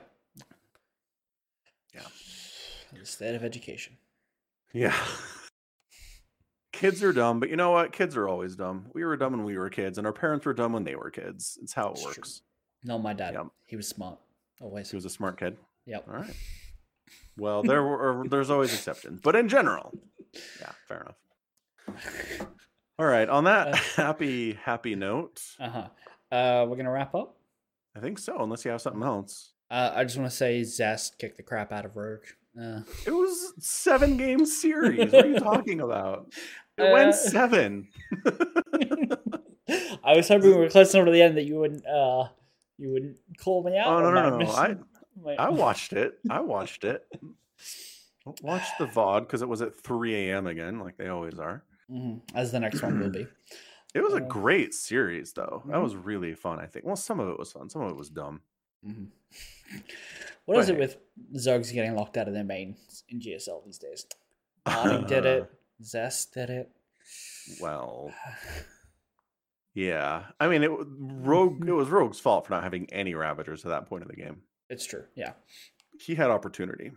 The 2.98 3.04
state 3.06 3.34
of 3.34 3.42
education. 3.44 3.96
Yeah. 4.72 4.94
kids 6.72 7.02
are 7.02 7.12
dumb, 7.12 7.40
but 7.40 7.48
you 7.48 7.56
know 7.56 7.70
what? 7.70 7.92
Kids 7.92 8.16
are 8.16 8.28
always 8.28 8.56
dumb. 8.56 8.86
We 8.94 9.04
were 9.04 9.16
dumb 9.16 9.32
when 9.32 9.44
we 9.44 9.56
were 9.58 9.70
kids, 9.70 9.98
and 9.98 10.06
our 10.06 10.12
parents 10.12 10.44
were 10.46 10.54
dumb 10.54 10.72
when 10.72 10.84
they 10.84 10.96
were 10.96 11.10
kids. 11.10 11.58
It's 11.62 11.72
how 11.72 11.88
it 11.88 11.92
It's 11.92 12.02
true. 12.02 12.10
works. 12.10 12.42
No, 12.84 12.98
my 12.98 13.12
dad. 13.12 13.34
Yep. 13.34 13.46
He 13.66 13.76
was 13.76 13.88
smart. 13.88 14.18
Always. 14.60 14.90
He 14.90 14.96
was 14.96 15.04
a 15.04 15.10
smart 15.10 15.38
kid. 15.38 15.56
Yep. 15.86 16.06
All 16.08 16.14
right. 16.14 16.34
Well, 17.36 17.64
there 17.64 17.82
were 17.82 18.24
there's 18.28 18.48
always 18.48 18.72
exceptions, 18.72 19.20
but 19.20 19.34
in 19.34 19.48
general, 19.48 19.92
yeah, 20.60 20.70
fair 20.86 21.00
enough. 21.00 22.48
All 22.98 23.06
right. 23.06 23.28
On 23.28 23.42
that 23.44 23.74
Uh, 23.74 23.76
happy 23.96 24.52
happy 24.54 24.94
note, 24.94 25.42
Uh-huh. 25.58 25.88
Uh 26.34 26.64
We're 26.68 26.76
gonna 26.76 26.92
wrap 26.92 27.12
up. 27.14 27.36
I 27.96 28.00
think 28.00 28.18
so. 28.20 28.38
Unless 28.40 28.64
you 28.64 28.70
have 28.70 28.80
something 28.80 29.02
else, 29.02 29.52
Uh, 29.70 29.92
I 29.94 30.04
just 30.04 30.16
want 30.18 30.30
to 30.30 30.36
say 30.36 30.62
Zest 30.62 31.18
kicked 31.18 31.36
the 31.36 31.42
crap 31.42 31.72
out 31.72 31.84
of 31.84 31.96
Rogue. 31.96 32.20
Uh, 32.60 32.80
it 33.06 33.10
was 33.10 33.52
seven 33.58 34.16
game 34.16 34.46
series. 34.46 35.10
What 35.12 35.24
are 35.24 35.28
you 35.28 35.38
talking 35.40 35.80
about? 35.80 36.32
It 36.76 36.88
Uh, 36.90 36.92
went 36.92 37.14
seven. 37.14 37.86
I 40.02 40.16
was 40.16 40.26
hoping 40.28 40.50
we 40.50 40.56
were 40.56 40.68
close 40.68 40.92
enough 40.92 41.06
to 41.06 41.12
the 41.12 41.22
end 41.22 41.36
that 41.36 41.44
you 41.44 41.56
wouldn't 41.56 41.86
uh 41.86 42.28
you 42.78 42.90
wouldn't 42.92 43.16
call 43.38 43.62
me 43.62 43.78
out. 43.78 43.86
Oh 43.86 44.00
no 44.00 44.10
no 44.10 44.38
no! 44.38 44.50
I 44.50 44.74
my- 45.24 45.36
I 45.36 45.48
watched 45.50 45.92
it. 45.92 46.18
I 46.28 46.40
watched 46.40 46.82
it. 46.84 47.06
Watched 48.42 48.76
the 48.78 48.86
VOD 48.86 49.20
because 49.20 49.42
it 49.42 49.48
was 49.48 49.62
at 49.62 49.76
3 49.76 50.14
a.m. 50.30 50.46
again, 50.46 50.80
like 50.80 50.96
they 50.96 51.08
always 51.08 51.38
are. 51.38 51.62
Mhm, 51.90 52.22
as 52.34 52.50
the 52.52 52.58
next 52.60 52.82
one 52.82 52.98
will 53.00 53.10
be. 53.10 53.26
It 53.94 54.02
was 54.02 54.14
a 54.14 54.16
Uh, 54.24 54.26
great 54.26 54.74
series, 54.74 55.32
though. 55.34 55.62
That 55.66 55.76
mhm. 55.76 55.82
was 55.84 55.94
really 55.94 56.34
fun. 56.34 56.58
I 56.58 56.66
think. 56.66 56.84
Well, 56.84 56.96
some 56.96 57.20
of 57.20 57.28
it 57.28 57.38
was 57.38 57.52
fun. 57.52 57.70
Some 57.70 57.82
of 57.82 57.90
it 57.90 57.96
was 57.96 58.10
dumb. 58.10 58.40
Mhm. 58.86 59.08
What 60.46 60.58
is 60.58 60.66
But 60.66 60.74
it 60.74 60.78
with 60.78 60.96
Zergs 61.36 61.72
getting 61.72 61.94
locked 61.94 62.18
out 62.18 62.28
of 62.28 62.34
their 62.34 62.44
mains 62.44 63.02
in 63.08 63.18
GSL 63.18 63.64
these 63.64 63.78
days? 63.78 64.06
Harding 64.68 65.06
did 65.06 65.24
it. 65.24 65.50
Zest 65.82 66.34
did 66.34 66.50
it. 66.50 66.70
Well, 67.62 68.12
yeah. 69.74 70.24
I 70.38 70.48
mean, 70.48 70.62
it 70.62 70.70
Rogue. 70.70 71.66
It 71.66 71.72
was 71.72 71.88
Rogue's 71.88 72.20
fault 72.20 72.46
for 72.46 72.52
not 72.52 72.62
having 72.62 72.92
any 72.92 73.14
Ravagers 73.14 73.64
at 73.64 73.70
that 73.70 73.86
point 73.86 74.02
in 74.02 74.08
the 74.08 74.16
game. 74.16 74.42
It's 74.68 74.84
true. 74.86 75.04
Yeah. 75.14 75.32
He 75.98 76.14
had 76.14 76.30
opportunity. 76.30 76.92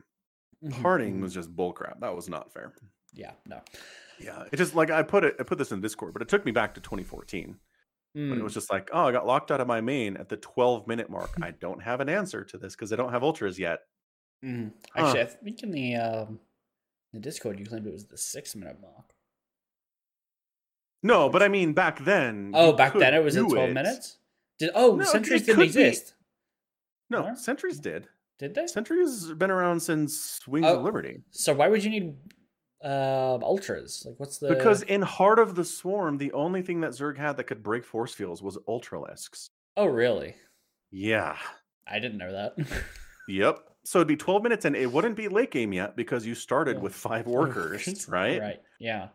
Mhm, 0.63 0.73
Harding 0.81 1.18
mhm. 1.19 1.22
was 1.22 1.34
just 1.34 1.55
bullcrap. 1.55 1.99
That 2.01 2.15
was 2.15 2.27
not 2.27 2.51
fair. 2.51 2.73
Yeah. 3.14 3.31
No. 3.45 3.61
Yeah, 4.19 4.43
it 4.51 4.57
just 4.57 4.76
like 4.76 4.89
I 4.89 5.03
put 5.03 5.23
it. 5.23 5.35
I 5.39 5.43
put 5.43 5.57
this 5.57 5.72
in 5.72 5.80
Discord, 5.80 6.14
but 6.14 6.22
it 6.22 6.27
took 6.27 6.43
me 6.43 6.51
back 6.51 6.73
to 6.73 6.81
2014. 6.81 7.57
But 8.18 8.23
Mm, 8.35 8.39
it 8.39 8.44
was 8.44 8.56
just 8.56 8.72
like, 8.72 8.89
oh, 8.94 9.06
I 9.06 9.11
got 9.11 9.27
locked 9.27 9.52
out 9.52 9.61
of 9.61 9.68
my 9.68 9.80
main 9.80 10.18
at 10.18 10.27
the 10.27 10.38
12 10.38 10.88
minute 10.88 11.07
mark. 11.07 11.30
I 11.39 11.52
don't 11.60 11.84
have 11.84 12.02
an 12.02 12.10
answer 12.10 12.44
to 12.45 12.57
this 12.57 12.76
because 12.76 12.91
I 12.91 12.95
don't 12.95 13.11
have 13.11 13.22
ultras 13.23 13.60
yet. 13.60 13.81
Huh. 14.44 14.69
Actually, 14.95 15.22
I 15.22 15.26
think 15.26 15.61
in 15.61 15.69
the 15.72 15.95
um, 15.95 16.39
the 17.14 17.19
Discord 17.19 17.60
you 17.60 17.65
claimed 17.68 17.85
it 17.85 17.94
was 17.94 18.07
the 18.07 18.18
six 18.18 18.56
minute 18.56 18.77
mark. 18.81 19.14
No, 21.03 21.30
but 21.30 21.44
I 21.44 21.48
mean 21.48 21.73
back 21.73 22.03
then. 22.03 22.52
Oh, 22.56 22.73
back 22.73 22.94
then 22.98 23.14
it 23.14 23.23
was 23.23 23.35
in 23.35 23.48
twelve 23.49 23.69
it. 23.69 23.73
minutes. 23.73 24.18
Did 24.60 24.72
oh 24.73 24.95
No, 24.95 25.03
Sentries 25.06 25.41
didn't 25.44 25.56
could 25.56 25.61
be. 25.61 25.65
exist? 25.68 26.14
No, 27.10 27.22
Huh? 27.23 27.35
Sentries 27.35 27.80
did. 27.80 28.07
Did 28.39 28.56
they? 28.56 28.65
Sentries 28.68 29.27
have 29.30 29.38
been 29.39 29.52
around 29.52 29.80
since 29.81 30.45
Wings 30.48 30.65
Oh. 30.68 30.77
of 30.80 30.84
Liberty. 30.84 31.22
So 31.31 31.53
why 31.53 31.68
would 31.68 31.84
you 31.84 31.89
need 31.91 32.15
um 32.83 33.43
ultras? 33.43 34.03
Like, 34.05 34.19
what's 34.19 34.37
the 34.37 34.49
Because 34.49 34.83
in 34.83 35.01
Heart 35.01 35.39
of 35.39 35.55
the 35.55 35.65
Swarm, 35.65 36.17
the 36.17 36.31
only 36.33 36.61
thing 36.61 36.81
that 36.81 36.91
Zerg 36.91 37.17
had 37.17 37.37
that 37.37 37.45
could 37.45 37.63
break 37.63 37.83
force 37.85 38.13
fields 38.13 38.41
was 38.41 38.57
Ultralisks. 38.67 39.49
oh 39.75 39.85
really? 39.87 40.35
Yeah. 40.91 41.37
I 41.87 41.99
didn't 41.99 42.17
know 42.17 42.31
that. 42.31 42.55
Yep. 43.29 43.59
So 43.83 43.99
it'd 43.99 44.07
be 44.07 44.15
12 44.15 44.41
minutes 44.41 44.63
and 44.63 44.73
it 44.73 44.89
wouldn't 44.89 45.17
be 45.17 45.27
late 45.27 45.51
game 45.51 45.73
yet 45.73 45.97
because 45.97 46.25
you 46.25 46.33
started 46.33 46.77
Yeah. 46.77 46.81
with 46.83 46.95
five 46.95 47.27
workers, 47.39 48.07
right? 48.07 48.39
Right. 48.39 48.61
Yeah. 48.79 49.09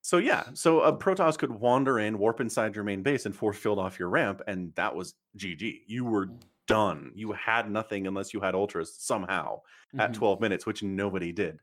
So 0.00 0.18
yeah, 0.18 0.42
so 0.54 0.80
a 0.80 0.92
Protoss 0.96 1.38
could 1.38 1.52
wander 1.52 2.00
in, 2.00 2.18
warp 2.18 2.40
inside 2.40 2.74
your 2.74 2.82
main 2.82 3.04
base, 3.04 3.24
and 3.24 3.36
force 3.36 3.56
field 3.56 3.78
off 3.78 4.00
your 4.00 4.08
ramp, 4.08 4.42
and 4.48 4.74
that 4.74 4.96
was 4.96 5.14
GG. 5.36 5.82
You 5.86 6.04
were 6.04 6.26
Mm. 6.26 6.40
done. 6.66 7.12
You 7.14 7.30
had 7.32 7.70
nothing 7.70 8.08
unless 8.08 8.34
you 8.34 8.40
had 8.40 8.56
ultras 8.56 8.92
somehow 8.96 9.60
at 9.96 10.10
Mhm. 10.10 10.14
12 10.14 10.40
minutes, 10.40 10.66
which 10.66 10.82
nobody 10.82 11.30
did. 11.30 11.60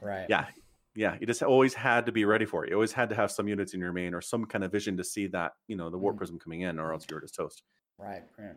Right. 0.00 0.26
Yeah, 0.28 0.46
yeah. 1.00 1.16
You 1.20 1.26
just 1.26 1.42
always 1.42 1.72
had 1.74 2.06
to 2.06 2.12
be 2.12 2.24
ready 2.24 2.44
for 2.44 2.64
it. 2.64 2.68
You 2.70 2.76
always 2.76 2.92
had 2.92 3.08
to 3.08 3.14
have 3.16 3.30
some 3.30 3.48
units 3.48 3.72
in 3.74 3.80
your 3.80 3.92
main 3.92 4.12
or 4.14 4.20
some 4.20 4.44
kind 4.44 4.62
of 4.64 4.70
vision 4.70 4.96
to 4.98 5.04
see 5.04 5.26
that 5.28 5.52
you 5.68 5.76
know 5.76 5.88
the 5.90 5.98
warp 5.98 6.14
Mhm. 6.16 6.18
prism 6.18 6.38
coming 6.38 6.60
in, 6.60 6.78
or 6.78 6.92
else 6.92 7.06
you 7.08 7.14
were 7.16 7.20
just 7.22 7.34
toast. 7.34 7.62
Right. 7.98 8.22
Right. 8.38 8.56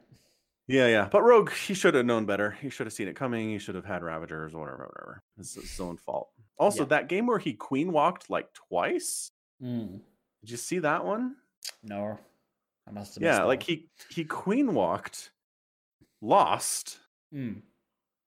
Yeah, 0.67 0.87
yeah. 0.87 1.09
But 1.11 1.23
Rogue, 1.23 1.51
he 1.51 1.73
should 1.73 1.93
have 1.95 2.05
known 2.05 2.25
better. 2.25 2.51
He 2.51 2.69
should 2.69 2.87
have 2.87 2.93
seen 2.93 3.07
it 3.09 3.15
coming. 3.17 3.49
He 3.49 3.59
should 3.59 3.75
have 3.75 3.83
had 3.85 4.01
Ravagers 4.03 4.53
or 4.53 4.59
whatever, 4.61 4.83
whatever. 4.93 5.23
It's 5.37 5.55
his 5.55 5.79
own 5.79 5.97
fault. 5.97 6.29
Also, 6.57 6.83
Yeah. 6.83 6.89
that 6.89 7.09
game 7.09 7.25
where 7.27 7.39
he 7.39 7.53
queen 7.53 7.91
walked 7.91 8.29
like 8.29 8.53
twice. 8.53 9.31
Mm. 9.61 9.99
Did 10.41 10.49
you 10.51 10.57
see 10.57 10.79
that 10.79 11.03
one? 11.05 11.35
No. 11.83 12.17
I 12.87 12.91
must 12.91 13.15
have 13.15 13.23
Yeah, 13.23 13.43
like 13.43 13.59
one. 13.61 13.65
he 13.67 13.89
he 14.09 14.23
queen 14.25 14.73
walked, 14.73 15.31
lost, 16.21 16.99
Mm. 17.33 17.61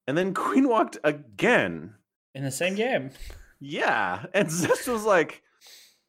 and 0.06 0.18
then 0.18 0.34
queen 0.34 0.68
walked 0.68 0.98
again. 1.05 1.94
in 2.34 2.44
the 2.44 2.51
same 2.51 2.74
game. 2.74 3.10
Yeah, 3.61 4.27
and 4.35 4.51
Zest 4.51 4.89
was 4.89 5.05
like, 5.05 5.43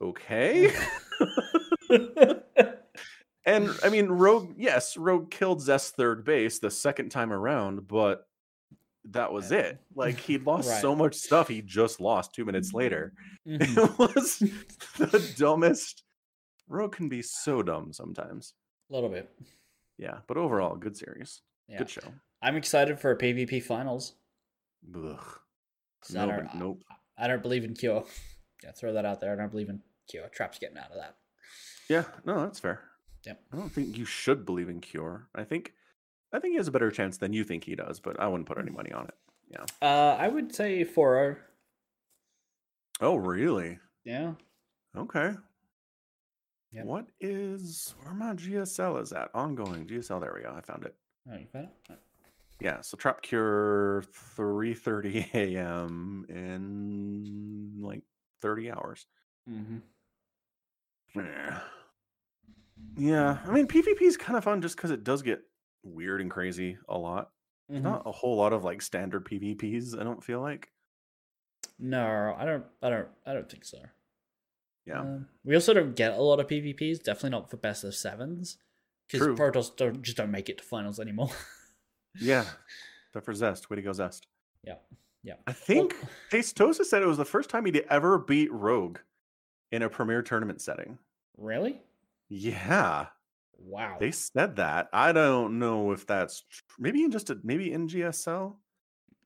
okay. 0.02 0.72
and 3.46 3.70
I 3.84 3.90
mean, 3.90 4.08
Rogue, 4.08 4.54
yes, 4.58 4.98
Rogue 4.98 5.32
killed 5.32 5.62
Zest's 5.62 5.92
third 5.92 6.24
base 6.26 6.60
the 6.60 6.70
second 6.72 7.10
time 7.10 7.32
around, 7.32 7.88
but 7.88 8.28
that 9.06 9.32
was 9.32 9.52
Yeah. 9.52 9.60
it. 9.60 9.80
Like 9.96 10.20
he 10.20 10.38
lost 10.38 10.70
Right. 10.70 10.82
so 10.82 10.94
much 10.96 11.16
stuff, 11.16 11.48
he 11.48 11.62
just 11.62 12.02
lost 12.02 12.34
two 12.34 12.44
minutes 12.46 12.74
later. 12.74 13.14
Mhm. 13.48 13.62
It 13.78 13.98
was 14.16 14.40
the 14.98 15.34
dumbest 15.38 16.04
Rogue 16.68 16.92
can 16.94 17.08
be 17.08 17.22
so 17.22 17.64
dumb 17.64 17.94
sometimes. 17.94 18.54
A 18.90 18.94
little 18.94 19.10
bit. 19.10 19.30
Yeah, 19.98 20.20
but 20.28 20.36
overall, 20.38 20.76
good 20.76 20.98
series. 20.98 21.42
Yeah. 21.70 21.78
Good 21.78 21.90
show. 21.90 22.14
I'm 22.42 22.58
excited 22.58 23.00
for 23.00 23.16
PvP 23.16 23.64
finals. 23.64 24.16
Ugh. 24.94 25.40
'cause 26.02 26.16
I, 26.16 26.26
No, 26.26 26.36
but 26.42 26.56
nope. 26.56 26.84
I 27.18 27.28
don't 27.28 27.42
believe 27.42 27.64
in 27.64 27.74
Cure. 27.74 28.06
Yeah, 28.64 28.72
throw 28.72 28.94
that 28.94 29.06
out 29.06 29.20
there. 29.22 29.32
I 29.34 29.36
don't 29.36 29.52
believe 29.52 29.70
in 29.70 29.82
Cure. 30.10 30.28
Trap's 30.30 30.60
getting 30.60 30.78
out 30.78 30.92
of 30.92 30.98
that. 30.98 31.16
Yeah, 31.90 32.04
no, 32.26 32.42
that's 32.42 32.60
fair. 32.60 32.82
Yep. 33.26 33.42
I 33.54 33.58
don't 33.58 33.72
think 33.72 33.98
you 33.98 34.06
should 34.06 34.46
believe 34.46 34.70
in 34.70 34.80
Cure. 34.82 35.28
I 35.36 35.44
think 35.44 35.74
I 36.34 36.40
think 36.40 36.54
he 36.54 36.58
has 36.58 36.68
a 36.68 36.72
better 36.72 36.92
chance 36.92 37.18
than 37.18 37.34
you 37.34 37.44
think 37.44 37.64
he 37.64 37.76
does, 37.76 38.00
but 38.00 38.20
I 38.20 38.28
wouldn't 38.28 38.48
put 38.48 38.58
any 38.58 38.72
money 38.72 38.92
on 38.92 39.06
it. 39.06 39.14
Yeah. 39.50 39.66
Uh, 39.82 40.16
I 40.20 40.28
would 40.28 40.54
say 40.54 40.84
4 40.84 41.40
Oh, 43.00 43.16
really? 43.16 43.80
Yeah. 44.04 44.34
Okay. 44.96 45.32
Yep. 46.74 46.86
What 46.86 47.06
is 47.22 47.96
where 48.02 48.14
my 48.14 48.34
GSL 48.34 49.02
is 49.02 49.14
at? 49.14 49.30
Ongoing 49.34 49.86
GSL. 49.86 50.20
There 50.20 50.34
we 50.36 50.42
go. 50.42 50.54
I 50.56 50.62
found 50.62 50.84
it. 50.86 50.96
Oh, 51.32 51.38
you 51.38 51.48
got 51.54 51.64
it? 51.64 52.00
Yeah. 52.60 52.82
So 52.82 52.98
Trap 52.98 53.22
Cure, 53.22 54.04
three 54.36 54.74
thirty 54.74 55.30
a.m. 55.34 56.26
in 56.30 57.82
like 57.82 58.02
thirty 58.42 58.72
hours. 58.72 59.06
Mm-hmm. 59.50 59.78
Yeah. 61.16 61.60
Yeah. 62.96 63.38
I 63.46 63.52
mean, 63.52 63.68
PvP 63.68 64.02
is 64.02 64.18
kind 64.18 64.38
of 64.38 64.44
fun 64.44 64.62
just 64.62 64.76
because 64.76 64.92
it 64.92 65.04
does 65.04 65.22
get 65.22 65.42
weird 65.84 66.22
and 66.22 66.32
crazy 66.32 66.78
a 66.90 66.98
lot. 66.98 67.32
Mm-hmm. 67.72 67.84
Not 67.84 68.04
a 68.06 68.12
whole 68.12 68.38
lot 68.38 68.54
of 68.54 68.64
like 68.64 68.82
standard 68.82 69.26
PvPs. 69.26 70.00
I 70.00 70.04
don't 70.04 70.24
feel 70.24 70.42
like. 70.42 70.70
No, 71.80 72.36
I 72.38 72.46
don't. 72.46 72.66
I 72.82 72.90
don't. 72.90 73.08
I 73.26 73.34
don't 73.34 73.50
think 73.50 73.66
so. 73.66 73.80
Yeah. 74.86 75.02
Um, 75.02 75.28
we 75.44 75.54
also 75.54 75.74
don't 75.74 75.96
get 75.96 76.14
a 76.14 76.22
lot 76.22 76.40
of 76.40 76.48
PvPs. 76.48 77.04
Definitely 77.04 77.32
not 77.32 77.50
for 77.50 77.58
best 77.58 77.84
of 77.84 77.94
sevens, 77.94 78.58
because. 79.10 79.28
Protoss 79.28 79.76
don't 79.76 80.02
just 80.02 80.18
don't 80.18 80.32
make 80.32 80.50
it 80.50 80.60
to 80.60 80.64
finals 80.64 81.00
anymore. 81.00 81.30
Yeah. 82.20 82.46
Except 83.10 83.26
for 83.26 83.34
Zest. 83.34 83.70
Way 83.70 83.78
to 83.78 83.82
go, 83.82 83.94
Zest. 83.94 84.28
yeah. 84.64 84.76
Yeah. 85.24 85.34
I 85.46 85.52
think 85.54 85.96
Tastosis 86.32 86.86
said 86.86 87.02
it 87.02 87.08
was 87.08 87.18
the 87.18 87.26
first 87.26 87.50
time 87.50 87.66
he'd 87.66 87.86
ever 87.90 88.18
beat 88.18 88.52
Rogue 88.52 89.00
in 89.72 89.82
a 89.82 89.90
premier 89.90 90.22
tournament 90.22 90.62
setting. 90.62 90.98
Really? 91.38 91.82
Yeah, 92.30 93.08
Wow. 93.60 93.98
they 94.00 94.12
said 94.12 94.58
that. 94.58 94.88
I 94.94 95.12
don't 95.12 95.60
know 95.60 95.92
if 95.92 96.06
that's 96.06 96.42
tr- 96.50 96.62
maybe 96.80 97.04
in 97.04 97.12
just 97.12 97.30
a 97.30 97.38
maybe 97.44 97.72
in 97.74 97.88
GSL. 97.88 98.56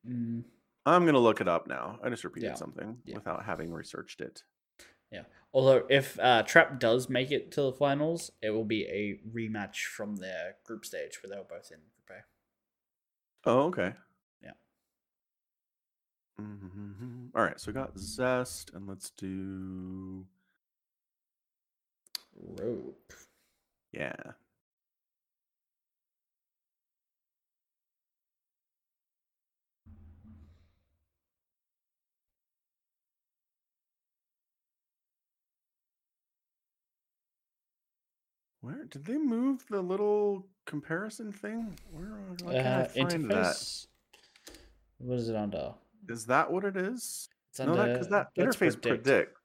Mm, 0.08 0.44
I'm 0.86 1.06
gonna 1.06 1.20
look 1.20 1.42
it 1.42 1.48
up 1.48 1.68
now. 1.68 2.00
I 2.04 2.10
just 2.10 2.24
repeated 2.24 2.48
Yeah, 2.52 2.56
something 2.56 2.98
yeah. 3.06 3.16
without 3.16 3.44
having 3.46 3.72
researched 3.72 4.22
it. 4.22 4.44
Yeah. 5.12 5.24
Although 5.54 5.86
if 5.90 6.18
uh, 6.20 6.44
Trap 6.44 6.80
does 6.80 7.10
make 7.10 7.32
it 7.32 7.52
to 7.52 7.62
the 7.64 7.74
finals, 7.74 8.32
it 8.42 8.52
will 8.52 8.64
be 8.66 8.86
a 8.86 9.20
rematch 9.36 9.84
from 9.86 10.16
their 10.16 10.56
group 10.66 10.86
stage 10.86 11.22
where 11.22 11.30
they 11.30 11.38
were 11.38 11.44
both 11.48 11.70
in 11.72 11.80
Group 12.08 12.20
A. 12.20 12.24
Oh, 13.46 13.62
okay. 13.68 13.94
Yeah. 14.44 14.54
Mhm. 16.40 17.30
All 17.36 17.44
right, 17.44 17.60
so 17.60 17.72
we 17.72 17.74
got 17.74 17.98
Zest, 17.98 18.72
and 18.74 18.88
let's 18.88 19.10
do 19.12 20.26
Rogue. 22.36 23.14
yeah. 23.92 24.34
Where 38.62 38.86
did 38.86 39.06
they 39.06 39.18
move 39.18 39.66
the 39.70 39.82
little 39.82 40.46
comparison 40.66 41.32
thing? 41.32 41.76
Where 41.92 42.08
why 42.44 42.54
can't 42.54 42.68
I 42.68 42.82
Uh, 42.82 42.86
find 42.86 43.26
that? 43.32 43.56
interface. 43.56 43.88
What 45.00 45.18
is 45.18 45.30
it 45.30 45.36
under? 45.36 45.74
Is 46.08 46.28
that 46.28 46.52
what 46.52 46.64
it 46.64 46.78
is? 46.78 47.28
It's 47.50 47.60
no, 47.60 47.76
that 47.76 47.94
because 47.94 48.08
that 48.10 48.36
interface 48.36 48.80
predict. 48.80 49.36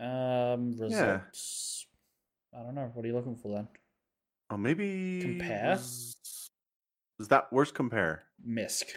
Um, 0.00 0.72
Yeah. 0.78 0.80
results. 0.80 1.86
I 2.54 2.62
don't 2.62 2.74
know. 2.74 2.90
What 2.94 3.04
are 3.04 3.08
you 3.08 3.14
looking 3.14 3.36
for 3.36 3.48
then? 3.54 3.68
Oh, 4.48 4.56
maybe 4.56 5.20
Compare? 5.20 5.72
Is 5.74 7.28
that 7.28 7.48
where's 7.50 7.72
compare? 7.72 8.24
Misc. 8.46 8.94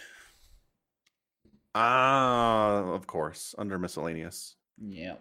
Ah, 1.75 2.83
of 2.93 3.05
course, 3.05 3.53
under 3.57 3.77
miscellaneous. 3.77 4.55
Yeah. 4.77 5.15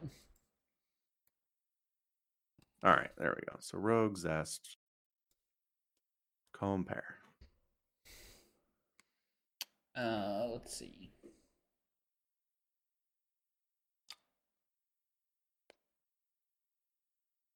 All 2.82 2.92
right, 2.92 3.10
there 3.18 3.34
we 3.36 3.42
go. 3.50 3.56
So 3.60 3.78
Rogue 3.78 4.16
Zest. 4.16 4.76
Compare. 6.52 7.16
Uh, 9.96 10.46
let's 10.52 10.76
see. 10.76 11.10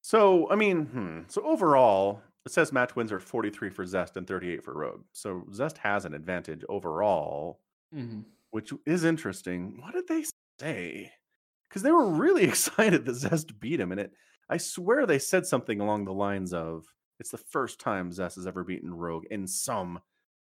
So, 0.03 0.51
I 0.51 0.57
mean, 0.57 0.87
hmm. 0.87 1.21
So 1.29 1.43
overall, 1.45 2.21
it 2.45 2.53
says 2.53 2.73
match 2.73 2.97
wins 2.97 3.13
are 3.13 3.21
43 3.21 3.71
for 3.71 3.87
Zest 3.87 4.17
and 4.17 4.27
38 4.27 4.65
for 4.65 4.75
Rogue. 4.75 5.03
So 5.13 5.45
Zest 5.55 5.79
has 5.79 6.05
an 6.05 6.15
advantage 6.15 6.65
overall, 6.69 7.61
Mm-hmm. 7.95 8.21
which 8.51 8.73
is 8.87 9.05
interesting. 9.05 9.77
What 9.79 9.93
did 9.93 10.09
they 10.09 10.25
say? 10.59 11.13
Because 11.69 11.83
they 11.83 11.93
were 11.93 12.09
really 12.09 12.45
excited 12.49 13.05
that 13.05 13.15
Zest 13.17 13.59
beat 13.61 13.81
him, 13.81 13.93
and 13.93 14.01
it. 14.01 14.13
I 14.53 14.59
swear 14.59 15.07
they 15.07 15.19
said 15.19 15.47
something 15.47 15.81
along 15.81 16.05
the 16.05 16.13
lines 16.13 16.53
of, 16.53 16.95
"It's 17.19 17.31
the 17.31 17.39
first 17.39 17.81
time 17.81 18.13
Zest 18.13 18.37
has 18.37 18.47
ever 18.47 18.65
beaten 18.65 18.93
Rogue 18.93 19.25
in 19.31 19.47
some 19.47 20.01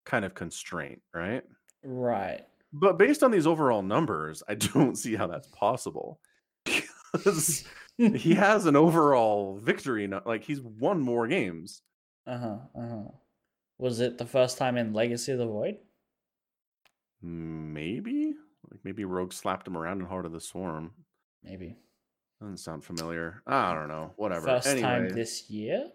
kind 0.05 0.23
of 0.23 0.35
constraint, 0.35 1.01
right?" 1.13 1.43
Right. 1.83 2.45
But 2.71 2.99
based 2.99 3.23
on 3.23 3.31
these 3.31 3.47
overall 3.47 3.81
numbers, 3.81 4.43
I 4.47 4.55
don't 4.73 4.95
see 4.95 5.15
how 5.15 5.27
that's 5.27 5.47
possible. 5.47 6.19
Because 7.13 7.63
he 7.97 8.33
has 8.35 8.65
an 8.65 8.75
overall 8.75 9.57
victory. 9.57 10.07
Like 10.07 10.43
he's 10.43 10.61
won 10.61 10.99
more 11.01 11.25
games. 11.27 11.81
Uh 12.27 12.37
huh. 12.37 12.57
Uh 12.75 12.87
huh. 12.89 13.11
Was 13.79 14.01
it 14.01 14.17
the 14.17 14.25
first 14.25 14.57
time 14.57 14.77
in 14.77 14.93
Legacy 14.93 15.31
of 15.31 15.39
the 15.39 15.47
Void? 15.47 15.77
Maybe, 17.21 18.35
like 18.69 18.81
maybe 18.83 19.05
Rogue 19.05 19.33
slapped 19.33 19.67
him 19.67 19.77
around 19.77 20.01
in 20.01 20.07
Heart 20.07 20.27
of 20.27 20.31
the 20.31 20.41
Swarm. 20.41 20.91
Maybe. 21.43 21.77
Doesn't 22.39 22.57
sound 22.57 22.83
familiar. 22.83 23.41
I 23.47 23.73
don't 23.73 23.87
know. 23.87 24.13
Whatever. 24.15 24.45
First 24.45 24.67
anyway, 24.67 24.81
time 24.87 25.09
this 25.09 25.49
year? 25.49 25.89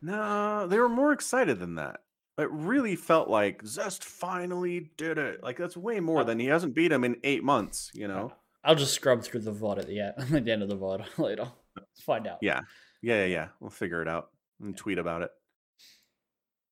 no, 0.00 0.66
they 0.66 0.78
were 0.78 0.88
more 0.88 1.12
excited 1.12 1.58
than 1.58 1.74
that. 1.74 2.00
It 2.38 2.50
really 2.50 2.96
felt 2.96 3.28
like 3.28 3.62
Zest 3.66 4.04
finally 4.04 4.90
did 4.96 5.18
it. 5.18 5.42
Like 5.42 5.56
that's 5.58 5.76
way 5.76 6.00
more 6.00 6.24
than 6.24 6.38
he 6.38 6.46
hasn't 6.46 6.74
beat 6.74 6.92
him 6.92 7.04
in 7.04 7.16
eight 7.24 7.44
months. 7.44 7.90
You 7.94 8.08
know. 8.08 8.32
I'll 8.64 8.74
just 8.74 8.94
scrub 8.94 9.22
through 9.22 9.40
the 9.40 9.52
VOD 9.52 9.78
at 9.78 9.86
the 9.86 10.00
end, 10.00 10.14
at 10.34 10.44
the 10.44 10.52
end 10.52 10.62
of 10.62 10.68
the 10.68 10.76
VOD 10.76 11.04
later. 11.18 11.48
Let's 11.76 12.02
find 12.02 12.26
out. 12.26 12.38
Yeah. 12.42 12.60
Yeah, 13.02 13.20
yeah, 13.20 13.26
yeah. 13.26 13.48
We'll 13.60 13.70
figure 13.70 14.02
it 14.02 14.08
out 14.08 14.30
and 14.60 14.76
tweet 14.76 14.98
about 14.98 15.22
it. 15.22 15.30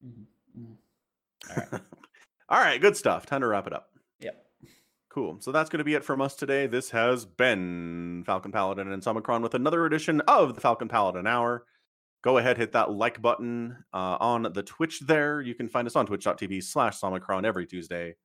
Mhm, 0.05 0.25
mhm. 0.59 0.77
All 1.51 1.57
right. 1.71 1.83
All 2.49 2.59
right, 2.59 2.81
good 2.81 2.97
stuff. 2.97 3.27
Time 3.27 3.43
to 3.43 3.47
wrap 3.47 3.67
it 3.67 3.73
up. 3.73 3.91
Cool. 5.15 5.37
So 5.39 5.53
that's 5.53 5.71
going 5.71 5.79
to 5.79 5.85
be 5.85 5.95
it 5.95 6.03
from 6.03 6.21
us 6.21 6.35
today. 6.35 6.67
This 6.67 6.91
has 6.91 7.25
been 7.25 8.25
Falcon 8.27 8.51
Paladin 8.51 8.91
and 8.91 9.01
Summicron 9.01 9.43
with 9.43 9.55
another 9.55 9.87
edition 9.87 10.21
of 10.23 10.57
the 10.57 10.61
Falcon 10.61 10.89
Paladin 10.89 11.25
Hour. 11.25 11.65
Go 12.25 12.39
ahead, 12.39 12.57
hit 12.57 12.73
that 12.73 12.91
like 12.91 13.23
button 13.23 13.85
uh, 13.93 14.17
on 14.19 14.43
the 14.53 14.65
Twitch 14.65 14.99
there. 14.99 15.41
You 15.41 15.55
can 15.55 15.69
find 15.69 15.87
us 15.87 15.95
on 15.95 16.07
twitch.tv 16.07 16.65
slash 16.65 16.99
Summicron 16.99 17.47
every 17.47 17.65
Tuesday 17.65 18.17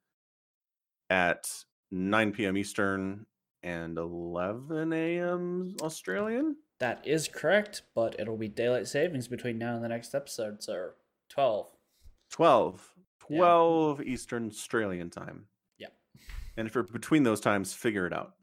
at 1.12 1.48
9 1.92 2.32
p.m. 2.32 2.58
Eastern 2.58 3.28
and 3.62 3.96
11 3.96 4.92
a.m. 4.92 5.76
Australian. 5.84 6.56
That 6.80 7.06
is 7.06 7.28
correct, 7.28 7.84
but 7.94 8.20
it'll 8.20 8.36
be 8.36 8.48
daylight 8.48 8.88
savings 8.88 9.28
between 9.28 9.60
now 9.60 9.76
and 9.76 9.84
the 9.84 9.90
next 9.90 10.16
episode, 10.16 10.64
so 10.64 10.94
12. 11.30 11.68
12. 12.32 12.94
Yeah. 13.30 13.38
12 13.38 14.02
Eastern 14.02 14.48
Australian 14.48 15.12
time. 15.12 15.49
And 16.60 16.68
if 16.68 16.76
you're 16.76 16.84
between 16.84 17.24
those 17.24 17.40
times, 17.40 17.74
figure 17.74 18.06
it 18.06 18.12
out. 18.12 18.34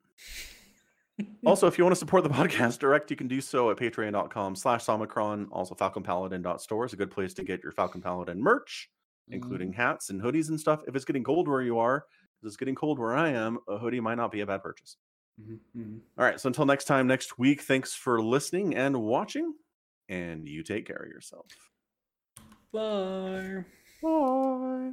also, 1.47 1.66
if 1.66 1.76
you 1.76 1.84
want 1.84 1.94
to 1.94 1.98
support 1.98 2.24
the 2.24 2.30
podcast 2.30 2.78
direct, 2.78 3.10
you 3.10 3.16
can 3.16 3.28
do 3.28 3.43
so 3.43 3.70
at 3.70 3.76
patreon.com 3.76 4.56
slash 4.56 4.82
Summicron. 4.84 5.48
Also, 5.52 5.74
falconpaladin.store 5.74 6.86
is 6.86 6.94
a 6.94 6.97
good 6.97 7.10
place 7.10 7.34
to 7.34 7.44
get 7.44 7.62
your 7.62 7.72
Falcon 7.72 8.01
Paladin 8.01 8.43
merch, 8.43 8.88
including 9.28 9.70
hats 9.70 10.09
and 10.09 10.22
hoodies 10.22 10.48
and 10.48 10.59
stuff. 10.59 10.80
If 10.88 10.97
it's 10.97 11.05
getting 11.05 11.24
cold 11.24 11.47
where 11.47 11.60
you 11.60 11.78
are, 11.78 12.06
if 12.43 12.47
it's 12.47 12.56
getting 12.56 12.74
cold 12.74 12.98
where 12.98 13.14
I 13.14 13.28
am, 13.28 13.59
a 13.68 13.76
hoodie 13.76 14.01
might 14.01 14.14
not 14.16 14.32
be 14.32 14.40
a 14.40 14.47
bad 14.47 14.62
purchase. 14.62 14.97
Mhm, 15.38 15.59
mhm. 15.76 16.01
All 16.16 16.24
right. 16.24 16.40
So 16.40 16.47
until 16.47 16.64
next 16.64 16.84
time, 16.84 17.06
next 17.06 17.38
week, 17.38 17.60
thanks 17.60 17.94
for 17.94 18.22
listening 18.22 18.74
and 18.74 19.02
watching, 19.02 19.52
and 20.09 20.48
you 20.48 20.62
take 20.62 20.86
care 20.86 20.97
of 20.97 21.09
yourself. 21.09 21.47
Bye. 22.72 23.64
Bye. 24.02 24.93